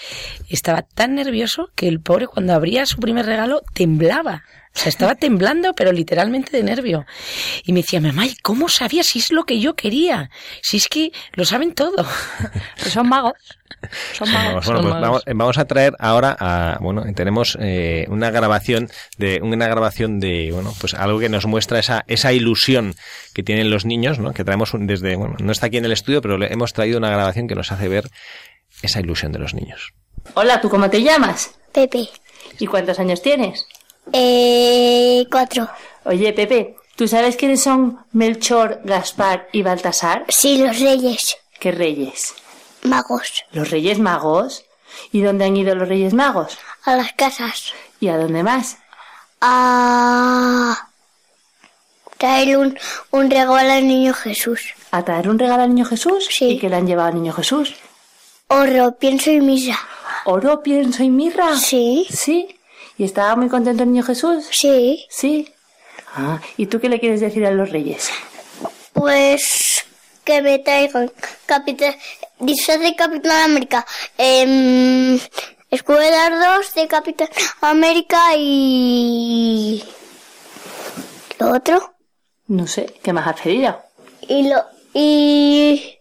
estaba 0.49 0.83
tan 0.83 1.15
nervioso 1.15 1.71
que 1.75 1.89
el 1.89 2.01
pobre 2.01 2.27
cuando 2.27 2.55
abría 2.55 2.87
su 2.87 2.99
primer 2.99 3.27
regalo 3.27 3.63
temblaba. 3.75 4.45
O 4.77 4.79
sea, 4.81 4.89
estaba 4.89 5.15
temblando, 5.15 5.73
pero 5.75 5.93
literalmente 5.93 6.57
de 6.57 6.63
nervio. 6.65 7.07
Y 7.65 7.73
me 7.73 7.83
decía, 7.83 8.01
mamá, 8.01 8.27
¿y 8.27 8.35
cómo 8.37 8.69
sabía 8.69 9.05
si 9.05 9.21
es 9.21 9.31
lo 9.31 9.45
que 9.45 9.61
yo 9.61 9.75
quería? 9.75 10.31
Si 10.63 10.79
es 10.79 10.89
que 10.89 11.13
lo 11.35 11.45
saben 11.45 11.75
todo. 11.75 12.05
Pues 12.81 12.93
son 12.93 13.09
magos. 13.09 13.35
Son 14.13 14.31
magos. 14.33 14.53
Bueno, 14.53 14.63
Son 14.63 14.75
pues 14.75 14.85
magos. 14.87 15.01
vamos, 15.01 15.23
vamos 15.27 15.59
a 15.59 15.65
traer 15.67 15.95
ahora 15.99 16.37
a, 16.39 16.79
bueno, 16.81 17.05
tenemos 17.15 17.57
eh, 17.61 18.07
una 18.09 18.31
grabación 18.31 18.89
de 19.17 19.41
una 19.43 19.69
grabación 19.69 20.19
de, 20.21 20.51
bueno, 20.53 20.73
pues 20.81 20.95
algo 20.95 21.19
que 21.21 21.29
nos 21.29 21.47
muestra 21.47 21.79
esa 21.79 22.05
esa 22.09 22.33
ilusión 22.33 22.95
que 23.33 23.43
tienen 23.43 23.71
los 23.71 23.85
niños, 23.85 24.19
¿no? 24.19 24.33
Que 24.33 24.45
traemos 24.45 24.75
un- 24.75 24.87
desde, 24.87 25.17
bueno, 25.17 25.37
no 25.39 25.53
está 25.53 25.67
aquí 25.67 25.77
en 25.77 25.85
el 25.85 25.93
estudio, 25.93 26.21
pero 26.21 26.37
le 26.37 26.53
hemos 26.53 26.73
traído 26.73 26.99
una 26.99 27.11
grabación 27.11 27.47
que 27.47 27.55
nos 27.55 27.71
hace 27.73 27.89
ver 27.89 28.09
esa 28.83 29.01
ilusión 29.01 29.33
de 29.33 29.39
los 29.39 29.55
niños. 29.55 29.93
Hola, 30.35 30.61
¿tú 30.61 30.69
cómo 30.69 30.91
te 30.91 31.03
llamas? 31.03 31.55
Pepe. 31.73 32.09
¿Y 32.59 32.67
cuántos 32.67 32.99
años 32.99 33.23
tienes? 33.23 33.67
Eh, 34.13 35.27
cuatro. 35.31 35.69
Oye, 36.05 36.33
Pepe, 36.33 36.77
¿tú 36.97 37.09
sabes 37.09 37.37
quiénes 37.37 37.63
son 37.63 38.05
Melchor, 38.13 38.81
Gaspar 38.85 39.49
y 39.53 39.63
Baltasar? 39.63 40.25
Sí, 40.29 40.59
los 40.59 40.79
reyes. 40.81 41.37
¿Qué 41.59 41.73
reyes? 41.73 42.35
Magos. 42.83 43.45
¿Los 43.53 43.71
reyes 43.71 43.99
magos? 43.99 44.65
¿Y 45.13 45.23
dónde 45.23 45.47
han 45.47 45.57
ido 45.57 45.75
los 45.75 45.89
reyes 45.89 46.13
magos? 46.15 46.59
A 46.85 46.97
las 46.97 47.13
casas. 47.15 47.73
¿Y 48.01 48.09
a 48.09 48.19
dónde 48.19 48.43
más? 48.43 48.77
A 49.41 50.89
traer 52.19 52.57
un, 52.59 52.79
un 53.11 53.31
regalo 53.31 53.55
al 53.57 53.87
niño 53.87 54.15
Jesús. 54.15 54.75
¿A 54.91 55.05
traer 55.05 55.29
un 55.29 55.39
regalo 55.39 55.63
al 55.63 55.75
niño 55.75 55.87
Jesús? 55.87 56.29
Sí. 56.31 56.51
¿Y 56.51 56.59
qué 56.59 56.69
le 56.69 56.77
han 56.77 56.87
llevado 56.87 57.09
al 57.09 57.15
niño 57.15 57.33
Jesús? 57.33 57.75
Oro, 58.49 58.97
pienso 58.99 59.31
y 59.31 59.41
misa. 59.41 59.79
¿Oro, 60.27 60.63
pienso 60.63 61.03
y 61.03 61.11
mirra? 61.11 61.57
Sí. 61.57 62.07
¿Sí? 62.11 62.57
¿Y 62.97 63.05
estaba 63.05 63.35
muy 63.37 63.49
contento 63.49 63.83
el 63.83 63.91
niño 63.93 64.05
Jesús? 64.05 64.47
Sí. 64.51 65.05
Sí. 65.11 65.53
Ah, 66.15 66.41
¿y 66.57 66.67
tú 66.67 66.81
qué 66.81 66.89
le 66.89 67.01
quieres 67.01 67.21
decir 67.21 67.45
a 67.45 67.51
los 67.51 67.71
reyes? 67.71 68.09
Pues 68.93 69.85
que 70.25 70.41
me 70.41 70.59
traigan 70.61 71.11
capitán, 71.45 71.95
disfraz 72.39 72.81
de 72.81 72.95
Capitán 72.95 73.51
América, 73.51 73.85
eh, 74.17 75.19
escudo 75.71 75.99
de 75.99 76.11
dardos 76.11 76.73
de 76.75 76.87
Capitán 76.87 77.29
América 77.61 78.37
y 78.39 79.85
lo 81.39 81.51
otro 81.53 81.95
No 82.47 82.67
sé, 82.67 82.95
¿qué 83.03 83.13
más 83.13 83.27
has 83.27 83.41
pedido? 83.41 83.79
y 84.27 84.49
lo 84.49 84.63
y 84.95 85.99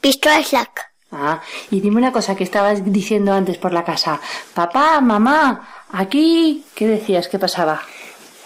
pistola 0.00 0.42
Slack. 0.42 0.90
Ah, 1.12 1.42
y 1.70 1.80
dime 1.80 1.98
una 1.98 2.10
cosa 2.10 2.34
que 2.34 2.42
estabas 2.44 2.82
diciendo 2.90 3.34
antes 3.34 3.58
por 3.58 3.72
la 3.74 3.84
casa. 3.84 4.18
Papá, 4.54 4.98
mamá, 5.02 5.81
aquí, 5.92 6.64
¿qué 6.74 6.86
decías? 6.86 7.28
¿Qué 7.28 7.38
pasaba? 7.38 7.82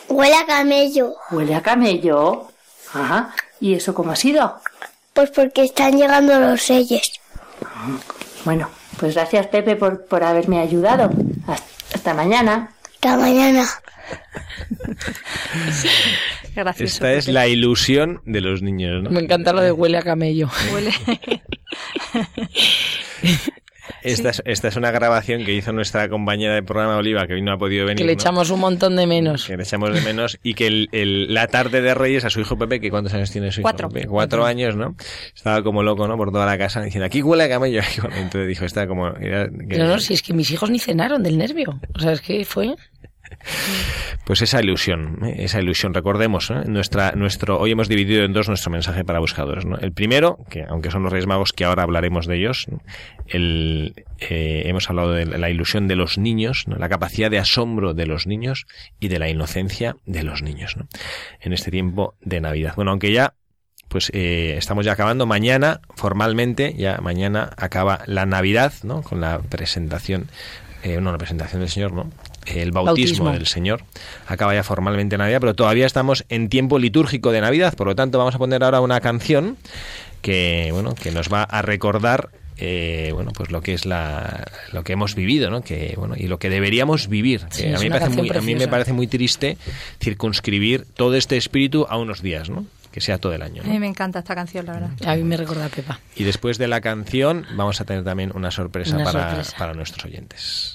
Huele 0.09 0.37
a 0.37 0.47
camello. 0.47 1.15
Huele 1.31 1.55
a 1.55 1.63
camello. 1.63 2.49
Ajá. 2.93 3.35
¿Y 3.61 3.75
eso 3.75 3.95
cómo 3.95 4.13
ha 4.13 4.17
sido? 4.17 4.61
Pues 5.13 5.31
porque 5.31 5.65
están 5.65 5.97
llegando 5.97 6.39
los 6.39 6.69
reyes. 6.69 7.13
Bueno, 8.45 8.69
pues 8.99 9.15
gracias 9.15 9.47
Pepe 9.47 9.77
por, 9.77 10.05
por 10.07 10.23
haberme 10.23 10.61
ayudado. 10.61 11.11
Hasta, 11.47 11.67
hasta 11.95 12.15
mañana. 12.15 12.75
Hasta 12.95 13.17
mañana. 13.17 13.67
Gracioso. 16.55 16.85
Esta 16.85 17.13
es 17.13 17.29
la 17.29 17.49
ilusión 17.49 18.23
de 18.25 18.41
los 18.41 18.63
niños, 18.63 19.03
¿no? 19.03 19.11
Me 19.11 19.21
encanta 19.21 19.53
lo 19.53 19.61
de 19.61 19.73
huele 19.73 19.99
a 19.99 20.03
camello. 20.03 20.49
Huele. 20.73 20.93
Esta, 24.03 24.31
es, 24.31 24.43
esta 24.45 24.69
es 24.69 24.77
una 24.77 24.91
grabación 24.91 25.45
que 25.45 25.53
hizo 25.55 25.73
nuestra 25.73 26.09
compañera 26.09 26.55
de 26.55 26.63
programa 26.63 26.97
Oliva, 26.97 27.27
que 27.27 27.35
hoy 27.35 27.43
no 27.43 27.53
ha 27.53 27.59
podido 27.59 27.85
venir. 27.87 27.99
Que 27.99 28.05
le 28.05 28.15
¿no? 28.15 28.21
echamos 28.21 28.51
un 28.51 28.61
montón 28.61 28.97
de 28.97 29.07
menos. 29.07 29.47
que 29.47 29.57
le 29.57 29.63
echamos 29.63 29.93
de 29.95 30.01
menos 30.01 30.39
y 30.43 30.55
que 30.55 30.67
el, 30.67 30.89
el- 30.93 31.33
la 31.35 31.47
tarde 31.49 31.81
de 31.83 31.95
Reyes 31.95 32.25
a 32.25 32.31
su 32.31 32.41
hijo 32.41 32.57
Pepe, 32.59 32.81
que 32.81 32.91
cuántos 32.91 33.13
años 33.15 33.31
tiene 33.31 33.51
su 33.53 33.61
hijo 33.61 33.65
Cuatro. 33.69 33.89
Pepe? 33.89 34.07
Cuatro 34.07 34.45
años, 34.45 34.77
¿no? 34.77 34.95
Estaba 35.35 35.63
como 35.63 35.83
loco, 35.83 36.07
¿no? 36.09 36.17
Por 36.17 36.31
toda 36.33 36.47
la 36.47 36.57
casa 36.59 36.83
diciendo, 36.83 37.07
aquí 37.07 37.23
huele 37.23 37.45
a 37.45 37.49
camello. 37.49 37.81
Y 37.97 38.01
bueno, 38.01 38.17
entonces 38.21 38.49
dijo, 38.49 38.65
está 38.65 38.87
como... 38.87 39.09
era- 39.17 39.49
que- 39.49 39.79
No, 39.79 39.87
no, 39.87 39.99
si 39.99 40.15
es 40.15 40.23
que 40.23 40.33
mis 40.33 40.51
hijos 40.51 40.71
ni 40.71 40.79
cenaron 40.79 41.23
del 41.23 41.39
nervio. 41.39 41.81
O 41.95 41.99
sea, 42.01 42.13
es 42.13 42.21
que 42.21 42.45
fue... 42.45 42.75
Pues 44.25 44.43
esa 44.43 44.61
ilusión, 44.61 45.21
esa 45.37 45.61
ilusión, 45.61 45.95
recordemos, 45.95 46.51
¿eh? 46.51 46.63
nuestra, 46.67 47.13
nuestro, 47.13 47.61
hoy 47.61 47.71
hemos 47.71 47.89
dividido 47.89 48.25
en 48.25 48.33
dos 48.33 48.49
nuestro 48.49 48.73
mensaje 48.73 49.05
para 49.05 49.21
buscadores. 49.21 49.65
¿no? 49.65 49.79
El 49.79 49.93
primero, 49.93 50.39
que 50.51 50.65
aunque 50.65 50.91
son 50.91 51.05
los 51.05 51.13
Reyes 51.13 51.29
Magos, 51.29 51.53
que 51.53 51.65
ahora 51.65 51.85
hablaremos 51.85 52.27
de 52.27 52.37
ellos, 52.37 52.67
el, 53.29 53.95
eh, 54.19 54.63
hemos 54.67 54.91
hablado 54.91 55.13
de 55.13 55.27
la 55.27 55.49
ilusión 55.49 55.87
de 55.87 55.95
los 55.95 56.19
niños, 56.19 56.65
¿no? 56.67 56.77
la 56.77 56.89
capacidad 56.89 57.31
de 57.31 57.39
asombro 57.39 57.95
de 57.95 58.07
los 58.07 58.27
niños 58.27 58.67
y 58.99 59.09
de 59.09 59.21
la 59.21 59.29
inocencia 59.29 59.97
de 60.07 60.25
los 60.25 60.43
niños, 60.43 60.77
¿no? 60.77 60.89
en 61.41 61.53
este 61.53 61.71
tiempo 61.71 62.15
de 62.21 62.41
Navidad. 62.41 62.73
Bueno, 62.75 62.91
aunque 62.91 63.13
ya 63.13 63.35
pues 63.89 64.11
eh, 64.13 64.57
estamos 64.59 64.85
ya 64.85 64.93
acabando. 64.93 65.27
Mañana, 65.27 65.81
formalmente, 65.95 66.75
ya 66.77 66.99
mañana 67.01 67.51
acaba 67.57 68.01
la 68.07 68.27
Navidad, 68.27 68.73
¿no? 68.83 69.03
Con 69.03 69.21
la 69.21 69.39
presentación, 69.39 70.27
eh, 70.83 71.01
presentación 71.19 71.61
del 71.61 71.71
Señor, 71.71 71.93
¿no? 71.93 72.11
El 72.47 72.73
bautismo, 72.73 73.25
Bautismo. 73.25 73.31
del 73.33 73.47
Señor. 73.47 73.83
Acaba 74.27 74.55
ya 74.55 74.63
formalmente 74.63 75.19
Navidad, 75.19 75.41
pero 75.41 75.55
todavía 75.55 75.87
estamos 75.87 76.25
en 76.29 76.49
tiempo 76.49 76.79
litúrgico 76.79 77.33
de 77.33 77.41
Navidad. 77.41 77.75
Por 77.75 77.87
lo 77.87 77.97
tanto, 77.97 78.19
vamos 78.19 78.35
a 78.35 78.39
poner 78.39 78.63
ahora 78.65 78.81
una 78.81 79.01
canción 79.01 79.57
que, 80.23 80.71
bueno, 80.73 80.95
que 80.95 81.11
nos 81.11 81.33
va 81.33 81.43
a 81.43 81.63
recordar 81.63 82.31
eh, 82.59 83.11
bueno, 83.13 83.33
pues 83.33 83.51
lo 83.51 83.61
que 83.61 83.75
es 83.75 83.85
la, 83.85 84.45
lo 84.73 84.83
que 84.83 84.95
hemos 84.95 85.15
vivido, 85.15 85.51
¿no? 85.51 85.63
Que, 85.63 85.95
bueno, 85.97 86.15
y 86.17 86.27
lo 86.27 86.39
que 86.39 86.49
deberíamos 86.49 87.09
vivir. 87.09 87.43
A, 87.45 87.79
mí 87.79 87.91
me 87.91 87.91
parece 87.91 88.11
muy, 88.11 88.31
a 88.31 88.41
mí 88.41 88.55
me 88.55 88.69
parece 88.69 88.93
muy 88.93 89.07
triste 89.07 89.59
circunscribir 90.03 90.87
todo 90.95 91.15
este 91.17 91.37
espíritu 91.37 91.87
a 91.89 91.99
unos 91.99 92.23
días, 92.23 92.49
¿no? 92.49 92.65
Que 92.91 93.03
sea 93.03 93.19
todo 93.19 93.35
el 93.35 93.43
año. 93.43 93.63
A 93.63 93.67
mí 93.67 93.79
me 93.79 93.87
encanta 93.87 94.21
esta 94.21 94.35
canción, 94.35 94.65
la 94.65 94.73
verdad. 94.73 94.91
A 95.05 95.17
mí 95.17 95.23
me 95.23 95.37
recuerda 95.37 95.67
a 95.67 95.69
Pepa. 95.69 96.01
Y 96.15 96.25
después 96.25 96.57
de 96.57 96.67
la 96.67 96.81
canción 96.81 97.45
vamos 97.55 97.83
a 97.83 97.85
tener 97.85 98.05
también 98.05 98.33
una 98.35 98.51
sorpresa, 98.51 98.97
Una 98.97 99.05
para, 99.05 99.29
sorpresa. 99.29 99.57
para 99.59 99.75
nuestros 99.75 100.07
oyentes. 100.07 100.75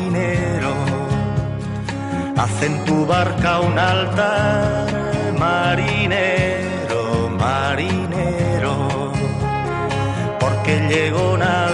Haz 2.41 2.63
en 2.63 2.83
tu 2.85 3.05
barca 3.05 3.59
un 3.59 3.77
altar, 3.77 4.87
marinero, 5.37 7.29
marinero, 7.37 9.11
porque 10.39 10.79
llegó 10.89 11.37
Navidad. 11.37 11.70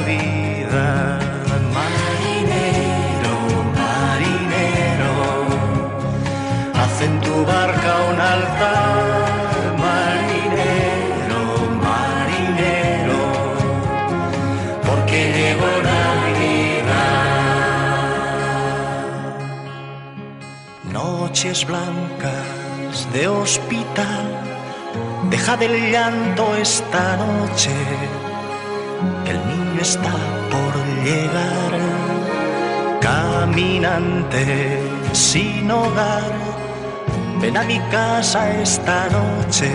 Noches 21.37 21.67
blancas 21.67 23.07
de 23.13 23.27
hospital, 23.27 24.25
deja 25.29 25.55
del 25.55 25.91
llanto 25.91 26.55
esta 26.55 27.15
noche, 27.15 27.69
que 29.23 29.31
el 29.33 29.45
niño 29.45 29.79
está 29.79 30.15
por 30.49 30.73
llegar, 31.05 31.73
caminante 33.01 34.81
sin 35.11 35.69
hogar, 35.69 36.31
ven 37.39 37.55
a 37.55 37.63
mi 37.65 37.79
casa 37.91 38.49
esta 38.59 39.07
noche, 39.09 39.69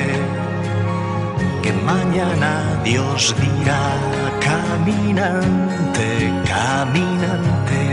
que 1.63 1.73
mañana 1.75 2.81
Dios 2.83 3.37
dirá, 3.39 3.87
caminante, 4.41 6.29
caminante. 6.45 7.92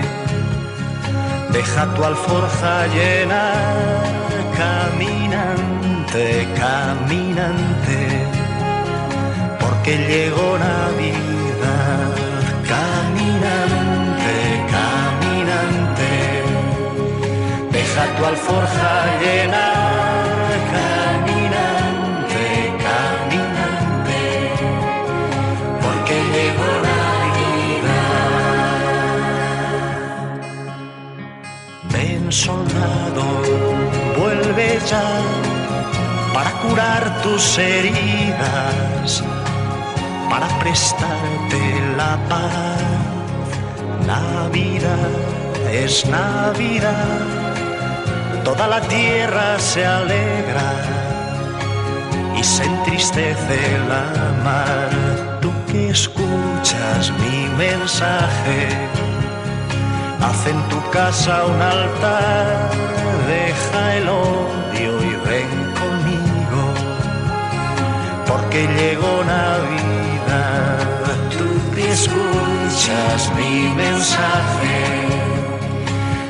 Deja 1.52 1.86
tu 1.96 2.04
alforja 2.04 2.86
llena, 2.88 3.54
caminante, 4.56 6.48
caminante, 6.56 8.00
porque 9.60 9.98
llegó 9.98 10.58
Navidad, 10.60 12.12
caminante, 12.74 14.36
caminante. 14.76 16.12
Deja 17.72 18.04
tu 18.16 18.26
alforja 18.26 18.94
llena, 19.22 19.66
para 36.34 36.52
curar 36.62 37.22
tus 37.22 37.58
heridas, 37.58 39.24
para 40.30 40.48
prestarte 40.60 41.82
la 41.98 42.18
paz. 42.30 42.80
Navidad 44.08 45.10
es 45.72 46.06
Navidad, 46.06 47.20
toda 48.44 48.68
la 48.68 48.82
tierra 48.82 49.60
se 49.60 49.86
alegra 49.86 50.72
y 52.38 52.44
se 52.44 52.64
entristece 52.64 53.60
la 53.90 54.06
mar. 54.44 54.90
Tú 55.42 55.52
que 55.68 55.90
escuchas 55.90 57.12
mi 57.20 57.48
mensaje, 57.58 58.68
haz 60.22 60.48
en 60.48 60.62
tu 60.70 60.90
casa 60.90 61.46
un 61.46 61.62
altar, 61.62 62.70
deja 63.28 63.90
porque 68.60 68.74
llegó 68.82 69.24
Navidad. 69.24 70.78
Tú 71.32 71.76
que 71.76 71.92
escuchas 71.92 73.32
mi 73.36 73.70
mensaje, 73.76 74.80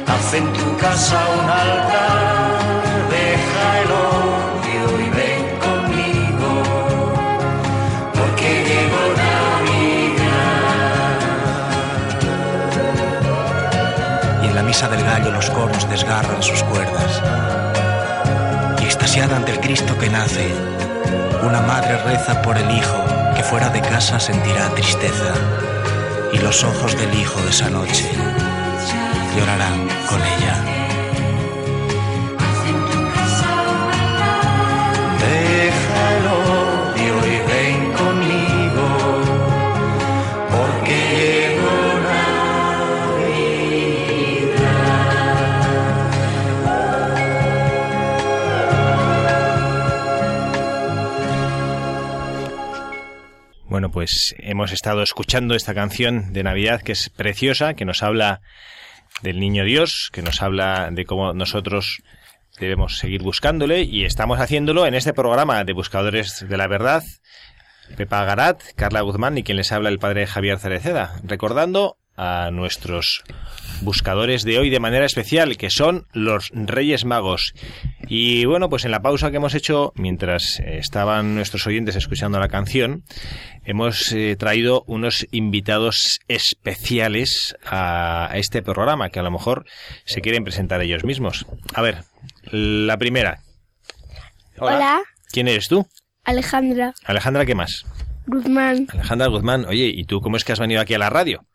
haz 0.08 0.34
en 0.34 0.54
tu 0.54 0.78
casa 0.78 1.20
un 1.42 1.50
altar, 1.50 2.84
deja 3.10 3.80
el 3.82 3.92
odio 3.92 5.00
y 5.00 5.10
ven 5.10 5.46
conmigo, 5.66 6.52
porque 8.14 8.50
llegó 8.70 9.04
Navidad. 9.26 10.30
Y 14.44 14.46
en 14.48 14.56
la 14.56 14.64
misa 14.64 14.88
del 14.88 15.04
gallo 15.04 15.32
los 15.32 15.50
cornos 15.50 15.90
desgarran 15.90 16.44
sus 16.44 16.64
cuerdas. 16.64 17.22
Y 18.82 18.84
extasiada 18.86 19.36
ante 19.36 19.52
el 19.52 19.60
Cristo 19.60 19.98
que 19.98 20.10
nace, 20.10 20.54
una 21.44 21.62
madre 21.62 21.98
reza 21.98 22.42
por 22.42 22.58
el 22.58 22.70
hijo 22.72 23.04
que 23.36 23.44
fuera 23.44 23.70
de 23.70 23.82
casa 23.82 24.20
sentirá 24.20 24.70
tristeza. 24.70 25.34
Y 26.34 26.38
los 26.38 26.64
ojos 26.64 26.98
del 26.98 27.14
hijo 27.14 27.42
de 27.42 27.50
esa 27.50 27.70
noche 27.70 28.10
llorarán 29.36 29.88
con 30.08 30.22
ella. 30.22 30.79
Bueno, 53.80 53.94
pues 53.94 54.36
hemos 54.40 54.74
estado 54.74 55.02
escuchando 55.02 55.56
esta 55.56 55.74
canción 55.74 56.34
de 56.34 56.44
Navidad 56.44 56.82
que 56.82 56.92
es 56.92 57.10
preciosa, 57.10 57.76
que 57.76 57.86
nos 57.86 58.04
habla 58.04 58.42
del 59.22 59.40
niño 59.40 59.64
Dios, 59.64 60.10
que 60.12 60.22
nos 60.22 60.42
habla 60.42 60.90
de 60.92 61.06
cómo 61.06 61.32
nosotros 61.32 62.04
debemos 62.60 62.98
seguir 62.98 63.24
buscándole 63.24 63.84
y 63.84 64.04
estamos 64.04 64.42
haciéndolo 64.42 64.86
en 64.86 64.96
este 64.96 65.14
programa 65.14 65.64
de 65.64 65.72
Buscadores 65.72 66.46
de 66.46 66.58
la 66.58 66.68
Verdad. 66.68 67.04
Pepa 67.96 68.26
Garat, 68.26 68.62
Carla 68.76 69.00
Guzmán 69.00 69.38
y 69.38 69.44
quien 69.44 69.56
les 69.56 69.72
habla 69.72 69.88
el 69.88 69.98
padre 69.98 70.28
Javier 70.28 70.60
Cereceda, 70.60 71.18
recordando 71.24 71.99
a 72.20 72.52
nuestros 72.52 73.24
buscadores 73.82 74.44
de 74.44 74.60
hoy 74.60 74.70
de 74.70 74.82
manera 74.82 75.06
especial, 75.06 75.56
que 75.56 75.70
son 75.70 76.06
los 76.12 76.52
Reyes 76.54 77.06
Magos. 77.06 77.54
Y 78.10 78.44
bueno, 78.44 78.70
pues 78.70 78.84
en 78.84 78.92
la 78.92 79.02
pausa 79.02 79.32
que 79.32 79.38
hemos 79.38 79.56
hecho, 79.56 79.94
mientras 79.96 80.60
estaban 80.60 81.34
nuestros 81.34 81.66
oyentes 81.66 81.96
escuchando 81.96 82.38
la 82.38 82.50
canción, 82.50 83.04
hemos 83.64 84.12
eh, 84.12 84.36
traído 84.38 84.84
unos 84.86 85.26
invitados 85.32 86.20
especiales 86.28 87.56
a, 87.66 88.30
a 88.30 88.38
este 88.38 88.62
programa, 88.62 89.10
que 89.10 89.20
a 89.20 89.24
lo 89.24 89.32
mejor 89.32 89.66
se 90.04 90.20
quieren 90.20 90.44
presentar 90.44 90.82
ellos 90.82 91.06
mismos. 91.06 91.46
A 91.74 91.82
ver, 91.82 92.04
la 92.52 92.98
primera. 92.98 93.44
Hola, 94.58 95.00
¿Quién 95.32 95.48
eres 95.48 95.70
tú? 95.70 95.88
Alejandra 96.26 96.94
Alejandra, 97.06 97.46
¿qué 97.46 97.56
más? 97.56 97.86
Guzmán. 98.28 98.88
Alejandra 98.92 99.28
Guzmán. 99.28 99.66
Oye, 99.66 99.90
¿y 99.96 100.04
tú 100.04 100.20
cómo 100.20 100.36
es 100.36 100.44
que 100.44 100.52
has 100.52 100.60
venido 100.60 100.82
aquí 100.82 100.94
a 100.94 101.00
la 101.00 101.10
radio? 101.10 101.46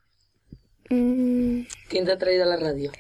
Mm, 0.91 1.61
¿Quién 1.89 2.05
te 2.05 2.13
ha 2.13 2.19
traído 2.19 2.45
a 2.45 2.47
la 2.47 2.57
radio? 2.57 2.91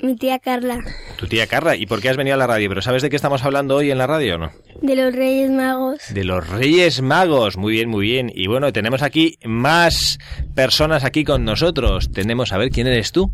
mi 0.00 0.14
tía 0.14 0.38
Carla, 0.38 0.78
Tu 1.16 1.26
tía 1.26 1.48
Carla. 1.48 1.74
¿Y 1.74 1.86
por 1.86 2.00
qué 2.00 2.08
has 2.08 2.16
venido 2.16 2.34
a 2.34 2.38
la 2.38 2.46
radio? 2.46 2.68
¿Pero 2.68 2.82
sabes 2.82 3.02
de 3.02 3.10
qué 3.10 3.16
estamos 3.16 3.42
hablando 3.44 3.74
hoy 3.74 3.90
en 3.90 3.98
la 3.98 4.06
radio 4.06 4.36
o 4.36 4.38
no? 4.38 4.52
de 4.80 4.94
los 4.94 5.12
Reyes 5.12 5.50
Magos. 5.50 5.98
De 6.14 6.22
los 6.22 6.48
Reyes 6.48 7.02
Magos. 7.02 7.56
Muy 7.56 7.72
bien, 7.72 7.88
muy 7.88 8.06
bien. 8.06 8.30
Y 8.32 8.46
bueno, 8.46 8.72
tenemos 8.72 9.02
aquí 9.02 9.38
más 9.44 10.18
personas 10.54 11.02
aquí 11.02 11.24
con 11.24 11.44
nosotros. 11.44 12.12
Tenemos, 12.12 12.52
a 12.52 12.58
ver, 12.58 12.70
¿quién 12.70 12.86
eres 12.86 13.10
tú? 13.10 13.32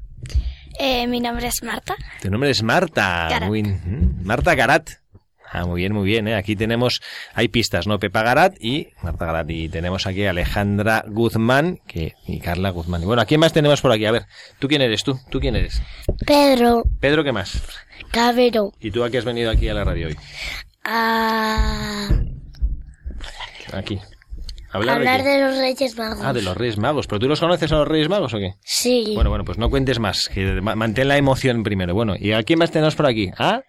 Eh, 0.80 1.06
mi 1.06 1.20
nombre 1.20 1.48
es 1.48 1.62
Marta. 1.62 1.94
Tu 2.22 2.30
nombre 2.30 2.48
es 2.48 2.62
Marta. 2.62 3.28
Garat. 3.28 3.48
Muy, 3.48 3.62
Marta 4.22 4.54
Garat. 4.54 4.88
Ah, 5.56 5.64
muy 5.66 5.80
bien, 5.82 5.92
muy 5.92 6.04
bien. 6.04 6.26
¿eh? 6.26 6.34
Aquí 6.34 6.56
tenemos, 6.56 7.00
hay 7.32 7.46
pistas, 7.46 7.86
¿no? 7.86 8.00
Pepa 8.00 8.22
Garat 8.24 8.56
y 8.60 8.88
Marta 9.02 9.24
Garat. 9.26 9.48
Y 9.50 9.68
tenemos 9.68 10.06
aquí 10.06 10.24
a 10.26 10.30
Alejandra 10.30 11.04
Guzmán 11.06 11.78
que, 11.86 12.14
y 12.26 12.40
Carla 12.40 12.70
Guzmán. 12.70 13.02
Y 13.02 13.04
bueno, 13.06 13.22
¿a 13.22 13.24
quién 13.24 13.38
más 13.38 13.52
tenemos 13.52 13.80
por 13.80 13.92
aquí? 13.92 14.04
A 14.04 14.10
ver, 14.10 14.24
¿tú 14.58 14.66
quién 14.66 14.82
eres 14.82 15.04
tú? 15.04 15.16
¿Tú 15.30 15.38
quién 15.38 15.54
eres? 15.54 15.80
Pedro 16.26 16.82
Pedro, 17.00 17.22
¿qué 17.22 17.30
más? 17.32 17.62
Cabero. 18.10 18.72
¿Y 18.80 18.90
tú 18.90 19.04
a 19.04 19.10
qué 19.10 19.18
has 19.18 19.24
venido 19.24 19.50
aquí 19.50 19.68
a 19.68 19.74
la 19.74 19.84
radio 19.84 20.08
hoy? 20.08 20.16
A 20.84 22.08
Aquí. 23.72 23.98
¿Hablar, 24.72 24.96
hablar 24.96 25.22
qué? 25.22 25.28
de 25.28 25.40
los 25.40 25.56
Reyes 25.56 25.96
Magos. 25.96 26.18
Ah, 26.20 26.32
de 26.32 26.42
los 26.42 26.56
Reyes 26.56 26.78
Magos. 26.78 27.06
¿Pero 27.06 27.20
tú 27.20 27.28
los 27.28 27.38
conoces 27.38 27.70
a 27.70 27.76
los 27.76 27.86
Reyes 27.88 28.08
Magos 28.08 28.34
o 28.34 28.38
qué? 28.38 28.54
Sí. 28.64 29.12
Bueno, 29.14 29.30
bueno, 29.30 29.44
pues 29.44 29.56
no 29.56 29.70
cuentes 29.70 30.00
más, 30.00 30.28
que 30.28 30.60
ma- 30.60 30.74
mantén 30.74 31.06
la 31.06 31.16
emoción 31.16 31.62
primero. 31.62 31.94
Bueno, 31.94 32.14
¿y 32.18 32.32
a 32.32 32.42
quién 32.42 32.58
más 32.58 32.72
tenemos 32.72 32.96
por 32.96 33.06
aquí? 33.06 33.30
¿Ah? 33.38 33.62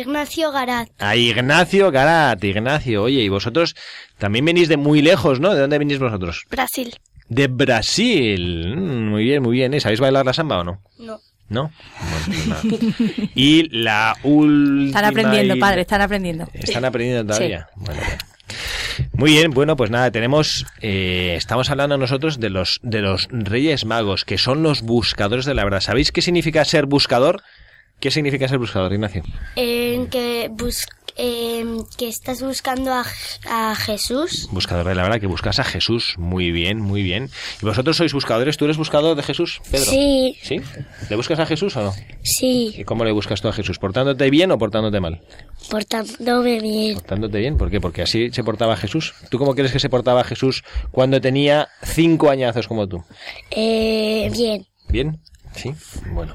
Ignacio 0.00 0.52
Garat. 0.52 0.90
A 0.98 1.16
Ignacio 1.16 1.90
Garat, 1.90 2.44
Ignacio. 2.44 3.04
Oye, 3.04 3.22
y 3.22 3.28
vosotros 3.30 3.74
también 4.18 4.44
venís 4.44 4.68
de 4.68 4.76
muy 4.76 5.00
lejos, 5.00 5.40
¿no? 5.40 5.54
¿De 5.54 5.60
dónde 5.62 5.78
venís 5.78 5.98
vosotros? 5.98 6.44
Brasil. 6.50 6.94
De 7.30 7.46
Brasil. 7.46 8.74
Mm, 8.76 9.08
muy 9.08 9.24
bien, 9.24 9.42
muy 9.42 9.52
bien. 9.54 9.72
¿eh? 9.72 9.80
¿Sabéis 9.80 10.00
bailar 10.00 10.26
la 10.26 10.34
samba 10.34 10.58
o 10.58 10.64
no? 10.64 10.82
No. 10.98 11.18
¿No? 11.48 11.70
Bueno, 11.98 12.26
pues 12.26 12.46
nada. 12.46 12.62
Y 13.34 13.68
la 13.70 14.14
última... 14.22 14.86
Están 14.88 15.04
aprendiendo, 15.06 15.56
y- 15.56 15.60
padre, 15.60 15.80
están 15.80 16.02
aprendiendo. 16.02 16.48
¿Están 16.52 16.84
aprendiendo 16.84 17.32
todavía? 17.32 17.68
Bueno, 17.76 18.00
bueno. 18.02 18.18
Muy 19.14 19.30
bien, 19.32 19.50
bueno, 19.52 19.76
pues 19.76 19.90
nada, 19.90 20.10
tenemos, 20.10 20.66
eh, 20.82 21.34
estamos 21.38 21.70
hablando 21.70 21.96
nosotros 21.96 22.38
de 22.38 22.50
los, 22.50 22.80
de 22.82 23.00
los 23.00 23.28
Reyes 23.30 23.84
Magos, 23.86 24.24
que 24.26 24.36
son 24.36 24.62
los 24.62 24.82
buscadores 24.82 25.46
de 25.46 25.54
la 25.54 25.64
verdad. 25.64 25.80
¿Sabéis 25.80 26.12
qué 26.12 26.20
significa 26.20 26.64
ser 26.66 26.84
buscador? 26.86 27.42
¿Qué 28.00 28.10
significa 28.10 28.46
ser 28.48 28.58
buscador, 28.58 28.92
Ignacio? 28.92 29.22
En 29.56 30.08
que, 30.08 30.48
bus 30.52 30.86
em, 31.16 31.78
que 31.96 32.08
estás 32.08 32.42
buscando 32.42 32.92
a, 32.92 33.04
a 33.48 33.74
Jesús. 33.74 34.48
Buscador 34.52 34.86
de 34.86 34.94
la 34.94 35.02
verdad, 35.02 35.18
que 35.18 35.26
buscas 35.26 35.58
a 35.60 35.64
Jesús. 35.64 36.14
Muy 36.18 36.52
bien, 36.52 36.78
muy 36.78 37.02
bien. 37.02 37.30
¿Y 37.62 37.64
vosotros 37.64 37.96
sois 37.96 38.12
buscadores? 38.12 38.58
¿Tú 38.58 38.66
eres 38.66 38.76
buscador 38.76 39.16
de 39.16 39.22
Jesús, 39.22 39.62
Pedro? 39.70 39.86
Sí, 39.90 40.36
¿Sí? 40.42 40.60
¿Le 41.08 41.16
buscas 41.16 41.38
a 41.38 41.46
Jesús 41.46 41.74
o 41.78 41.84
no? 41.84 41.94
sí, 42.22 42.74
¿Y 42.76 42.84
cómo 42.84 43.02
le 43.04 43.12
buscas 43.12 43.40
tú 43.40 43.48
a 43.48 43.52
Jesús? 43.54 43.78
¿Portándote 43.78 44.28
bien 44.28 44.50
o 44.52 44.58
portándote 44.58 45.00
mal? 45.00 45.22
portándome 45.70 46.60
bien. 46.60 46.94
Portándote 46.96 47.38
bien, 47.38 47.56
¿por 47.56 47.70
qué? 47.70 47.80
Porque 47.80 48.02
así 48.02 48.30
se 48.30 48.44
portaba 48.44 48.76
Jesús. 48.76 49.14
¿Tú 49.30 49.38
cómo 49.38 49.54
crees 49.54 49.72
que 49.72 49.80
se 49.80 49.88
portaba 49.88 50.22
Jesús 50.22 50.64
cuando 50.92 51.20
tenía 51.20 51.68
cinco 51.82 52.28
añazos 52.28 52.68
como 52.68 52.86
tú? 52.86 53.02
Eh, 53.50 54.30
bien. 54.36 54.66
¿Bien? 54.88 55.18
Sí. 55.56 55.74
Bueno. 56.12 56.34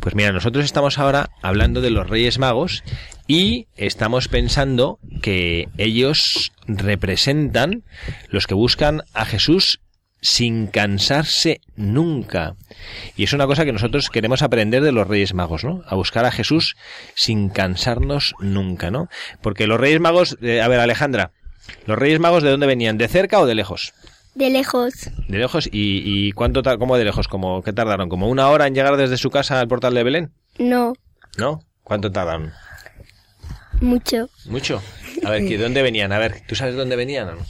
Pues 0.00 0.14
mira, 0.14 0.32
nosotros 0.32 0.64
estamos 0.64 0.98
ahora 0.98 1.30
hablando 1.42 1.80
de 1.80 1.90
los 1.90 2.08
Reyes 2.08 2.38
Magos 2.38 2.84
y 3.26 3.66
estamos 3.76 4.28
pensando 4.28 4.98
que 5.22 5.68
ellos 5.78 6.52
representan 6.66 7.82
los 8.28 8.46
que 8.46 8.54
buscan 8.54 9.02
a 9.14 9.24
Jesús 9.24 9.80
sin 10.20 10.66
cansarse 10.66 11.60
nunca. 11.76 12.56
Y 13.16 13.24
es 13.24 13.32
una 13.32 13.46
cosa 13.46 13.64
que 13.64 13.72
nosotros 13.72 14.10
queremos 14.10 14.42
aprender 14.42 14.82
de 14.82 14.92
los 14.92 15.06
Reyes 15.06 15.34
Magos, 15.34 15.64
¿no? 15.64 15.82
A 15.86 15.94
buscar 15.94 16.24
a 16.24 16.32
Jesús 16.32 16.76
sin 17.14 17.48
cansarnos 17.48 18.34
nunca, 18.40 18.90
¿no? 18.90 19.08
Porque 19.42 19.66
los 19.66 19.80
Reyes 19.80 20.00
Magos, 20.00 20.36
eh, 20.42 20.60
a 20.60 20.68
ver 20.68 20.80
Alejandra, 20.80 21.32
¿los 21.86 21.98
Reyes 21.98 22.20
Magos 22.20 22.42
de 22.42 22.50
dónde 22.50 22.66
venían? 22.66 22.98
¿De 22.98 23.08
cerca 23.08 23.38
o 23.38 23.46
de 23.46 23.54
lejos? 23.54 23.94
De 24.38 24.50
lejos. 24.50 24.92
¿De 25.26 25.38
lejos? 25.38 25.66
¿Y, 25.66 26.02
y 26.04 26.32
cuánto, 26.32 26.62
cómo 26.78 26.96
de 26.96 27.04
lejos? 27.04 27.26
¿Cómo, 27.26 27.60
¿Qué 27.62 27.72
tardaron? 27.72 28.08
¿Como 28.08 28.28
una 28.28 28.48
hora 28.50 28.68
en 28.68 28.74
llegar 28.74 28.96
desde 28.96 29.16
su 29.16 29.30
casa 29.30 29.58
al 29.58 29.66
portal 29.66 29.94
de 29.94 30.04
Belén? 30.04 30.32
No. 30.58 30.92
¿No? 31.36 31.60
¿Cuánto 31.82 32.12
tardaron? 32.12 32.52
Mucho. 33.80 34.28
¿Mucho? 34.46 34.80
A 35.24 35.30
ver, 35.30 35.42
¿de 35.42 35.58
dónde 35.58 35.82
venían? 35.82 36.12
A 36.12 36.18
ver, 36.18 36.42
¿tú 36.46 36.54
sabes 36.54 36.76
dónde 36.76 36.94
venían? 36.94 37.28
o 37.30 37.34
no? 37.34 37.46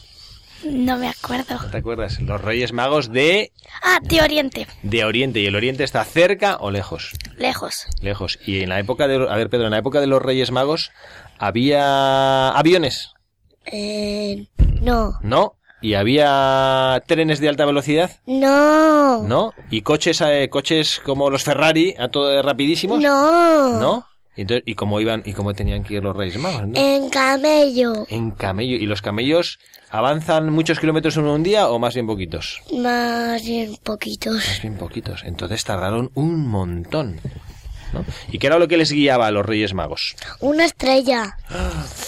No 0.64 0.96
me 0.96 1.09
acuerdo. 1.09 1.57
¿No 1.62 1.70
te 1.70 1.77
acuerdas? 1.77 2.20
Los 2.20 2.40
Reyes 2.40 2.72
Magos 2.72 3.12
de, 3.12 3.53
Ah, 3.83 3.98
de 4.03 4.22
Oriente. 4.22 4.66
de 4.83 5.05
Oriente. 5.05 5.40
¿Y 5.40 5.46
el 5.46 5.57
Oriente 5.57 5.85
está 5.85 6.03
cerca 6.05 6.57
o 6.59 6.70
lejos? 6.70 7.12
Lejos. 7.37 7.87
Lejos. 8.01 8.38
Y 8.46 8.62
en 8.62 8.70
la 8.70 8.79
época 8.81 9.07
de... 9.07 9.16
A 9.29 9.37
ver, 9.37 9.51
Pedro, 9.51 9.66
en 9.66 9.72
la 9.72 9.79
época 9.79 10.01
de 10.01 10.07
los 10.07 10.20
Reyes 10.22 10.51
Magos 10.51 10.90
había 11.38 12.48
aviones, 12.51 13.12
Eh, 13.70 14.46
no. 14.81 15.18
¿no? 15.22 15.58
Y 15.81 15.95
había 15.95 17.03
trenes 17.07 17.38
de 17.41 17.49
alta 17.49 17.64
velocidad, 17.64 18.11
No. 18.27 19.23
¿no? 19.23 19.55
Y 19.71 19.83
coches, 19.83 20.21
eh, 20.21 20.49
coches 20.51 21.01
como 21.05 21.31
los 21.31 21.45
Ferrari, 21.45 21.95
a 21.99 22.09
todo 22.09 22.43
rapidísimos, 22.43 23.01
No. 23.01 23.79
¿no? 23.81 24.07
Y, 24.37 24.43
entonces, 24.43 24.62
¿y 24.67 24.75
cómo 24.75 25.01
iban 25.01 25.23
y 25.25 25.33
cómo 25.33 25.53
tenían 25.55 25.83
que 25.83 25.95
ir 25.95 26.03
los 26.05 26.17
Reyes 26.17 26.38
Magos? 26.38 26.67
¿no? 26.69 26.73
En 26.79 27.09
camello. 27.11 28.07
En 28.09 28.31
camello. 28.31 28.77
¿Y 28.77 28.87
los 28.87 29.03
camellos 29.03 29.59
avanzan 29.91 30.51
muchos 30.53 30.79
kilómetros 30.79 31.17
en 31.17 31.25
un 31.25 31.43
día 31.43 31.69
o 31.69 31.79
más 31.81 31.95
bien 31.95 32.07
poquitos? 32.07 32.61
Más 32.77 33.45
bien 33.45 33.77
poquitos. 33.83 34.35
Más 34.37 34.62
bien 34.62 34.77
poquitos. 34.77 35.23
Entonces 35.25 35.64
tardaron 35.64 36.11
un 36.14 36.47
montón. 36.47 37.21
¿no? 37.93 38.05
¿Y 38.31 38.38
qué 38.38 38.47
era 38.49 38.59
lo 38.61 38.69
que 38.69 38.77
les 38.77 38.93
guiaba 38.93 39.27
a 39.27 39.31
los 39.33 39.45
Reyes 39.45 39.75
Magos? 39.75 40.14
Una 40.41 40.64
estrella. 40.67 41.37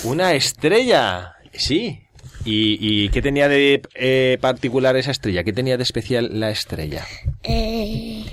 Una 0.04 0.34
estrella. 0.34 1.32
Sí. 1.52 2.00
¿Y, 2.44 2.78
y 2.80 3.08
qué 3.10 3.20
tenía 3.22 3.48
de 3.48 3.82
eh, 3.94 4.38
particular 4.40 4.96
esa 4.96 5.10
estrella? 5.10 5.44
¿Qué 5.44 5.52
tenía 5.52 5.76
de 5.76 5.82
especial 5.82 6.28
la 6.40 6.50
estrella? 6.50 7.06
Eh, 7.42 8.24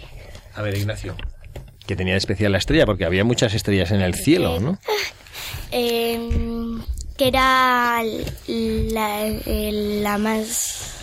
A 0.55 0.61
ver, 0.61 0.77
Ignacio. 0.77 1.15
¿Qué 1.85 1.95
tenía 1.95 2.13
de 2.13 2.19
especial 2.19 2.51
la 2.51 2.57
estrella? 2.57 2.85
Porque 2.85 3.05
había 3.05 3.23
muchas 3.23 3.53
estrellas 3.53 3.91
en 3.91 4.01
el 4.01 4.13
cielo, 4.15 4.59
¿no? 4.59 4.77
em, 5.71 6.81
que 7.17 7.27
era 7.27 8.01
la, 8.47 9.27
eh, 9.27 9.99
la 10.01 10.17
más... 10.17 10.93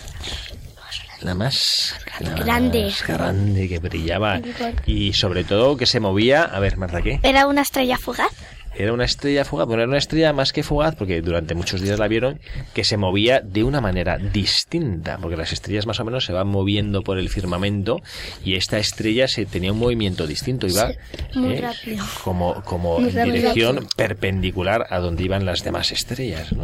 La 1.21 1.33
más 1.33 1.95
la 2.19 2.29
Grande. 2.35 2.83
más 2.83 3.07
grande 3.07 3.67
que 3.67 3.79
brillaba. 3.79 4.41
Y 4.85 5.13
sobre 5.13 5.43
todo 5.43 5.75
que 5.75 5.87
se 5.87 5.99
movía. 5.99 6.43
A 6.43 6.59
ver, 6.59 6.77
Marta, 6.77 7.01
¿qué? 7.01 7.19
Era 7.23 7.47
una 7.47 7.61
estrella 7.61 7.97
fugaz. 7.97 8.31
Era 8.77 8.93
una 8.93 9.05
estrella 9.05 9.45
fugaz, 9.45 9.67
bueno, 9.67 9.83
era 9.83 9.89
una 9.89 9.97
estrella 9.97 10.33
más 10.33 10.51
que 10.53 10.63
fugaz, 10.63 10.95
porque 10.95 11.21
durante 11.21 11.55
muchos 11.55 11.81
días 11.81 11.97
la 11.99 12.07
vieron, 12.07 12.39
que 12.73 12.83
se 12.83 12.97
movía 12.97 13.41
de 13.41 13.63
una 13.63 13.81
manera 13.81 14.17
distinta, 14.17 15.17
porque 15.21 15.37
las 15.37 15.53
estrellas 15.53 15.85
más 15.85 15.99
o 15.99 16.05
menos 16.05 16.25
se 16.25 16.33
van 16.33 16.47
moviendo 16.47 17.01
por 17.01 17.17
el 17.17 17.29
firmamento, 17.29 18.01
y 18.43 18.55
esta 18.55 18.77
estrella 18.77 19.27
se 19.27 19.45
tenía 19.45 19.71
un 19.71 19.79
movimiento 19.79 20.27
distinto, 20.27 20.67
iba 20.67 20.91
muy 21.35 21.55
eh, 21.55 21.61
rápido. 21.61 22.05
como, 22.23 22.61
como 22.63 22.99
Muy 22.99 23.09
en 23.09 23.15
rápido. 23.15 23.35
dirección 23.35 23.87
perpendicular 23.95 24.87
a 24.89 24.99
donde 24.99 25.23
iban 25.23 25.45
las 25.45 25.63
demás 25.63 25.91
estrellas, 25.91 26.51
¿no? 26.53 26.63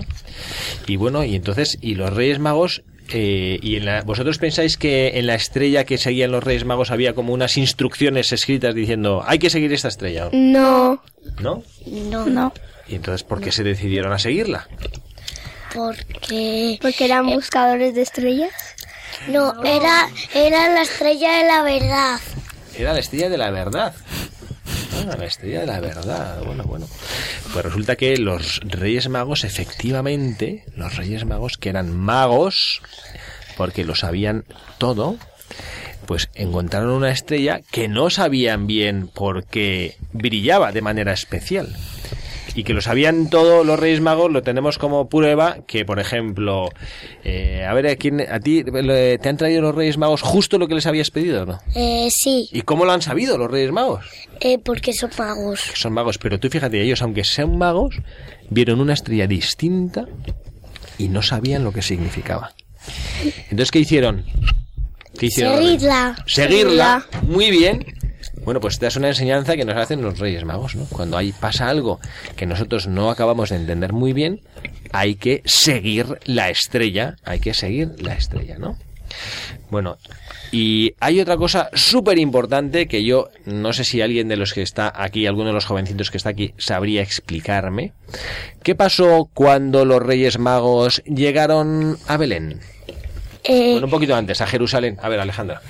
Y 0.88 0.95
bueno, 0.97 1.24
y 1.24 1.36
entonces, 1.36 1.78
y 1.82 1.95
los 1.95 2.13
Reyes 2.13 2.39
Magos 2.39 2.84
eh, 3.13 3.60
y 3.62 3.76
en 3.78 3.86
la- 3.86 4.02
vosotros 4.02 4.38
pensáis 4.38 4.78
que 4.78 5.17
en 5.19 5.28
la 5.28 5.36
estrella 5.36 5.84
que 5.86 5.97
seguían 5.97 6.32
los 6.32 6.43
Reyes 6.43 6.65
Magos 6.65 6.91
había 6.91 7.13
como 7.13 7.34
unas 7.34 7.58
instrucciones 7.58 8.32
escritas 8.32 8.74
diciendo 8.76 9.24
hay 9.26 9.39
que 9.39 9.50
seguir 9.50 9.71
esta 9.74 9.88
estrella, 9.88 10.30
No. 10.32 11.02
¿no? 11.39 11.63
No. 11.86 12.26
No. 12.26 12.54
Y 12.88 12.95
entonces, 12.95 13.24
¿por 13.24 13.39
qué 13.41 13.52
se 13.52 13.63
decidieron 13.63 14.12
a 14.12 14.19
seguirla? 14.19 14.67
Porque... 15.74 16.78
Porque 16.82 17.06
eran 17.06 17.28
buscadores 17.28 17.95
de 17.95 18.02
estrellas. 18.02 18.52
No, 19.28 19.63
era, 19.63 20.10
era 20.34 20.67
la 20.74 20.82
estrella 20.82 21.38
de 21.38 21.43
la 21.47 21.63
verdad. 21.63 22.19
Era 22.78 22.93
la 22.93 23.00
estrella 23.00 23.30
de 23.30 23.38
la 23.38 23.52
verdad. 23.52 23.93
La 25.06 25.26
estrella 25.26 25.62
de 25.62 25.68
la 25.68 25.80
verdad. 25.80 26.44
Bueno, 26.44 26.64
bueno. 26.64 26.88
Pues 27.54 27.66
resulta 27.66 27.96
que 27.96 28.18
los 28.18 28.60
Reyes 28.64 29.10
Magos, 29.10 29.44
efectivamente, 29.44 30.66
los 30.76 30.96
Reyes 30.96 31.26
Magos, 31.26 31.58
que 31.58 31.70
eran 31.70 31.96
magos, 31.96 32.82
porque 33.58 33.84
lo 33.84 33.96
sabían 33.96 34.46
todo, 34.78 35.18
pues 36.06 36.30
encontraron 36.34 36.92
una 36.92 37.12
estrella 37.12 37.62
que 37.72 37.88
no 37.88 38.10
sabían 38.10 38.68
bien 38.68 39.08
por 39.08 39.46
qué 39.46 39.96
brillaba 40.14 40.72
de 40.72 40.82
manera 40.82 41.14
especial. 41.14 41.76
Y 42.54 42.64
que 42.64 42.74
lo 42.74 42.82
sabían 42.82 43.30
todos 43.30 43.66
los 43.66 43.80
Reyes 43.80 44.02
Magos, 44.02 44.32
lo 44.32 44.42
tenemos 44.44 44.78
como 44.78 45.08
prueba 45.08 45.60
que, 45.68 45.86
por 45.86 46.00
ejemplo, 46.00 46.70
eh, 47.24 47.66
a 47.66 47.74
ver, 47.74 47.88
¿a, 47.88 47.96
quién, 47.96 48.22
¿a 48.22 48.40
ti 48.40 48.64
te 48.64 49.30
han 49.30 49.38
traído 49.38 49.62
los 49.62 49.74
Reyes 49.74 49.98
Magos 49.98 50.22
justo 50.22 50.58
lo 50.58 50.68
que 50.68 50.76
les 50.76 50.86
habías 50.86 51.12
pedido, 51.12 51.46
no? 51.46 51.60
Eh, 51.76 52.10
sí, 52.12 52.50
¿Y 52.52 52.62
cómo 52.64 52.84
lo 52.84 52.92
han 52.92 53.02
sabido 53.02 53.38
los 53.38 53.50
Reyes 53.50 53.72
Magos? 53.72 54.06
eh, 54.42 54.58
porque 54.58 54.92
son 54.92 55.12
magos. 55.18 55.62
Que 55.72 55.80
son 55.80 55.94
magos, 55.94 56.18
pero 56.18 56.40
tú 56.40 56.50
fíjate, 56.50 56.82
ellos, 56.82 57.02
aunque 57.02 57.24
sean 57.24 57.58
magos, 57.58 57.96
vieron 58.50 58.82
una 58.82 58.94
estrella 58.94 59.28
distinta 59.28 60.06
y 60.98 61.08
no 61.10 61.22
sabían 61.22 61.64
lo 61.64 61.72
que 61.72 61.82
significaba. 61.82 62.54
Entonces, 63.44 63.72
¿qué 63.72 63.80
hicieron? 63.80 64.26
¿Qué 65.18 65.28
hicieron? 65.28 65.58
Seguidla. 65.58 66.16
Seguirla. 66.26 67.06
Muy 67.24 67.52
bien. 67.52 67.86
Bueno, 68.44 68.60
pues 68.60 68.74
esta 68.76 68.88
es 68.88 68.96
una 68.96 69.10
enseñanza 69.10 69.56
que 69.56 69.66
nos 69.66 69.78
hacen 69.78 70.02
los 70.02 70.18
Reyes 70.20 70.46
Magos, 70.46 70.76
¿no? 70.76 70.86
Cuando 70.86 71.18
ahí 71.18 71.32
pasa 71.32 71.70
algo 71.70 72.00
que 72.36 72.46
nosotros 72.46 72.88
no 72.88 73.10
acabamos 73.12 73.50
de 73.50 73.58
entender 73.58 73.94
muy 73.94 74.14
bien, 74.14 74.42
hay 74.92 75.16
que 75.16 75.42
seguir 75.46 76.18
la 76.26 76.50
estrella, 76.50 77.16
hay 77.24 77.40
que 77.40 77.54
seguir 77.54 77.92
la 78.00 78.14
estrella, 78.14 78.58
¿no? 78.58 78.78
Bueno, 79.70 79.98
y 80.52 80.94
hay 81.00 81.20
otra 81.20 81.38
cosa 81.38 81.70
súper 81.74 82.18
importante 82.18 82.88
que 82.88 83.04
yo 83.04 83.30
no 83.46 83.74
sé 83.74 83.84
si 83.84 84.02
alguien 84.02 84.28
de 84.28 84.38
los 84.38 84.54
que 84.54 84.62
está 84.62 84.92
aquí, 84.94 85.28
alguno 85.28 85.48
de 85.48 85.54
los 85.54 85.66
jovencitos 85.66 86.12
que 86.12 86.18
está 86.18 86.30
aquí, 86.30 86.54
sabría 86.58 87.02
explicarme. 87.02 87.94
¿Qué 88.64 88.76
pasó 88.76 89.30
cuando 89.34 89.86
los 89.86 90.02
Reyes 90.02 90.40
Magos 90.40 91.02
llegaron 91.06 91.98
a 92.08 92.18
Belén? 92.18 92.60
Eh, 93.44 93.72
Bueno, 93.74 93.88
un 93.88 93.92
poquito 93.92 94.16
antes, 94.16 94.42
a 94.42 94.48
Jerusalén. 94.48 94.98
A 95.02 95.10
ver, 95.10 95.20
Alejandra. 95.20 95.62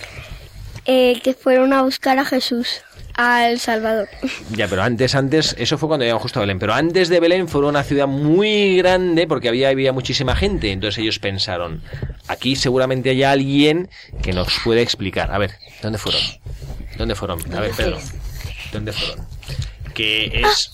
Eh, 0.86 1.20
que 1.24 1.34
fueron 1.34 1.74
a 1.74 1.84
buscar 1.84 2.18
a 2.20 2.26
Jesús, 2.26 2.82
al 3.16 3.60
Salvador. 3.60 4.10
Ya, 4.56 4.68
pero 4.68 4.84
antes, 4.84 5.16
antes, 5.16 5.56
eso 5.58 5.78
fue 5.78 5.88
cuando 5.88 6.04
llegaron 6.04 6.22
justo 6.22 6.40
a 6.40 6.42
Belén. 6.42 6.60
Pero 6.60 6.74
antes 6.74 7.10
de 7.10 7.20
Belén 7.20 7.48
fueron 7.48 7.72
una 7.72 7.84
ciudad 7.84 8.08
muy 8.08 8.78
grande 8.78 9.28
porque 9.28 9.48
había, 9.48 9.70
había 9.70 9.94
muchísima 9.94 10.36
gente. 10.36 10.72
Entonces 10.72 11.00
ellos 11.00 11.20
pensaron, 11.20 11.82
aquí 12.28 12.56
seguramente 12.56 13.10
hay 13.12 13.24
alguien 13.24 13.90
que 14.22 14.34
nos 14.34 14.50
puede 14.64 14.82
explicar. 14.82 15.32
A 15.32 15.38
ver, 15.38 15.52
¿dónde 15.82 15.98
fueron? 15.98 16.22
¿Dónde 16.98 17.16
fueron? 17.16 17.40
A 17.56 17.62
ver, 17.62 17.72
Pedro. 17.72 17.98
¿Dónde 18.72 18.92
fueron? 18.92 19.26
Que 19.94 20.42
es... 20.46 20.72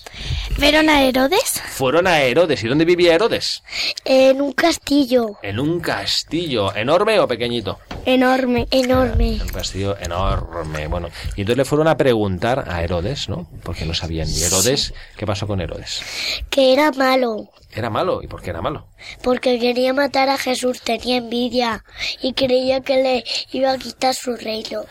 ¿Vieron 0.57 0.89
a 0.89 1.03
Herodes? 1.03 1.61
Fueron 1.69 2.07
a 2.07 2.21
Herodes. 2.21 2.63
¿Y 2.63 2.67
dónde 2.67 2.85
vivía 2.85 3.13
Herodes? 3.13 3.61
En 4.03 4.41
un 4.41 4.53
castillo 4.53 5.37
En 5.43 5.59
un 5.59 5.79
castillo. 5.79 6.73
¿Enorme 6.75 7.19
o 7.19 7.27
pequeñito? 7.27 7.79
enorme, 8.05 8.67
enorme. 8.71 9.39
Un 9.41 9.49
castillo 9.49 9.97
enorme. 9.99 10.87
Bueno, 10.87 11.09
y 11.35 11.41
entonces 11.41 11.57
le 11.57 11.65
fueron 11.65 11.87
a 11.89 11.97
preguntar 11.97 12.65
a 12.69 12.81
Herodes, 12.81 13.27
¿no? 13.29 13.47
Porque 13.63 13.85
no 13.85 13.93
sabían. 13.93 14.29
¿Y 14.29 14.41
Herodes? 14.43 14.93
¿Qué 15.17 15.25
pasó 15.25 15.45
con 15.45 15.59
Herodes? 15.61 16.01
Que 16.49 16.71
era 16.73 16.91
malo, 16.93 17.49
Era 17.77 17.91
malo. 17.91 18.23
¿Y 18.23 18.27
por 18.27 18.41
qué 18.41 18.49
era 18.49 18.61
malo? 18.61 18.87
porque 19.21 19.59
quería 19.59 19.93
matar 19.93 20.29
a 20.29 20.37
Jesús, 20.37 20.81
tenía 20.81 21.17
envidia 21.17 21.83
y 22.21 22.33
creía 22.33 22.81
que 22.81 23.03
le 23.03 23.23
iba 23.51 23.71
a 23.71 23.77
quitar 23.77 24.15
su 24.15 24.35
reino. 24.35 24.83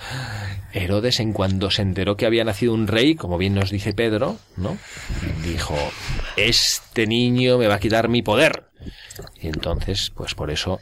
Herodes, 0.72 1.18
en 1.18 1.32
cuanto 1.32 1.70
se 1.70 1.82
enteró 1.82 2.16
que 2.16 2.26
había 2.26 2.44
nacido 2.44 2.74
un 2.74 2.86
rey, 2.86 3.16
como 3.16 3.38
bien 3.38 3.54
nos 3.54 3.70
dice 3.70 3.92
Pedro, 3.92 4.38
¿no? 4.56 4.78
Dijo, 5.42 5.74
este 6.36 7.06
niño 7.06 7.58
me 7.58 7.66
va 7.66 7.74
a 7.74 7.80
quitar 7.80 8.08
mi 8.08 8.22
poder. 8.22 8.68
Y 9.40 9.48
entonces, 9.48 10.12
pues 10.14 10.34
por 10.34 10.50
eso, 10.50 10.80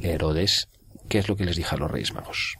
Herodes, 0.00 0.68
¿qué 1.08 1.18
es 1.18 1.28
lo 1.28 1.36
que 1.36 1.44
les 1.44 1.56
dijo 1.56 1.74
a 1.74 1.78
los 1.78 1.90
reyes 1.90 2.14
magos? 2.14 2.56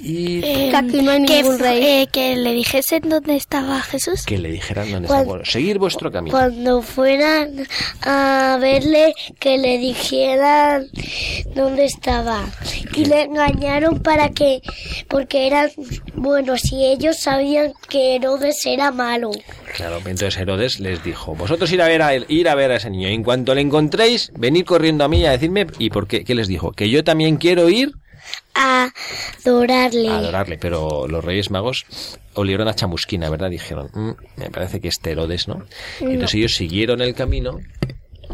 Y 0.00 0.40
que 0.40 0.72
aquí 0.76 1.02
no 1.02 1.10
hay 1.10 1.20
ningún 1.20 1.58
rey. 1.58 2.06
que 2.12 2.36
le 2.36 2.52
dijesen 2.52 3.08
dónde 3.08 3.36
estaba 3.36 3.80
Jesús. 3.82 4.24
que 4.24 4.38
le 4.38 4.50
dijeran 4.50 4.90
dónde 4.90 5.08
Cuan- 5.08 5.20
está. 5.20 5.28
Bueno, 5.30 5.44
seguir 5.44 5.78
vuestro 5.78 6.10
camino. 6.12 6.30
Cuando 6.36 6.82
fueran 6.82 7.66
a 8.02 8.58
verle, 8.60 9.14
que 9.38 9.58
le 9.58 9.78
dijeran 9.78 10.86
dónde 11.54 11.84
estaba. 11.84 12.44
Y 12.94 13.04
le 13.06 13.22
engañaron 13.22 14.00
para 14.00 14.30
que, 14.30 14.60
porque 15.08 15.46
eran, 15.46 15.70
bueno, 16.14 16.56
si 16.56 16.84
ellos 16.84 17.16
sabían 17.18 17.72
que 17.88 18.16
Herodes 18.16 18.64
era 18.66 18.90
malo. 18.90 19.30
Claro, 19.76 19.96
entonces 19.98 20.36
Herodes 20.36 20.80
les 20.80 21.02
dijo, 21.04 21.34
vosotros 21.34 21.70
ir 21.72 21.82
a 21.82 21.86
ver 21.88 22.02
a 22.02 22.14
él, 22.14 22.24
ir 22.28 22.48
a 22.48 22.54
ver 22.54 22.70
a 22.72 22.76
ese 22.76 22.90
niño. 22.90 23.08
Y 23.08 23.14
en 23.14 23.22
cuanto 23.22 23.54
le 23.54 23.60
encontréis, 23.60 24.32
venid 24.36 24.64
corriendo 24.64 25.04
a 25.04 25.08
mí 25.08 25.24
a 25.26 25.32
decirme, 25.32 25.66
¿y 25.78 25.90
por 25.90 26.06
qué? 26.08 26.24
¿Qué 26.24 26.34
les 26.34 26.48
dijo? 26.48 26.72
Que 26.72 26.88
yo 26.90 27.04
también 27.04 27.36
quiero 27.36 27.68
ir 27.68 27.92
A 28.54 28.88
adorarle. 29.44 30.08
a 30.08 30.18
adorarle, 30.18 30.58
pero 30.58 31.06
los 31.08 31.24
Reyes 31.24 31.50
Magos 31.50 31.84
olieron 32.34 32.68
a 32.68 32.74
chamusquina, 32.74 33.30
¿verdad? 33.30 33.50
Dijeron, 33.50 33.88
"Mm, 33.94 34.10
me 34.40 34.50
parece 34.50 34.80
que 34.80 34.88
este 34.88 35.12
Herodes, 35.12 35.48
¿no? 35.48 35.64
Y 36.00 36.04
entonces 36.04 36.34
ellos 36.34 36.54
siguieron 36.56 37.00
el 37.00 37.14
camino, 37.14 37.60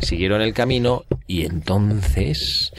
siguieron 0.00 0.40
el 0.42 0.52
camino 0.54 1.04
Y 1.26 1.46
entonces, 1.46 2.70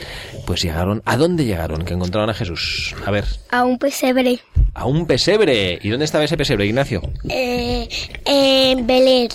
pues 0.46 0.62
llegaron. 0.62 1.02
¿A 1.06 1.18
dónde 1.18 1.46
llegaron? 1.46 1.84
Que 1.84 1.96
encontraron 1.96 2.30
a 2.30 2.36
Jesús. 2.36 2.94
A 3.06 3.10
ver. 3.10 3.26
A 3.50 3.64
un 3.64 3.80
pesebre. 3.80 4.40
A 4.76 4.86
un 4.86 5.08
pesebre. 5.08 5.80
¿Y 5.82 5.90
dónde 5.90 6.06
estaba 6.06 6.26
ese 6.26 6.38
pesebre, 6.38 6.68
Ignacio? 6.68 7.02
Eh, 7.28 7.90
en 8.26 8.86
Belén. 8.86 9.30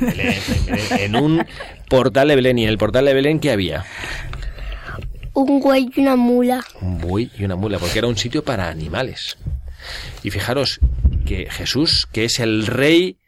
Belén, 0.00 0.34
en 0.58 0.66
Belén, 0.66 1.00
en 1.00 1.16
un 1.16 1.46
portal 1.88 2.28
de 2.28 2.36
Belén. 2.36 2.58
¿Y 2.58 2.64
en 2.64 2.68
el 2.68 2.76
portal 2.76 3.06
de 3.06 3.14
Belén 3.14 3.40
qué 3.40 3.52
había? 3.52 3.86
Un 5.36 5.60
güey 5.60 5.90
y 5.94 6.00
una 6.00 6.16
mula. 6.16 6.64
Un 6.80 6.96
buey 6.96 7.30
y 7.38 7.44
una 7.44 7.56
mula, 7.56 7.78
porque 7.78 7.98
era 7.98 8.08
un 8.08 8.16
sitio 8.16 8.42
para 8.42 8.70
animales. 8.70 9.36
Y 10.22 10.30
fijaros 10.30 10.80
que 11.26 11.48
Jesús, 11.50 12.08
que 12.10 12.24
es 12.24 12.40
el 12.40 12.66
rey, 12.66 13.18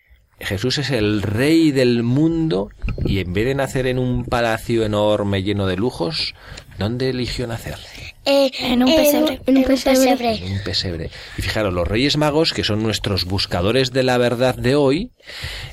Jesús 0.41 0.79
es 0.79 0.91
el 0.91 1.21
rey 1.21 1.71
del 1.71 2.03
mundo 2.03 2.71
y 3.05 3.19
en 3.19 3.35
vez 3.35 3.45
de 3.45 3.55
nacer 3.55 3.87
en 3.87 3.99
un 3.99 4.25
palacio 4.25 4.85
enorme 4.87 5.43
lleno 5.43 5.67
de 5.67 5.77
lujos, 5.77 6.35
¿dónde 6.79 7.11
eligió 7.11 7.47
nacer? 7.47 7.77
Eh, 8.25 8.51
En 8.59 8.83
un 8.83 8.95
pesebre. 8.95 9.41
En 9.47 9.59
un 9.59 9.65
pesebre. 9.65 10.35
En 10.37 10.53
un 10.53 10.65
pesebre. 10.65 11.11
Y 11.37 11.43
fijaros, 11.43 11.75
los 11.75 11.87
Reyes 11.87 12.17
Magos, 12.17 12.55
que 12.55 12.65
son 12.65 12.83
nuestros 12.83 13.27
buscadores 13.27 13.93
de 13.93 14.03
la 14.03 14.17
verdad 14.17 14.55
de 14.55 14.77
hoy, 14.77 15.11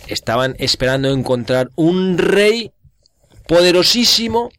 estaban 0.08 0.56
esperando 0.60 1.10
encontrar 1.14 1.70
un 1.76 2.18
rey 2.18 2.72
poderosísimo 3.48 4.50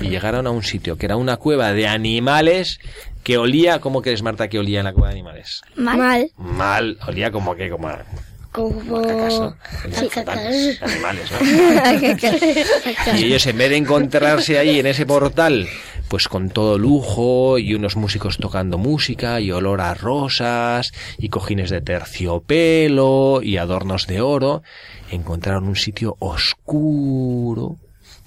y 0.00 0.08
llegaron 0.08 0.46
a 0.46 0.50
un 0.50 0.62
sitio 0.62 0.96
que 0.96 1.06
era 1.06 1.16
una 1.16 1.36
cueva 1.36 1.72
de 1.72 1.86
animales 1.86 2.80
que 3.22 3.38
olía, 3.38 3.80
¿cómo 3.80 4.02
crees 4.02 4.22
Marta 4.22 4.48
que 4.48 4.58
olía 4.58 4.80
en 4.80 4.84
la 4.86 4.92
cueva 4.92 5.08
de 5.08 5.14
animales? 5.14 5.62
Mal. 5.76 6.30
Mal, 6.36 6.98
olía 7.06 7.30
como 7.30 7.54
que 7.54 7.70
como 7.70 7.88
a 7.88 8.02
Como... 8.50 9.02
cacas, 9.02 9.38
¿no? 9.38 9.56
Sí, 9.92 10.08
Fatal. 10.08 10.24
cacas. 10.24 10.82
Animales, 10.82 11.30
¿no? 11.30 13.12
Y 13.18 13.24
ellos 13.24 13.46
en 13.46 13.58
vez 13.58 13.70
de 13.70 13.76
encontrarse 13.76 14.58
ahí 14.58 14.80
en 14.80 14.86
ese 14.86 15.06
portal, 15.06 15.68
pues 16.08 16.28
con 16.28 16.50
todo 16.50 16.78
lujo 16.78 17.58
y 17.58 17.74
unos 17.74 17.96
músicos 17.96 18.38
tocando 18.38 18.76
música 18.78 19.40
y 19.40 19.52
olor 19.52 19.80
a 19.80 19.94
rosas 19.94 20.92
y 21.16 21.28
cojines 21.28 21.70
de 21.70 21.80
terciopelo 21.80 23.40
y 23.42 23.56
adornos 23.56 24.06
de 24.06 24.20
oro, 24.20 24.62
encontraron 25.10 25.68
un 25.68 25.76
sitio 25.76 26.16
oscuro 26.18 27.76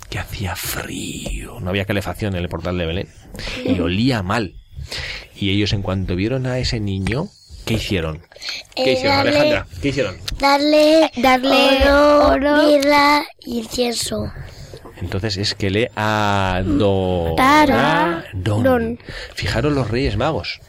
que 0.09 0.19
hacía 0.19 0.55
frío. 0.55 1.59
No 1.59 1.69
había 1.69 1.85
calefacción 1.85 2.35
en 2.35 2.41
el 2.43 2.49
portal 2.49 2.77
de 2.77 2.85
Belén 2.85 3.07
y 3.65 3.79
olía 3.79 4.21
mal. 4.23 4.55
Y 5.35 5.49
ellos 5.51 5.73
en 5.73 5.81
cuanto 5.81 6.15
vieron 6.15 6.45
a 6.45 6.59
ese 6.59 6.79
niño, 6.79 7.27
¿qué 7.65 7.75
hicieron? 7.75 8.21
¿Qué 8.75 8.83
Eh, 8.83 8.93
hicieron, 8.93 9.17
darle- 9.17 9.29
Alejandra? 9.29 9.67
¿Qué 9.81 9.87
hicieron? 9.89 10.17
Darle, 10.39 11.11
darle 11.17 11.89
oro, 11.91 12.63
mirra 12.67 13.25
y 13.45 13.59
incienso. 13.59 14.31
Entonces 15.01 15.37
es 15.37 15.55
que 15.55 15.69
le 15.69 15.91
adoraron. 15.95 17.35
Fijaros 19.33 19.73
los 19.73 19.89
Reyes 19.89 20.15
Magos, 20.17 20.61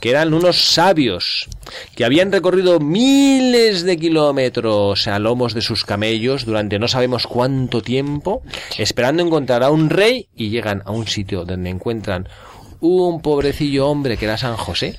que 0.00 0.10
eran 0.10 0.34
unos 0.34 0.60
sabios, 0.60 1.48
que 1.94 2.04
habían 2.04 2.32
recorrido 2.32 2.80
miles 2.80 3.84
de 3.84 3.96
kilómetros 3.96 5.06
a 5.06 5.18
lomos 5.18 5.54
de 5.54 5.62
sus 5.62 5.84
camellos 5.84 6.44
durante 6.44 6.78
no 6.78 6.88
sabemos 6.88 7.26
cuánto 7.26 7.82
tiempo, 7.82 8.42
esperando 8.78 9.22
encontrar 9.22 9.62
a 9.62 9.70
un 9.70 9.90
rey 9.90 10.28
y 10.34 10.50
llegan 10.50 10.82
a 10.84 10.90
un 10.90 11.06
sitio 11.06 11.44
donde 11.44 11.70
encuentran 11.70 12.28
un 12.80 13.20
pobrecillo 13.22 13.88
hombre 13.88 14.16
que 14.16 14.24
era 14.24 14.38
San 14.38 14.56
José, 14.56 14.98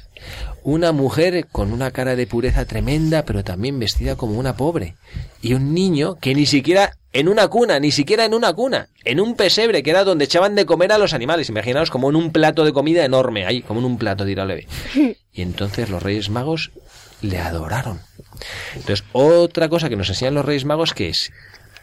una 0.64 0.92
mujer 0.92 1.48
con 1.52 1.72
una 1.72 1.92
cara 1.92 2.16
de 2.16 2.28
pureza 2.28 2.66
tremenda, 2.66 3.24
pero 3.26 3.44
también 3.44 3.80
vestida 3.80 4.16
como 4.16 4.40
una 4.40 4.56
pobre, 4.56 4.96
y 5.42 5.54
un 5.54 5.74
niño 5.74 6.16
que 6.16 6.36
ni 6.36 6.46
siquiera 6.46 6.98
en 7.12 7.28
una 7.28 7.48
cuna, 7.48 7.80
ni 7.80 7.92
siquiera 7.92 8.26
en 8.26 8.34
una 8.34 8.54
cuna, 8.54 8.90
en 9.04 9.20
un 9.20 9.36
pesebre, 9.36 9.82
que 9.82 9.90
era 9.90 10.04
donde 10.04 10.26
echaban 10.26 10.56
de 10.56 10.66
comer 10.66 10.92
a 10.92 10.98
los 10.98 11.14
animales. 11.14 11.50
Imaginaos 11.50 11.90
como 11.90 12.10
en 12.10 12.16
un 12.16 12.32
plato 12.32 12.64
de 12.64 12.74
comida 12.74 13.04
enorme, 13.04 13.46
ahí, 13.46 13.62
como 13.62 13.80
en 13.80 13.86
un 13.86 13.98
plato 13.98 14.26
de 14.26 14.36
leve. 14.36 14.68
Y 15.32 15.42
entonces 15.42 15.90
los 15.90 16.04
Reyes 16.04 16.30
Magos 16.30 16.72
le 17.22 17.40
adoraron. 17.40 18.02
Entonces, 18.76 19.06
otra 19.14 19.70
cosa 19.70 19.88
que 19.88 19.96
nos 19.96 20.10
enseñan 20.10 20.34
los 20.34 20.46
Reyes 20.46 20.66
Magos 20.66 20.94
que 20.94 21.10
es 21.10 21.32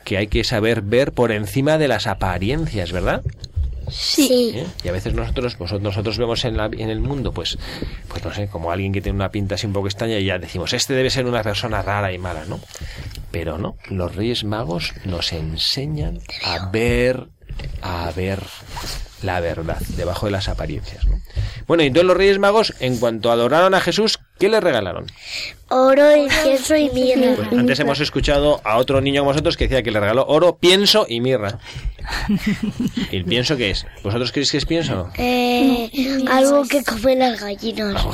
que 0.04 0.16
hay 0.16 0.28
que 0.28 0.44
saber 0.44 0.82
ver 0.82 1.12
por 1.12 1.32
encima 1.32 1.78
de 1.78 1.88
las 1.88 2.06
apariencias, 2.06 2.92
¿verdad? 2.92 3.22
Sí. 3.90 4.52
¿eh? 4.54 4.66
Y 4.84 4.88
a 4.88 4.92
veces 4.92 5.14
nosotros, 5.14 5.56
vosotros, 5.58 5.82
nosotros 5.82 6.18
vemos 6.18 6.44
en, 6.44 6.56
la- 6.56 6.66
en 6.66 6.90
el 6.90 7.00
mundo, 7.00 7.32
pues, 7.32 7.56
pues 8.08 8.24
no 8.24 8.32
sé, 8.34 8.48
como 8.48 8.70
alguien 8.72 8.92
que 8.92 9.00
tiene 9.00 9.16
una 9.16 9.30
pinta 9.30 9.54
así 9.54 9.66
un 9.66 9.72
poco 9.72 9.86
extraña 9.86 10.18
y 10.18 10.24
ya 10.24 10.38
decimos, 10.38 10.72
este 10.72 10.94
debe 10.94 11.10
ser 11.10 11.26
una 11.26 11.42
persona 11.42 11.82
rara 11.82 12.12
y 12.12 12.18
mala, 12.18 12.44
¿no? 12.46 12.60
Pero 13.30 13.58
no, 13.58 13.76
los 13.90 14.14
Reyes 14.14 14.44
Magos 14.44 14.92
nos 15.04 15.32
enseñan 15.32 16.18
a 16.44 16.68
ver, 16.70 17.28
a 17.82 18.10
ver 18.14 18.40
la 19.22 19.40
verdad 19.40 19.80
debajo 19.96 20.26
de 20.26 20.32
las 20.32 20.48
apariencias, 20.48 21.06
¿no? 21.06 21.20
Bueno, 21.66 21.82
y 21.82 21.86
entonces 21.86 22.06
los 22.06 22.16
Reyes 22.16 22.38
Magos, 22.38 22.74
en 22.80 22.98
cuanto 22.98 23.30
adoraron 23.32 23.74
a 23.74 23.80
Jesús, 23.80 24.18
¿qué 24.38 24.48
le 24.48 24.60
regalaron? 24.60 25.06
Oro, 25.68 26.16
incienso 26.16 26.76
y 26.76 26.90
mirra. 26.90 27.34
Pues 27.36 27.52
antes 27.52 27.80
hemos 27.80 27.98
escuchado 28.00 28.60
a 28.64 28.76
otro 28.76 29.00
niño 29.00 29.22
como 29.22 29.32
vosotros 29.32 29.56
que 29.56 29.64
decía 29.64 29.82
que 29.82 29.90
le 29.90 29.98
regaló 29.98 30.24
oro, 30.28 30.56
pienso 30.56 31.06
y 31.08 31.20
mirra. 31.20 31.58
¿Y 33.10 33.16
el 33.16 33.24
pienso 33.24 33.56
qué 33.56 33.70
es? 33.70 33.84
¿Vosotros 34.04 34.30
creéis 34.30 34.52
que 34.52 34.58
es 34.58 34.66
pienso 34.66 34.92
o 34.92 34.96
no? 34.96 35.12
Eh, 35.16 35.90
algo 36.28 36.62
que 36.68 36.84
comen 36.84 37.18
las 37.18 37.40
gallinas. 37.40 38.04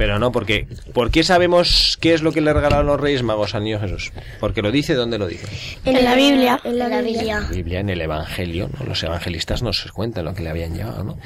Pero 0.00 0.18
no, 0.18 0.32
porque 0.32 0.66
¿por 0.94 1.10
qué 1.10 1.22
sabemos 1.22 1.98
qué 2.00 2.14
es 2.14 2.22
lo 2.22 2.32
que 2.32 2.40
le 2.40 2.54
regalaron 2.54 2.86
los 2.86 2.98
Reyes 2.98 3.22
Magos 3.22 3.54
al 3.54 3.64
niño 3.64 3.78
Jesús? 3.78 4.12
Porque 4.40 4.62
lo 4.62 4.72
dice, 4.72 4.94
¿dónde 4.94 5.18
lo 5.18 5.26
dice? 5.26 5.46
En 5.84 6.02
la 6.02 6.14
Biblia. 6.14 6.58
En 6.64 6.78
la 6.78 7.02
Biblia. 7.02 7.40
La 7.40 7.48
Biblia, 7.50 7.80
en 7.80 7.90
el 7.90 8.00
Evangelio, 8.00 8.70
¿no? 8.78 8.86
Los 8.86 9.02
evangelistas 9.02 9.62
nos 9.62 9.92
cuentan 9.92 10.24
lo 10.24 10.32
que 10.32 10.42
le 10.42 10.48
habían 10.48 10.74
llevado, 10.74 11.04
¿no? 11.04 11.18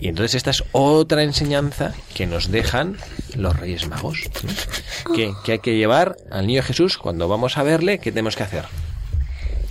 Y 0.00 0.08
entonces 0.08 0.34
esta 0.34 0.50
es 0.50 0.64
otra 0.72 1.24
enseñanza 1.24 1.92
que 2.14 2.26
nos 2.26 2.50
dejan 2.50 2.96
los 3.34 3.54
Reyes 3.60 3.86
Magos. 3.86 4.30
¿no? 4.42 5.14
Que, 5.14 5.34
que 5.44 5.52
hay 5.52 5.58
que 5.58 5.76
llevar 5.76 6.16
al 6.30 6.46
niño 6.46 6.62
Jesús 6.62 6.96
cuando 6.96 7.28
vamos 7.28 7.58
a 7.58 7.64
verle, 7.64 7.98
¿qué 7.98 8.12
tenemos 8.12 8.34
que 8.34 8.44
hacer? 8.44 8.64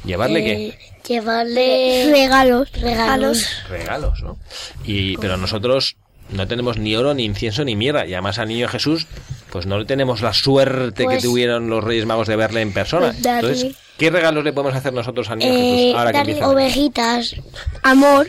¿Llevarle 0.06 0.44
qué? 0.44 0.68
Eh, 0.68 0.80
llevarle 1.08 2.12
regalos. 2.12 2.72
Regalos. 2.74 3.64
regalos, 3.70 4.22
¿no? 4.22 4.38
Y, 4.84 5.18
pero 5.18 5.36
nosotros 5.36 5.98
no 6.30 6.48
tenemos 6.48 6.78
ni 6.78 6.96
oro, 6.96 7.14
ni 7.14 7.24
incienso, 7.26 7.64
ni 7.64 7.76
mirra. 7.76 8.06
Y 8.06 8.14
además 8.14 8.40
al 8.40 8.48
niño 8.48 8.68
Jesús, 8.68 9.08
pues 9.52 9.66
no 9.66 9.78
le 9.80 9.86
tenemos 9.86 10.22
la 10.22 10.34
suerte 10.34 11.04
Pues- 11.06 11.18
que 11.22 11.28
tuvieron 11.28 11.70
los 11.70 11.84
Reyes 11.84 12.06
Magos 12.06 12.28
de 12.28 12.36
verle 12.36 12.62
en 12.62 12.74
persona. 12.74 13.08
Pues 13.12 13.22
darle- 13.24 13.52
Entonces, 13.52 13.76
¿qué 13.98 14.10
regalos 14.10 14.44
le 14.44 14.52
podemos 14.52 14.76
hacer 14.76 14.92
nosotros 14.92 15.30
al 15.30 15.38
niño 15.40 15.54
Eh, 15.54 15.78
Jesús? 15.78 15.98
Ahora 16.00 16.12
que 16.12 16.18
darle 16.18 16.32
empieza 16.34 16.48
ver? 16.54 16.56
ovejitas. 16.66 17.36
Amor. 17.84 18.28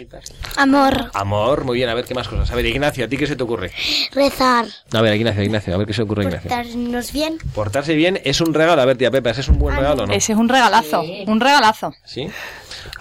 Amor. 0.57 1.11
Amor, 1.15 1.65
muy 1.65 1.77
bien, 1.77 1.89
a 1.89 1.95
ver 1.95 2.05
qué 2.05 2.15
más 2.15 2.29
cosas. 2.29 2.51
A 2.51 2.55
ver, 2.55 2.67
Ignacio, 2.67 3.05
¿a 3.05 3.09
ti 3.09 3.17
qué 3.17 3.27
se 3.27 3.35
te 3.37 3.43
ocurre? 3.43 3.73
Rezar. 4.13 4.67
A 4.93 5.01
ver, 5.03 5.15
Ignacio, 5.17 5.43
Ignacio, 5.43 5.75
a 5.75 5.79
ver 5.79 5.87
qué 5.87 5.93
se 5.93 5.99
te 5.99 6.03
ocurre, 6.05 6.25
Ignacio. 6.25 6.49
Portarnos 6.49 7.13
bien. 7.13 7.39
Portarse 7.55 7.95
bien 7.95 8.21
es 8.25 8.41
un 8.41 8.55
regalo. 8.55 8.81
A 8.81 8.85
ver, 8.85 8.97
tía 8.97 9.11
Pepa, 9.11 9.31
¿ese 9.31 9.41
es 9.41 9.49
un 9.49 9.59
buen 9.59 9.75
regalo 9.77 10.05
o 10.05 10.07
no? 10.07 10.13
Ese 10.13 10.33
es 10.33 10.39
un 10.39 10.49
regalazo, 10.49 11.03
un 11.27 11.41
regalazo. 11.41 11.93
¿Sí? 12.05 12.29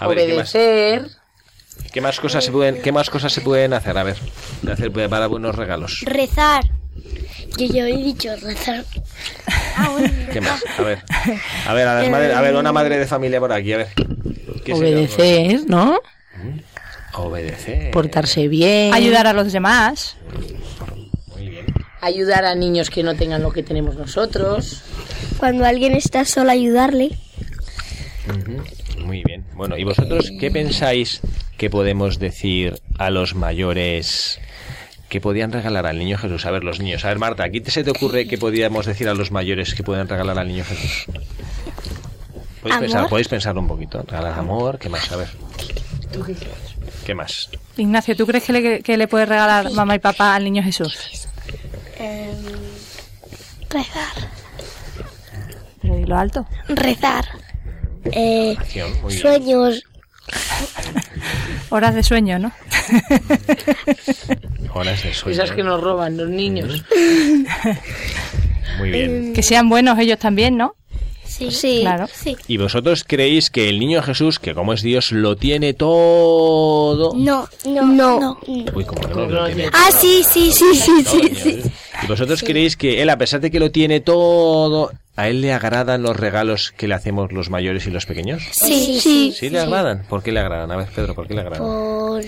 A 0.00 0.08
ver, 0.08 0.26
¿qué 0.26 0.34
más? 0.34 0.54
¿Qué 1.96 2.02
más 2.02 2.20
cosas 2.20 2.44
se 2.44 2.52
pueden, 2.52 2.82
qué 2.82 2.92
más 2.92 3.08
cosas 3.08 3.32
se 3.32 3.40
pueden 3.40 3.72
hacer? 3.72 3.96
A 3.96 4.02
ver, 4.02 4.16
de 4.60 4.70
hacer 4.70 4.92
para 5.08 5.28
buenos 5.28 5.54
regalos. 5.56 6.02
Rezar. 6.04 6.62
Yo 7.56 7.64
ya 7.68 7.88
he 7.88 7.96
dicho 7.96 8.36
rezar. 8.36 8.84
¿Qué 10.30 10.42
más? 10.42 10.62
A 10.78 10.82
ver. 10.82 10.98
A 11.66 11.72
ver, 11.72 11.88
a, 11.88 12.02
las 12.02 12.10
madres- 12.10 12.34
a 12.36 12.40
ver, 12.42 12.54
una 12.54 12.70
madre 12.70 12.98
de 12.98 13.06
familia 13.06 13.40
por 13.40 13.50
aquí, 13.50 13.72
a 13.72 13.78
ver. 13.78 13.88
¿Qué 14.62 14.74
se 14.76 14.82
le 14.82 14.94
Obedecer, 14.94 15.60
¿no? 15.70 15.94
ocurre? 15.94 16.64
Obedecer. 17.14 17.90
Portarse 17.92 18.46
bien. 18.46 18.92
Ayudar 18.92 19.26
a 19.26 19.32
los 19.32 19.50
demás. 19.50 20.18
Muy 21.34 21.48
bien. 21.48 21.64
Ayudar 22.02 22.44
a 22.44 22.54
niños 22.54 22.90
que 22.90 23.02
no 23.04 23.14
tengan 23.16 23.42
lo 23.42 23.52
que 23.52 23.62
tenemos 23.62 23.96
nosotros. 23.96 24.82
Cuando 25.38 25.64
alguien 25.64 25.94
está 25.94 26.26
solo, 26.26 26.50
ayudarle. 26.50 27.16
Muy 28.98 29.22
bien. 29.24 29.46
Bueno, 29.54 29.78
¿y 29.78 29.84
vosotros 29.84 30.30
qué 30.38 30.50
pensáis 30.50 31.22
que 31.56 31.70
podemos 31.70 32.18
decir 32.18 32.80
a 32.98 33.10
los 33.10 33.34
mayores 33.34 34.40
que 35.08 35.20
podían 35.20 35.52
regalar 35.52 35.86
al 35.86 35.98
niño 35.98 36.18
Jesús? 36.18 36.44
A 36.46 36.50
ver, 36.50 36.64
los 36.64 36.80
niños. 36.80 37.04
A 37.04 37.08
ver, 37.08 37.18
Marta, 37.18 37.44
¿aquí 37.44 37.60
te 37.60 37.70
se 37.70 37.84
te 37.84 37.90
ocurre 37.90 38.26
que 38.26 38.38
podíamos 38.38 38.86
decir 38.86 39.08
a 39.08 39.14
los 39.14 39.30
mayores 39.30 39.74
que 39.74 39.82
pueden 39.82 40.08
regalar 40.08 40.38
al 40.38 40.48
niño 40.48 40.64
Jesús? 40.64 41.06
¿Podéis 42.62 42.80
pensar, 42.80 43.08
podéis 43.08 43.28
pensar 43.28 43.56
un 43.56 43.68
poquito? 43.68 44.02
Regalar 44.02 44.38
amor, 44.38 44.78
¿qué 44.78 44.88
más? 44.88 45.10
A 45.12 45.16
ver. 45.16 45.28
¿Qué 47.04 47.14
más? 47.14 47.48
Ignacio, 47.76 48.16
¿tú 48.16 48.26
crees 48.26 48.44
que 48.44 48.52
le, 48.52 48.82
que 48.82 48.96
le 48.96 49.06
puedes 49.06 49.28
regalar 49.28 49.70
mamá 49.72 49.94
y 49.94 49.98
papá 50.00 50.34
al 50.34 50.44
niño 50.44 50.62
Jesús? 50.62 50.98
Rezar. 53.70 54.30
Pero 55.82 55.96
dilo 55.96 56.16
alto. 56.18 56.46
Rezar. 56.68 57.26
Eh, 58.04 58.56
Acción, 58.58 58.90
muy 59.02 59.10
bien. 59.12 59.20
sueños. 59.20 59.84
Horas 61.70 61.94
de 61.94 62.02
sueño, 62.02 62.38
¿no? 62.38 62.52
Horas 64.74 65.02
de 65.02 65.12
sueño. 65.14 65.34
Esas 65.42 65.54
que 65.54 65.62
nos 65.62 65.80
roban 65.80 66.16
los 66.16 66.28
niños. 66.28 66.84
Muy 68.78 68.90
bien. 68.90 69.32
que 69.34 69.42
sean 69.42 69.68
buenos 69.68 69.98
ellos 69.98 70.18
también, 70.18 70.56
¿no? 70.56 70.74
Sí, 71.24 71.50
Sí, 71.50 71.78
Claro. 71.82 72.06
sí. 72.12 72.36
¿Y 72.46 72.56
vosotros 72.56 73.04
creéis 73.06 73.50
que 73.50 73.68
el 73.68 73.78
niño 73.78 74.00
Jesús, 74.02 74.38
que 74.38 74.54
como 74.54 74.72
es 74.72 74.80
Dios, 74.82 75.12
lo 75.12 75.36
tiene 75.36 75.74
todo? 75.74 77.12
No, 77.14 77.48
no, 77.66 77.82
No. 77.84 78.20
no. 78.20 78.38
Uy, 78.46 78.84
como 78.84 79.00
que 79.02 79.08
no 79.14 79.26
lo 79.26 79.46
tiene 79.46 79.68
Ah, 79.72 79.90
sí, 79.92 80.22
sí, 80.26 80.50
sí, 80.52 80.74
sí, 80.74 81.04
sí, 81.04 81.34
sí. 81.34 81.62
¿Y 82.02 82.06
vosotros 82.06 82.42
creéis 82.42 82.76
que 82.76 83.02
él, 83.02 83.10
a 83.10 83.18
pesar 83.18 83.40
de 83.40 83.50
que 83.50 83.58
lo 83.60 83.70
tiene 83.70 84.00
todo, 84.00 84.92
a 85.16 85.28
él 85.28 85.40
le 85.40 85.52
agradan 85.52 86.02
los 86.02 86.16
regalos 86.16 86.72
que 86.76 86.86
le 86.88 86.94
hacemos 86.94 87.32
los 87.32 87.50
mayores 87.50 87.86
y 87.86 87.90
los 87.90 88.06
pequeños? 88.06 88.42
Sí, 88.52 89.00
sí. 89.00 89.34
¿Sí 89.36 89.50
le 89.50 89.60
agradan? 89.60 90.04
¿Por 90.08 90.22
qué 90.22 90.32
le 90.32 90.40
agradan? 90.40 90.70
A 90.70 90.76
ver, 90.76 90.88
Pedro, 90.94 91.14
¿por 91.14 91.26
qué 91.26 91.34
le 91.34 91.40
agradan? 91.40 91.66
Por... 91.66 92.22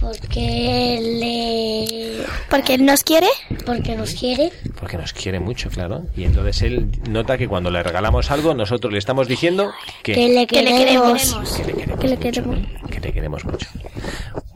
Porque 0.00 0.98
le... 1.02 2.24
Porque 2.48 2.74
él 2.74 2.84
nos 2.86 3.02
quiere. 3.04 3.28
Porque 3.66 3.94
nos 3.94 4.14
quiere. 4.14 4.50
Porque 4.78 4.96
nos 4.96 5.12
quiere 5.12 5.38
mucho, 5.38 5.68
claro. 5.68 6.04
Y 6.16 6.24
entonces 6.24 6.62
él 6.62 6.88
nota 7.08 7.36
que 7.36 7.46
cuando 7.46 7.70
le 7.70 7.82
regalamos 7.82 8.30
algo, 8.30 8.54
nosotros 8.54 8.92
le 8.92 8.98
estamos 8.98 9.28
diciendo 9.28 9.70
que, 10.02 10.14
Que 10.14 10.28
le 10.28 10.46
Que 10.46 10.62
le 10.62 10.70
queremos. 10.70 11.34
que 11.56 11.64
le 11.64 11.72
queremos 11.74 12.00
que 12.00 12.08
le 12.08 12.16
mucho, 12.16 12.20
queremos. 12.42 12.58
que 12.90 13.00
le 13.00 13.12
queremos 13.12 13.44
mucho. 13.44 13.66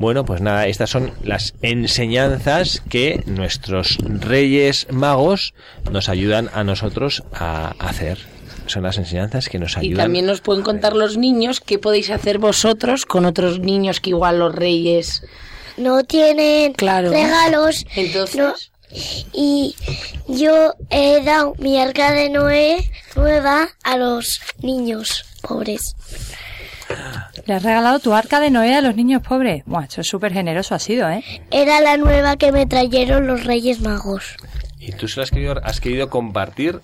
Bueno, 0.04 0.26
pues 0.26 0.42
nada, 0.42 0.66
estas 0.66 0.90
son 0.90 1.14
las 1.22 1.54
enseñanzas 1.62 2.82
que 2.90 3.22
nuestros 3.24 3.96
reyes 4.02 4.86
magos 4.90 5.54
nos 5.90 6.10
ayudan 6.10 6.50
a 6.52 6.62
nosotros 6.62 7.22
a 7.32 7.68
hacer. 7.78 8.18
Son 8.66 8.82
las 8.82 8.98
enseñanzas 8.98 9.48
que 9.48 9.58
nos 9.58 9.76
Y 9.78 9.80
ayudan. 9.80 10.04
también 10.04 10.26
nos 10.26 10.42
pueden 10.42 10.62
contar 10.62 10.94
los 10.94 11.16
niños 11.16 11.62
qué 11.62 11.78
podéis 11.78 12.10
hacer 12.10 12.36
vosotros 12.36 13.06
con 13.06 13.24
otros 13.24 13.60
niños 13.60 14.00
que 14.00 14.10
igual 14.10 14.40
los 14.40 14.54
reyes. 14.54 15.22
No 15.78 16.04
tienen 16.04 16.74
Claro. 16.74 17.08
regalos. 17.10 17.86
Entonces, 17.96 18.36
No. 18.36 18.52
Y 19.32 19.74
yo 20.28 20.74
he 20.90 21.24
dado 21.24 21.54
mi 21.58 21.80
arca 21.80 22.12
de 22.12 22.28
Noé 22.28 22.90
nueva 23.16 23.70
a 23.82 23.96
los 23.96 24.38
niños 24.60 25.24
pobres. 25.40 25.96
Le 27.46 27.54
has 27.54 27.62
regalado 27.62 27.98
tu 27.98 28.14
arca 28.14 28.40
de 28.40 28.50
Noé 28.50 28.74
a 28.74 28.80
los 28.80 28.96
niños 28.96 29.22
pobres. 29.22 29.62
Buah, 29.66 29.84
eso 29.84 30.00
es 30.00 30.06
súper 30.06 30.32
generoso 30.32 30.74
ha 30.74 30.78
sido, 30.78 31.08
¿eh? 31.10 31.22
Era 31.50 31.80
la 31.80 31.96
nueva 31.96 32.36
que 32.36 32.52
me 32.52 32.66
trajeron 32.66 33.26
los 33.26 33.44
Reyes 33.44 33.80
Magos. 33.80 34.36
Y 34.78 34.92
tú 34.92 35.08
se 35.08 35.20
las 35.20 35.28
has 35.28 35.30
querido, 35.30 35.60
has 35.62 35.80
querido 35.80 36.10
compartir 36.10 36.80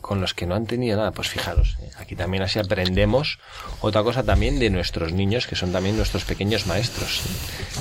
con 0.00 0.20
los 0.20 0.34
que 0.34 0.44
no 0.44 0.54
han 0.56 0.66
tenido 0.66 0.96
nada. 0.96 1.12
Pues 1.12 1.28
fijaros, 1.28 1.76
eh, 1.82 1.90
aquí 1.98 2.16
también 2.16 2.42
así 2.42 2.58
aprendemos 2.58 3.38
otra 3.80 4.02
cosa 4.02 4.24
también 4.24 4.58
de 4.58 4.70
nuestros 4.70 5.12
niños, 5.12 5.46
que 5.46 5.54
son 5.54 5.72
también 5.72 5.96
nuestros 5.96 6.24
pequeños 6.24 6.66
maestros. 6.66 7.22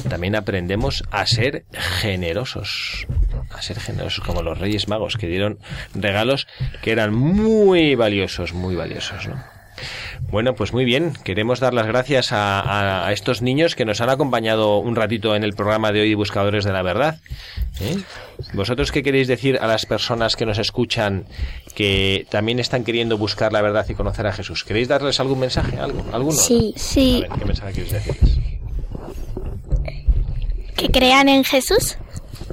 También 0.07 0.35
aprendemos 0.35 1.03
a 1.09 1.25
ser 1.25 1.65
generosos, 1.71 3.07
a 3.49 3.61
ser 3.61 3.79
generosos 3.79 4.23
como 4.23 4.43
los 4.43 4.59
Reyes 4.59 4.87
Magos, 4.87 5.17
que 5.17 5.27
dieron 5.27 5.59
regalos 5.95 6.47
que 6.83 6.91
eran 6.91 7.13
muy 7.13 7.95
valiosos, 7.95 8.53
muy 8.53 8.75
valiosos, 8.75 9.27
¿no? 9.27 9.58
Bueno, 10.29 10.53
pues 10.55 10.73
muy 10.73 10.85
bien. 10.85 11.13
Queremos 11.23 11.59
dar 11.59 11.73
las 11.73 11.87
gracias 11.87 12.31
a, 12.31 12.59
a- 12.59 13.07
a 13.07 13.13
estos 13.13 13.41
niños 13.41 13.75
que 13.75 13.85
nos 13.85 13.99
han 14.01 14.09
acompañado 14.09 14.77
un 14.77 14.95
ratito 14.95 15.35
en 15.35 15.43
el 15.43 15.53
programa 15.53 15.91
de 15.91 16.01
hoy, 16.01 16.13
Buscadores 16.13 16.63
de 16.65 16.71
la 16.71 16.81
Verdad. 16.83 17.19
¿Eh? 17.81 17.97
¿Vosotros 18.53 18.91
qué 18.91 19.01
queréis 19.03 19.27
decir 19.27 19.57
a 19.61 19.67
las 19.67 19.85
personas 19.85 20.35
que 20.35 20.45
nos 20.45 20.57
escuchan 20.59 21.25
que 21.75 22.25
también 22.29 22.59
están 22.59 22.83
queriendo 22.83 23.17
buscar 23.17 23.53
la 23.53 23.61
verdad 23.61 23.85
y 23.89 23.93
conocer 23.95 24.27
a 24.27 24.33
Jesús? 24.33 24.63
¿Queréis 24.63 24.87
darles 24.87 25.19
algún 25.19 25.39
mensaje? 25.39 25.77
¿Algo? 25.79 26.05
¿Alguno? 26.11 26.37
Sí. 26.37 26.73
A 26.75 26.79
Sí. 26.79 27.21
ver, 27.21 27.39
¿qué 27.39 27.45
mensaje 27.45 27.73
queréis 27.73 27.93
decirles? 27.93 28.39
Que 30.75 30.89
crean 30.89 31.29
en 31.29 31.43
Jesús. 31.43 31.97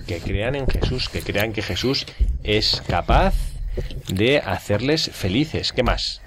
Que 0.07 0.19
crean 0.19 0.55
en 0.55 0.67
Jesús, 0.69 1.09
que 1.09 1.21
crean 1.21 1.53
que 1.53 1.63
Jesús 1.63 2.07
es 2.45 2.83
capaz 2.87 3.35
de 4.09 4.39
hacerles 4.39 5.11
felices. 5.13 5.73
¿Qué 5.73 5.83
más? 5.83 6.21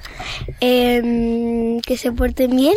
Em, 0.60 1.80
que 1.82 1.98
se 1.98 2.12
porten 2.12 2.56
bien. 2.56 2.76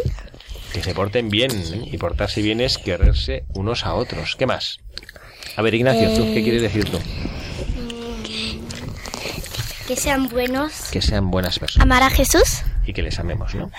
Que 0.73 0.83
se 0.83 0.95
porten 0.95 1.29
bien. 1.29 1.51
¿eh? 1.51 1.89
Y 1.93 1.99
portarse 1.99 2.43
bien 2.43 2.61
es 2.61 2.79
quererse 2.79 3.45
unos 3.55 3.85
a 3.85 3.95
otros. 3.95 4.37
¿Qué 4.37 4.47
más? 4.47 4.79
A 5.57 5.63
ver, 5.63 5.75
Ignacio, 5.75 6.15
¿tú 6.15 6.25
qué 6.33 6.43
quieres 6.43 6.63
decir 6.63 6.85
tú? 6.89 6.99
Que 9.87 9.97
sean 9.97 10.29
buenos. 10.29 10.73
Que 10.91 11.03
sean 11.03 11.31
buenas 11.31 11.59
personas 11.59 11.85
Amar 11.85 12.03
a 12.03 12.11
Jesús. 12.11 12.63
y 12.87 12.93
que 12.93 13.03
les 13.03 13.19
amemos, 13.19 13.55
¿no? 13.55 13.71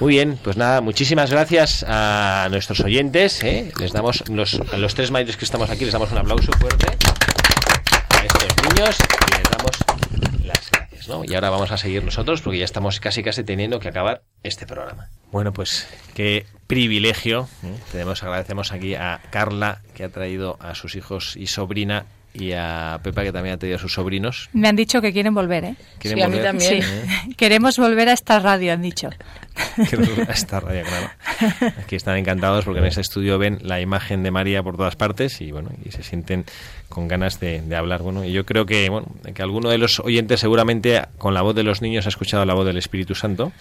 Muy 0.00 0.14
bien, 0.14 0.38
pues 0.42 0.56
nada, 0.56 0.80
muchísimas 0.80 1.30
gracias 1.30 1.84
a 1.86 2.48
nuestros 2.50 2.80
oyentes. 2.80 3.42
¿eh? 3.44 3.70
Les 3.78 3.92
damos 3.92 4.28
los, 4.28 4.60
a 4.72 4.76
los 4.78 4.94
tres 4.94 5.10
mayores 5.10 5.36
que 5.36 5.44
estamos 5.44 5.70
aquí, 5.70 5.84
les 5.84 5.92
damos 5.92 6.10
un 6.10 6.18
aplauso 6.18 6.52
fuerte 6.52 6.86
a 6.88 8.24
estos 8.24 8.74
niños 8.74 8.96
¿no? 11.08 11.24
Y 11.24 11.34
ahora 11.34 11.50
vamos 11.50 11.70
a 11.72 11.76
seguir 11.76 12.04
nosotros 12.04 12.42
porque 12.42 12.58
ya 12.58 12.64
estamos 12.64 13.00
casi 13.00 13.22
casi 13.22 13.44
teniendo 13.44 13.80
que 13.80 13.88
acabar 13.88 14.22
este 14.42 14.66
programa. 14.66 15.08
Bueno, 15.32 15.52
pues 15.52 15.88
qué 16.14 16.46
privilegio. 16.66 17.48
¿eh? 17.64 17.74
Tenemos, 17.92 18.22
agradecemos 18.22 18.72
aquí 18.72 18.94
a 18.94 19.20
Carla 19.30 19.82
que 19.94 20.04
ha 20.04 20.08
traído 20.08 20.56
a 20.60 20.74
sus 20.74 20.94
hijos 20.96 21.36
y 21.36 21.46
sobrina 21.48 22.06
y 22.38 22.52
a 22.52 23.00
Pepa 23.02 23.22
que 23.22 23.32
también 23.32 23.54
ha 23.54 23.58
traído 23.58 23.76
a 23.76 23.80
sus 23.80 23.92
sobrinos. 23.92 24.48
Me 24.52 24.68
han 24.68 24.76
dicho 24.76 25.00
que 25.00 25.12
quieren 25.12 25.34
volver, 25.34 25.64
¿eh? 25.64 25.74
¿Quieren 25.98 26.18
Sí, 26.18 26.24
a 26.24 26.28
mí 26.28 26.38
también. 26.38 26.82
Sí. 26.82 27.34
Queremos 27.36 27.78
volver 27.78 28.08
a 28.08 28.12
esta 28.12 28.38
radio, 28.38 28.72
han 28.72 28.82
dicho. 28.82 29.10
gusta 29.78 30.32
esta 30.32 30.60
radio, 30.60 30.82
claro. 30.84 31.10
Aquí 31.82 31.96
están 31.96 32.16
encantados 32.16 32.64
porque 32.64 32.80
en 32.80 32.86
ese 32.86 33.00
estudio 33.00 33.38
ven 33.38 33.58
la 33.62 33.80
imagen 33.80 34.22
de 34.22 34.30
María 34.30 34.62
por 34.62 34.76
todas 34.76 34.96
partes 34.96 35.40
y 35.40 35.50
bueno, 35.50 35.70
y 35.84 35.92
se 35.92 36.02
sienten 36.02 36.44
con 36.88 37.08
ganas 37.08 37.40
de, 37.40 37.62
de 37.62 37.76
hablar. 37.76 38.02
Bueno, 38.02 38.24
y 38.24 38.32
yo 38.32 38.44
creo 38.44 38.66
que 38.66 38.88
bueno, 38.90 39.06
que 39.34 39.42
alguno 39.42 39.70
de 39.70 39.78
los 39.78 40.00
oyentes 40.00 40.40
seguramente 40.40 41.02
con 41.18 41.34
la 41.34 41.42
voz 41.42 41.54
de 41.54 41.62
los 41.62 41.80
niños 41.82 42.06
ha 42.06 42.10
escuchado 42.10 42.44
la 42.44 42.54
voz 42.54 42.66
del 42.66 42.76
Espíritu 42.76 43.14
Santo, 43.14 43.52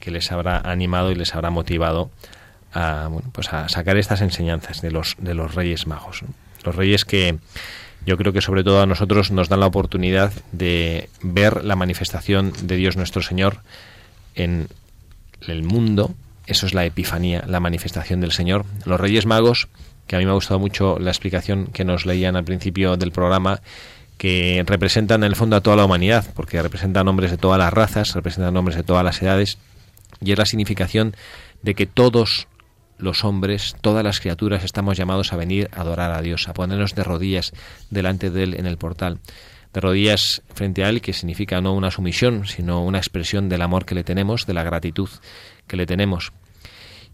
que 0.00 0.10
les 0.10 0.32
habrá 0.32 0.58
animado 0.58 1.12
y 1.12 1.14
les 1.14 1.34
habrá 1.34 1.50
motivado 1.50 2.10
a 2.72 3.08
bueno, 3.08 3.30
pues 3.32 3.52
a 3.52 3.68
sacar 3.68 3.96
estas 3.96 4.20
enseñanzas 4.20 4.82
de 4.82 4.90
los 4.90 5.16
de 5.18 5.34
los 5.34 5.54
Reyes 5.54 5.86
Magos. 5.86 6.22
¿no? 6.22 6.28
Los 6.64 6.74
Reyes 6.74 7.04
que 7.04 7.38
yo 8.06 8.16
creo 8.16 8.32
que 8.32 8.40
sobre 8.40 8.64
todo 8.64 8.82
a 8.82 8.86
nosotros 8.86 9.30
nos 9.30 9.48
dan 9.48 9.60
la 9.60 9.66
oportunidad 9.66 10.32
de 10.52 11.08
ver 11.22 11.64
la 11.64 11.76
manifestación 11.76 12.52
de 12.62 12.76
Dios 12.76 12.96
nuestro 12.96 13.22
Señor 13.22 13.60
en 14.34 14.68
el 15.46 15.62
mundo, 15.62 16.14
eso 16.46 16.66
es 16.66 16.74
la 16.74 16.84
epifanía, 16.84 17.44
la 17.46 17.60
manifestación 17.60 18.20
del 18.20 18.32
Señor. 18.32 18.66
Los 18.84 19.00
Reyes 19.00 19.26
Magos, 19.26 19.68
que 20.06 20.16
a 20.16 20.18
mí 20.18 20.24
me 20.24 20.30
ha 20.30 20.34
gustado 20.34 20.60
mucho 20.60 20.98
la 20.98 21.10
explicación 21.10 21.66
que 21.66 21.84
nos 21.84 22.04
leían 22.04 22.36
al 22.36 22.44
principio 22.44 22.96
del 22.96 23.12
programa, 23.12 23.60
que 24.18 24.62
representan 24.66 25.22
en 25.22 25.28
el 25.28 25.36
fondo 25.36 25.56
a 25.56 25.60
toda 25.60 25.76
la 25.76 25.84
humanidad, 25.84 26.26
porque 26.34 26.62
representan 26.62 27.08
hombres 27.08 27.30
de 27.30 27.38
todas 27.38 27.58
las 27.58 27.72
razas, 27.72 28.14
representan 28.14 28.56
hombres 28.56 28.76
de 28.76 28.82
todas 28.82 29.04
las 29.04 29.20
edades, 29.22 29.58
y 30.20 30.32
es 30.32 30.38
la 30.38 30.46
significación 30.46 31.16
de 31.62 31.74
que 31.74 31.86
todos 31.86 32.46
los 33.04 33.24
hombres, 33.24 33.76
todas 33.80 34.02
las 34.02 34.18
criaturas 34.18 34.64
estamos 34.64 34.96
llamados 34.96 35.32
a 35.32 35.36
venir 35.36 35.68
a 35.72 35.82
adorar 35.82 36.10
a 36.10 36.22
Dios, 36.22 36.48
a 36.48 36.54
ponernos 36.54 36.94
de 36.94 37.04
rodillas 37.04 37.52
delante 37.90 38.30
de 38.30 38.42
Él 38.42 38.54
en 38.54 38.66
el 38.66 38.78
portal, 38.78 39.18
de 39.72 39.80
rodillas 39.80 40.42
frente 40.54 40.82
a 40.84 40.88
Él, 40.88 41.00
que 41.00 41.12
significa 41.12 41.60
no 41.60 41.74
una 41.74 41.90
sumisión, 41.90 42.46
sino 42.46 42.82
una 42.82 42.98
expresión 42.98 43.48
del 43.48 43.62
amor 43.62 43.84
que 43.84 43.94
le 43.94 44.02
tenemos, 44.02 44.46
de 44.46 44.54
la 44.54 44.64
gratitud 44.64 45.08
que 45.68 45.76
le 45.76 45.86
tenemos. 45.86 46.32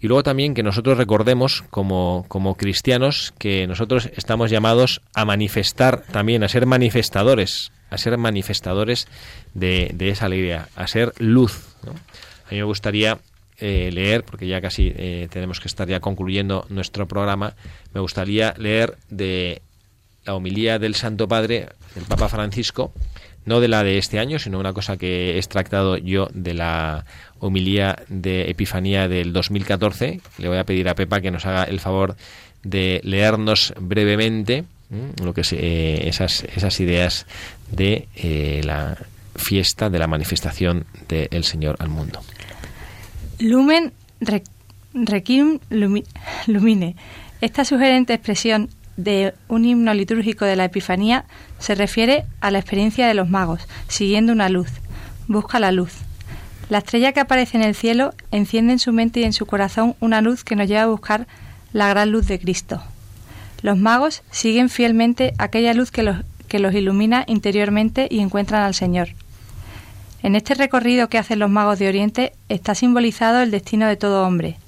Y 0.01 0.09
luego 0.09 0.23
también 0.23 0.55
que 0.55 0.63
nosotros 0.63 0.97
recordemos 0.97 1.63
como, 1.69 2.25
como 2.29 2.57
cristianos 2.57 3.35
que 3.39 3.67
nosotros 3.67 4.11
estamos 4.17 4.51
llamados 4.51 5.03
a 5.13 5.27
manifestar 5.27 6.05
también, 6.11 6.43
a 6.43 6.49
ser 6.49 6.65
manifestadores, 6.65 7.71
a 7.91 7.99
ser 7.99 8.17
manifestadores 8.17 9.09
de, 9.53 9.95
esa 9.99 10.27
alegría, 10.27 10.69
a 10.75 10.87
ser 10.87 11.13
luz. 11.19 11.77
A 11.85 12.51
mí 12.51 12.57
me 12.57 12.63
gustaría 12.63 13.19
eh, 13.61 13.91
leer, 13.93 14.25
porque 14.25 14.47
ya 14.47 14.61
casi 14.61 14.93
eh, 14.97 15.29
tenemos 15.31 15.61
que 15.61 15.69
estar 15.69 15.87
ya 15.87 16.01
concluyendo 16.01 16.67
nuestro 16.71 17.07
programa, 17.07 17.55
me 17.93 18.01
gustaría 18.01 18.55
leer 18.57 18.97
de 19.11 19.61
la 20.25 20.35
homilía 20.35 20.79
del 20.79 20.95
Santo 20.95 21.29
Padre, 21.29 21.69
del 21.95 22.05
Papa 22.05 22.29
Francisco, 22.29 22.93
no 23.45 23.61
de 23.61 23.69
la 23.69 23.85
de 23.85 23.99
este 23.99 24.19
año, 24.19 24.39
sino 24.39 24.59
una 24.59 24.73
cosa 24.73 24.97
que 24.97 25.33
he 25.33 25.37
extractado 25.37 25.97
yo 25.97 26.29
de 26.33 26.55
la 26.55 27.05
homilía 27.39 27.99
de 28.09 28.51
Epifanía 28.51 29.09
del 29.09 29.33
2014. 29.33 30.21
Le 30.39 30.49
voy 30.49 30.59
a 30.59 30.65
pedir 30.65 30.89
a 30.89 30.95
Pepa 30.95 31.21
que 31.21 31.31
nos 31.31 31.47
haga 31.47 31.65
el 31.65 31.81
favor 31.81 32.17
de 32.63 33.01
leernos 33.05 33.75
brevemente 33.79 34.65
¿m? 34.91 35.13
lo 35.23 35.33
que 35.35 35.41
es, 35.43 35.53
eh, 35.53 36.09
esas, 36.09 36.45
esas 36.45 36.79
ideas 36.81 37.27
de 37.71 38.09
la 38.65 38.97
fiesta 39.37 39.91
de 39.91 39.99
la 39.99 40.07
manifestación 40.07 40.87
del 41.09 41.45
Señor 41.45 41.77
al 41.79 41.89
mundo. 41.89 42.21
Lumen 43.41 43.93
requiem 44.93 45.59
lumi- 45.71 46.05
lumine. 46.47 46.95
Esta 47.41 47.65
sugerente 47.65 48.13
expresión 48.13 48.69
de 48.97 49.33
un 49.49 49.65
himno 49.65 49.95
litúrgico 49.95 50.45
de 50.45 50.57
la 50.57 50.65
Epifanía 50.67 51.25
se 51.59 51.75
refiere 51.75 52.25
a 52.41 52.51
la 52.51 52.59
experiencia 52.59 53.09
de 53.09 53.15
los 53.15 53.31
magos, 53.31 53.67
siguiendo 53.89 54.33
una 54.33 54.49
luz. 54.51 54.69
Busca 55.27 55.59
la 55.59 55.73
luz. 55.73 55.93
La 56.69 56.79
estrella 56.79 57.13
que 57.13 57.21
aparece 57.21 57.57
en 57.57 57.63
el 57.65 57.75
cielo 57.75 58.13
enciende 58.31 58.75
en 58.75 58.79
su 58.79 58.93
mente 58.93 59.21
y 59.21 59.25
en 59.25 59.33
su 59.33 59.47
corazón 59.47 59.97
una 60.01 60.21
luz 60.21 60.45
que 60.45 60.55
nos 60.55 60.69
lleva 60.69 60.83
a 60.83 60.87
buscar 60.89 61.27
la 61.73 61.89
gran 61.89 62.11
luz 62.11 62.27
de 62.27 62.39
Cristo. 62.39 62.83
Los 63.63 63.79
magos 63.79 64.23
siguen 64.31 64.69
fielmente 64.69 65.33
aquella 65.39 65.73
luz 65.75 65.91
que 65.91 66.03
los, 66.03 66.19
que 66.49 66.59
los 66.59 66.75
ilumina 66.75 67.25
interiormente 67.27 68.07
y 68.11 68.21
encuentran 68.21 68.63
al 68.63 68.75
Señor. 68.75 69.09
En 70.23 70.37
este 70.37 70.55
recorrido 70.55 71.09
que 71.09 71.19
hacen 71.19 71.39
los 71.39 71.51
magos 71.51 71.79
de 71.79 71.89
Oriente 71.89 72.33
está 72.49 72.75
simbolizado 72.75 73.41
el 73.41 73.51
destino 73.51 73.87
de 73.87 73.97
todo 73.97 74.27
hombre. 74.27 74.59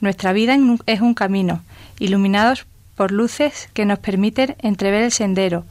Nuestra 0.00 0.32
vida 0.32 0.56
es 0.86 1.00
un 1.00 1.14
camino, 1.14 1.62
iluminados 1.98 2.66
por 2.94 3.10
luces 3.10 3.68
que 3.74 3.84
nos 3.84 3.98
permiten 3.98 4.54
entrever 4.60 5.02
el 5.02 5.10
sendero, 5.10 5.64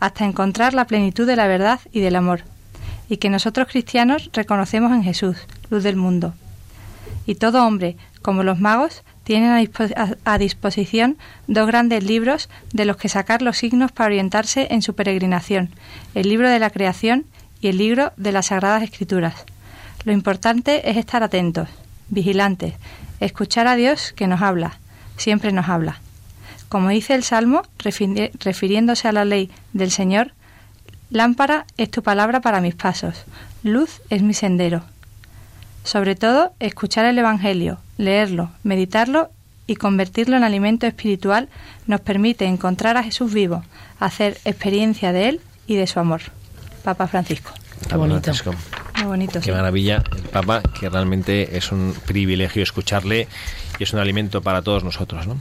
hasta 0.00 0.24
encontrar 0.24 0.74
la 0.74 0.86
plenitud 0.86 1.26
de 1.26 1.36
la 1.36 1.46
verdad 1.46 1.78
y 1.92 2.00
del 2.00 2.16
amor, 2.16 2.42
y 3.08 3.18
que 3.18 3.30
nosotros 3.30 3.68
cristianos 3.68 4.30
reconocemos 4.32 4.90
en 4.90 5.04
Jesús, 5.04 5.36
luz 5.70 5.84
del 5.84 5.96
mundo. 5.96 6.34
Y 7.24 7.36
todo 7.36 7.64
hombre, 7.64 7.96
como 8.20 8.42
los 8.42 8.58
magos, 8.58 9.04
tienen 9.22 9.70
a, 10.24 10.38
disposición 10.38 11.16
dos 11.46 11.68
grandes 11.68 12.02
libros 12.02 12.48
de 12.72 12.84
los 12.84 12.96
que 12.96 13.08
sacar 13.08 13.42
los 13.42 13.58
signos 13.58 13.92
para 13.92 14.08
orientarse 14.08 14.66
en 14.70 14.82
su 14.82 14.94
peregrinación, 14.96 15.70
el 16.16 16.28
libro 16.28 16.50
de 16.50 16.58
la 16.58 16.70
creación 16.70 17.26
y 17.62 17.68
el 17.68 17.78
libro 17.78 18.12
de 18.18 18.32
las 18.32 18.46
Sagradas 18.46 18.82
Escrituras. 18.82 19.46
Lo 20.04 20.12
importante 20.12 20.90
es 20.90 20.98
estar 20.98 21.22
atentos, 21.22 21.68
vigilantes, 22.08 22.74
escuchar 23.20 23.68
a 23.68 23.76
Dios 23.76 24.12
que 24.12 24.26
nos 24.26 24.42
habla, 24.42 24.78
siempre 25.16 25.52
nos 25.52 25.68
habla. 25.68 26.00
Como 26.68 26.88
dice 26.88 27.14
el 27.14 27.22
Salmo, 27.22 27.62
refiriéndose 27.78 29.08
a 29.08 29.12
la 29.12 29.24
ley 29.24 29.50
del 29.72 29.92
Señor, 29.92 30.32
lámpara 31.10 31.66
es 31.76 31.90
tu 31.90 32.02
palabra 32.02 32.40
para 32.40 32.60
mis 32.60 32.74
pasos, 32.74 33.24
luz 33.62 34.02
es 34.10 34.22
mi 34.22 34.34
sendero. 34.34 34.82
Sobre 35.84 36.16
todo, 36.16 36.52
escuchar 36.58 37.04
el 37.04 37.18
Evangelio, 37.18 37.78
leerlo, 37.96 38.50
meditarlo 38.64 39.30
y 39.68 39.76
convertirlo 39.76 40.36
en 40.36 40.44
alimento 40.44 40.86
espiritual 40.86 41.48
nos 41.86 42.00
permite 42.00 42.44
encontrar 42.46 42.96
a 42.96 43.04
Jesús 43.04 43.32
vivo, 43.32 43.62
hacer 44.00 44.38
experiencia 44.44 45.12
de 45.12 45.28
Él 45.28 45.40
y 45.68 45.76
de 45.76 45.86
su 45.86 46.00
amor. 46.00 46.22
Papa 46.82 47.06
Francisco. 47.06 47.52
Qué 47.88 47.96
bonito. 47.96 48.32
Qué 48.94 49.04
bonito. 49.04 49.40
Qué 49.40 49.52
maravilla 49.52 50.02
el 50.16 50.22
Papa, 50.22 50.62
que 50.78 50.88
realmente 50.88 51.56
es 51.56 51.72
un 51.72 51.94
privilegio 52.06 52.62
escucharle 52.62 53.28
y 53.78 53.82
es 53.82 53.92
un 53.92 53.98
alimento 53.98 54.42
para 54.42 54.62
todos 54.62 54.84
nosotros, 54.84 55.26
¿no? 55.26 55.38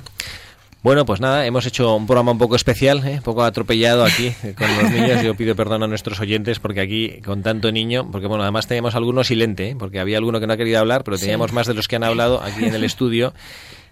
Bueno, 0.84 1.06
pues 1.06 1.22
nada, 1.22 1.46
hemos 1.46 1.68
hecho 1.68 1.96
un 1.96 2.08
programa 2.08 2.32
un 2.32 2.40
poco 2.40 2.56
especial, 2.56 3.06
¿eh? 3.06 3.18
un 3.18 3.22
poco 3.22 3.44
atropellado 3.44 4.04
aquí 4.04 4.34
eh, 4.44 4.56
con 4.58 4.68
los 4.78 4.92
niños. 4.92 5.22
Yo 5.22 5.36
pido 5.36 5.56
perdón 5.56 5.84
a 5.84 5.88
nuestros 5.88 6.20
oyentes 6.20 6.60
porque 6.60 6.82
aquí 6.82 7.22
con 7.24 7.44
tanto 7.44 7.72
niño, 7.72 8.10
porque 8.12 8.26
bueno, 8.26 8.42
además 8.42 8.66
teníamos 8.66 8.96
algunos 8.96 9.28
silente, 9.28 9.70
¿eh? 9.70 9.76
porque 9.78 10.00
había 10.00 10.18
alguno 10.18 10.40
que 10.40 10.48
no 10.48 10.54
ha 10.54 10.58
querido 10.58 10.80
hablar, 10.80 11.04
pero 11.04 11.20
teníamos 11.20 11.54
más 11.54 11.68
de 11.68 11.76
los 11.76 11.88
que 11.88 11.98
han 11.98 12.04
hablado 12.04 12.42
aquí 12.42 12.66
en 12.66 12.74
el 12.74 12.84
estudio. 12.84 13.32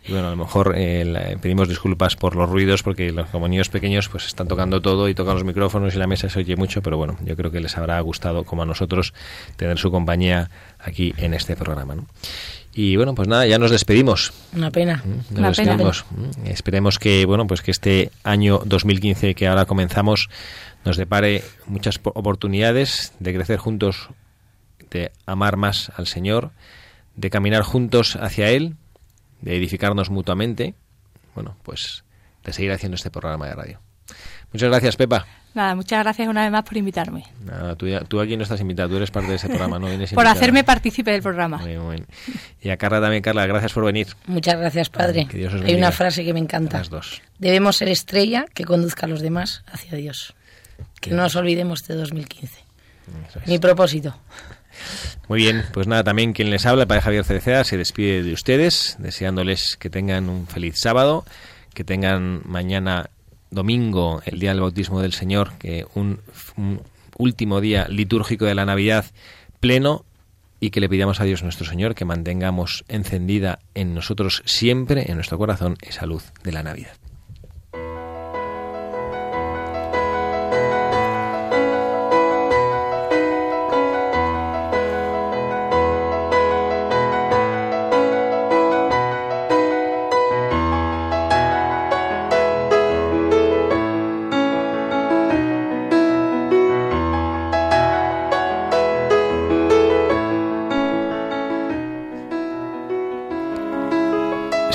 Y 0.09 0.11
bueno, 0.11 0.27
a 0.27 0.31
lo 0.31 0.37
mejor 0.37 0.73
pedimos 0.73 1.69
disculpas 1.69 2.15
por 2.15 2.35
los 2.35 2.49
ruidos 2.49 2.81
porque 2.81 3.11
los, 3.11 3.29
como 3.29 3.47
niños 3.47 3.69
pequeños 3.69 4.09
pues 4.09 4.25
están 4.25 4.47
tocando 4.47 4.81
todo 4.81 5.07
y 5.07 5.13
tocan 5.13 5.35
los 5.35 5.43
micrófonos 5.43 5.93
y 5.93 5.99
la 5.99 6.07
mesa 6.07 6.29
se 6.29 6.39
oye 6.39 6.55
mucho, 6.55 6.81
pero 6.81 6.97
bueno, 6.97 7.17
yo 7.23 7.35
creo 7.35 7.51
que 7.51 7.59
les 7.59 7.77
habrá 7.77 7.99
gustado 8.01 8.43
como 8.43 8.63
a 8.63 8.65
nosotros 8.65 9.13
tener 9.55 9.77
su 9.77 9.91
compañía 9.91 10.49
aquí 10.79 11.13
en 11.17 11.35
este 11.35 11.55
programa. 11.55 11.93
¿no? 11.93 12.07
Y 12.73 12.95
bueno, 12.95 13.13
pues 13.13 13.27
nada, 13.27 13.45
ya 13.45 13.59
nos 13.59 13.69
despedimos. 13.69 14.33
Una 14.55 14.71
pena. 14.71 15.03
Mm, 15.05 15.39
nos 15.41 15.57
despedimos. 15.57 16.05
Mm, 16.09 16.47
esperemos 16.47 16.97
que 16.97 17.25
bueno, 17.27 17.45
pues 17.45 17.61
que 17.61 17.69
este 17.69 18.09
año 18.23 18.61
2015 18.65 19.35
que 19.35 19.47
ahora 19.47 19.65
comenzamos 19.65 20.27
nos 20.85 20.97
depare 20.97 21.43
muchas 21.67 21.99
oportunidades 22.03 23.13
de 23.19 23.33
crecer 23.35 23.57
juntos, 23.57 24.09
de 24.89 25.11
amar 25.27 25.55
más 25.55 25.91
al 25.97 26.07
Señor, 26.07 26.49
de 27.15 27.29
caminar 27.29 27.61
juntos 27.61 28.15
hacia 28.15 28.49
él, 28.49 28.75
de 29.41 29.55
edificarnos 29.55 30.09
mutuamente. 30.09 30.75
Bueno, 31.35 31.55
pues 31.63 32.03
de 32.43 32.53
seguir 32.53 32.71
haciendo 32.71 32.95
este 32.95 33.11
programa 33.11 33.47
de 33.47 33.55
radio. 33.55 33.79
Muchas 34.51 34.69
gracias, 34.69 34.95
Pepa. 34.95 35.25
Nada, 35.53 35.73
muchas 35.75 36.03
gracias 36.03 36.27
una 36.27 36.43
vez 36.43 36.51
más 36.51 36.63
por 36.63 36.77
invitarme. 36.77 37.23
Nada, 37.43 37.75
tú, 37.75 38.19
aquí 38.19 38.37
no 38.37 38.43
estás 38.43 38.61
invitado, 38.61 38.89
tú 38.89 38.97
eres 38.97 39.09
parte 39.09 39.29
de 39.29 39.35
ese 39.35 39.47
programa, 39.47 39.79
¿no? 39.79 39.87
por 40.13 40.27
hacerme 40.27 40.63
partícipe 40.63 41.11
del 41.11 41.21
programa. 41.21 41.57
Muy 41.57 41.75
bien. 41.75 42.05
Y 42.61 42.69
a 42.69 42.77
Carla 42.77 43.01
también, 43.01 43.23
Carla, 43.23 43.47
gracias 43.47 43.73
por 43.73 43.83
venir. 43.85 44.07
Muchas 44.27 44.57
gracias, 44.57 44.89
padre. 44.89 45.27
Hay 45.65 45.75
una 45.75 45.91
frase 45.91 46.23
que 46.23 46.33
me 46.33 46.39
encanta. 46.39 46.81
dos. 46.89 47.21
Debemos 47.39 47.77
ser 47.77 47.89
estrella 47.89 48.45
que 48.53 48.63
conduzca 48.63 49.05
a 49.05 49.09
los 49.09 49.21
demás 49.21 49.63
hacia 49.71 49.97
Dios. 49.97 50.35
Que 51.01 51.11
no 51.11 51.23
nos 51.23 51.35
olvidemos 51.35 51.83
de 51.87 51.95
2015. 51.95 52.63
Mi 53.47 53.57
propósito. 53.57 54.15
Muy 55.27 55.39
bien, 55.39 55.63
pues 55.73 55.87
nada, 55.87 56.03
también 56.03 56.33
quien 56.33 56.49
les 56.49 56.65
habla, 56.65 56.83
el 56.83 56.87
padre 56.87 57.01
Javier 57.01 57.23
Cereceda, 57.23 57.63
se 57.63 57.77
despide 57.77 58.23
de 58.23 58.33
ustedes, 58.33 58.95
deseándoles 58.99 59.77
que 59.77 59.89
tengan 59.89 60.29
un 60.29 60.47
feliz 60.47 60.75
sábado, 60.79 61.25
que 61.73 61.83
tengan 61.83 62.41
mañana 62.45 63.09
domingo, 63.51 64.21
el 64.25 64.39
día 64.39 64.51
del 64.51 64.61
bautismo 64.61 65.01
del 65.01 65.13
Señor, 65.13 65.53
que 65.59 65.85
un, 65.95 66.19
último 67.17 67.59
día 67.59 67.85
litúrgico 67.89 68.45
de 68.45 68.55
la 68.55 68.65
Navidad 68.65 69.05
pleno 69.59 70.05
y 70.61 70.71
que 70.71 70.79
le 70.79 70.89
pidamos 70.89 71.19
a 71.19 71.25
Dios 71.25 71.43
nuestro 71.43 71.65
Señor 71.65 71.93
que 71.93 72.05
mantengamos 72.05 72.85
encendida 72.87 73.59
en 73.75 73.93
nosotros 73.93 74.41
siempre, 74.45 75.09
en 75.09 75.15
nuestro 75.15 75.37
corazón, 75.37 75.75
esa 75.81 76.05
luz 76.05 76.31
de 76.43 76.51
la 76.53 76.63
Navidad. 76.63 76.93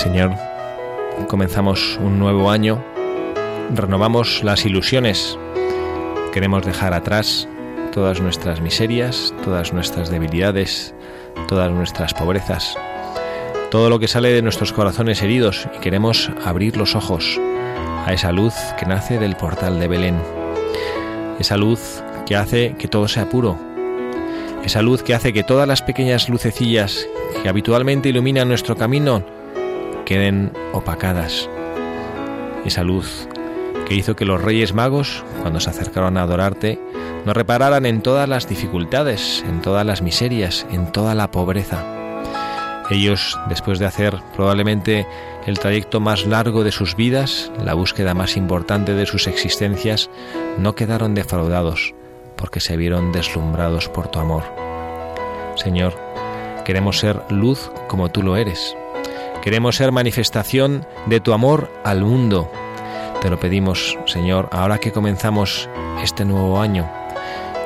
Señor, 0.05 0.33
comenzamos 1.29 1.99
un 1.99 2.19
nuevo 2.19 2.51
año, 2.51 2.85
renovamos 3.75 4.45
las 4.45 4.67
ilusiones, 4.67 5.39
queremos 6.31 6.67
dejar 6.67 6.93
atrás 6.93 7.49
todas 7.91 8.21
nuestras 8.21 8.61
miserias, 8.61 9.33
todas 9.43 9.73
nuestras 9.73 10.11
debilidades, 10.11 10.95
todas 11.49 11.73
nuestras 11.73 12.13
pobrezas, 12.13 12.77
todo 13.71 13.89
lo 13.89 13.99
que 13.99 14.07
sale 14.07 14.29
de 14.29 14.43
nuestros 14.43 14.75
corazones 14.75 15.23
heridos 15.23 15.67
y 15.75 15.81
queremos 15.81 16.31
abrir 16.45 16.77
los 16.77 16.95
ojos 16.95 17.41
a 18.05 18.13
esa 18.13 18.31
luz 18.31 18.53
que 18.79 18.85
nace 18.85 19.19
del 19.19 19.37
portal 19.37 19.81
de 19.81 19.89
Belén, 19.89 20.19
esa 21.39 21.57
luz 21.57 22.03
que 22.27 22.37
hace 22.37 22.75
que 22.79 22.89
todo 22.89 23.09
sea 23.09 23.31
puro, 23.31 23.59
esa 24.67 24.83
luz 24.83 25.03
que 25.03 25.15
hace 25.15 25.33
que 25.33 25.45
todas 25.45 25.67
las 25.67 25.81
pequeñas 25.81 26.29
lucecillas 26.29 27.09
que 27.43 27.49
habitualmente 27.49 28.11
iluminan 28.11 28.49
nuestro 28.49 28.77
camino 28.77 29.25
queden 30.05 30.53
opacadas. 30.73 31.49
Esa 32.65 32.83
luz 32.83 33.29
que 33.87 33.95
hizo 33.95 34.17
que 34.17 34.25
los 34.25 34.43
reyes 34.43 34.73
magos, 34.73 35.25
cuando 35.43 35.61
se 35.61 35.71
acercaron 35.71 36.17
a 36.17 36.23
adorarte, 36.23 36.81
no 37.25 37.33
repararan 37.33 37.87
en 37.87 38.03
todas 38.03 38.29
las 38.29 38.49
dificultades, 38.49 39.45
en 39.49 39.61
todas 39.63 39.85
las 39.85 40.03
miserias, 40.03 40.67
en 40.71 40.93
toda 40.93 41.15
la 41.15 41.31
pobreza. 41.31 41.85
Ellos, 42.91 43.39
después 43.49 43.79
de 43.79 43.87
hacer 43.87 44.19
probablemente 44.37 45.07
el 45.47 45.59
trayecto 45.59 46.01
más 46.01 46.27
largo 46.27 46.65
de 46.65 46.73
sus 46.73 46.97
vidas, 46.97 47.51
la 47.63 47.75
búsqueda 47.75 48.15
más 48.15 48.37
importante 48.37 48.95
de 48.95 49.07
sus 49.07 49.27
existencias, 49.27 50.11
no 50.59 50.75
quedaron 50.75 51.15
defraudados, 51.15 51.95
porque 52.37 52.61
se 52.61 52.77
vieron 52.77 53.11
deslumbrados 53.13 53.89
por 53.89 54.09
tu 54.09 54.19
amor. 54.19 54.45
Señor, 55.57 55.95
queremos 56.65 56.99
ser 56.99 57.21
luz 57.31 57.71
como 57.89 58.11
tú 58.11 58.23
lo 58.23 58.37
eres, 58.37 58.77
Queremos 59.45 59.77
ser 59.77 59.93
manifestación 59.93 60.87
de 61.05 61.21
tu 61.21 61.35
amor 61.35 61.71
al 61.85 62.01
mundo. 62.01 62.51
Te 63.21 63.29
lo 63.29 63.39
pedimos, 63.39 63.99
Señor, 64.07 64.49
ahora 64.51 64.79
que 64.79 64.91
comenzamos 64.91 65.69
este 66.03 66.25
nuevo 66.25 66.59
año, 66.59 66.91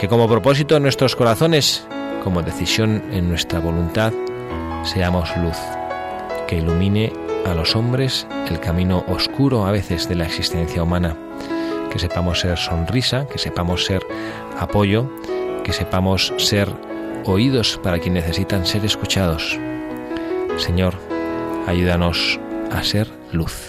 que 0.01 0.09
como 0.09 0.27
propósito 0.27 0.77
en 0.77 0.83
nuestros 0.83 1.15
corazones, 1.15 1.87
como 2.25 2.43
decisión 2.43 3.05
en 3.13 3.29
nuestra 3.29 3.61
voluntad, 3.61 4.13
seamos 4.83 5.31
luz, 5.37 5.57
que 6.49 6.57
ilumine 6.57 7.13
a 7.47 7.55
los 7.55 7.77
hombres 7.77 8.27
el 8.51 8.59
camino 8.59 9.05
oscuro 9.07 9.65
a 9.65 9.71
veces 9.71 10.09
de 10.09 10.17
la 10.17 10.25
existencia 10.25 10.83
humana, 10.83 11.17
que 11.93 12.01
sepamos 12.01 12.41
ser 12.41 12.59
sonrisa, 12.59 13.29
que 13.29 13.39
sepamos 13.39 13.85
ser 13.85 14.05
apoyo, 14.59 15.09
que 15.63 15.73
sepamos 15.73 16.35
ser 16.39 16.69
oídos 17.25 17.79
para 17.85 18.01
quienes 18.01 18.25
necesitan 18.25 18.67
ser 18.67 18.85
escuchados. 18.85 19.57
Señor, 20.57 21.08
ayúdanos 21.69 22.41
a 22.73 22.83
ser 22.83 23.09
luz. 23.31 23.69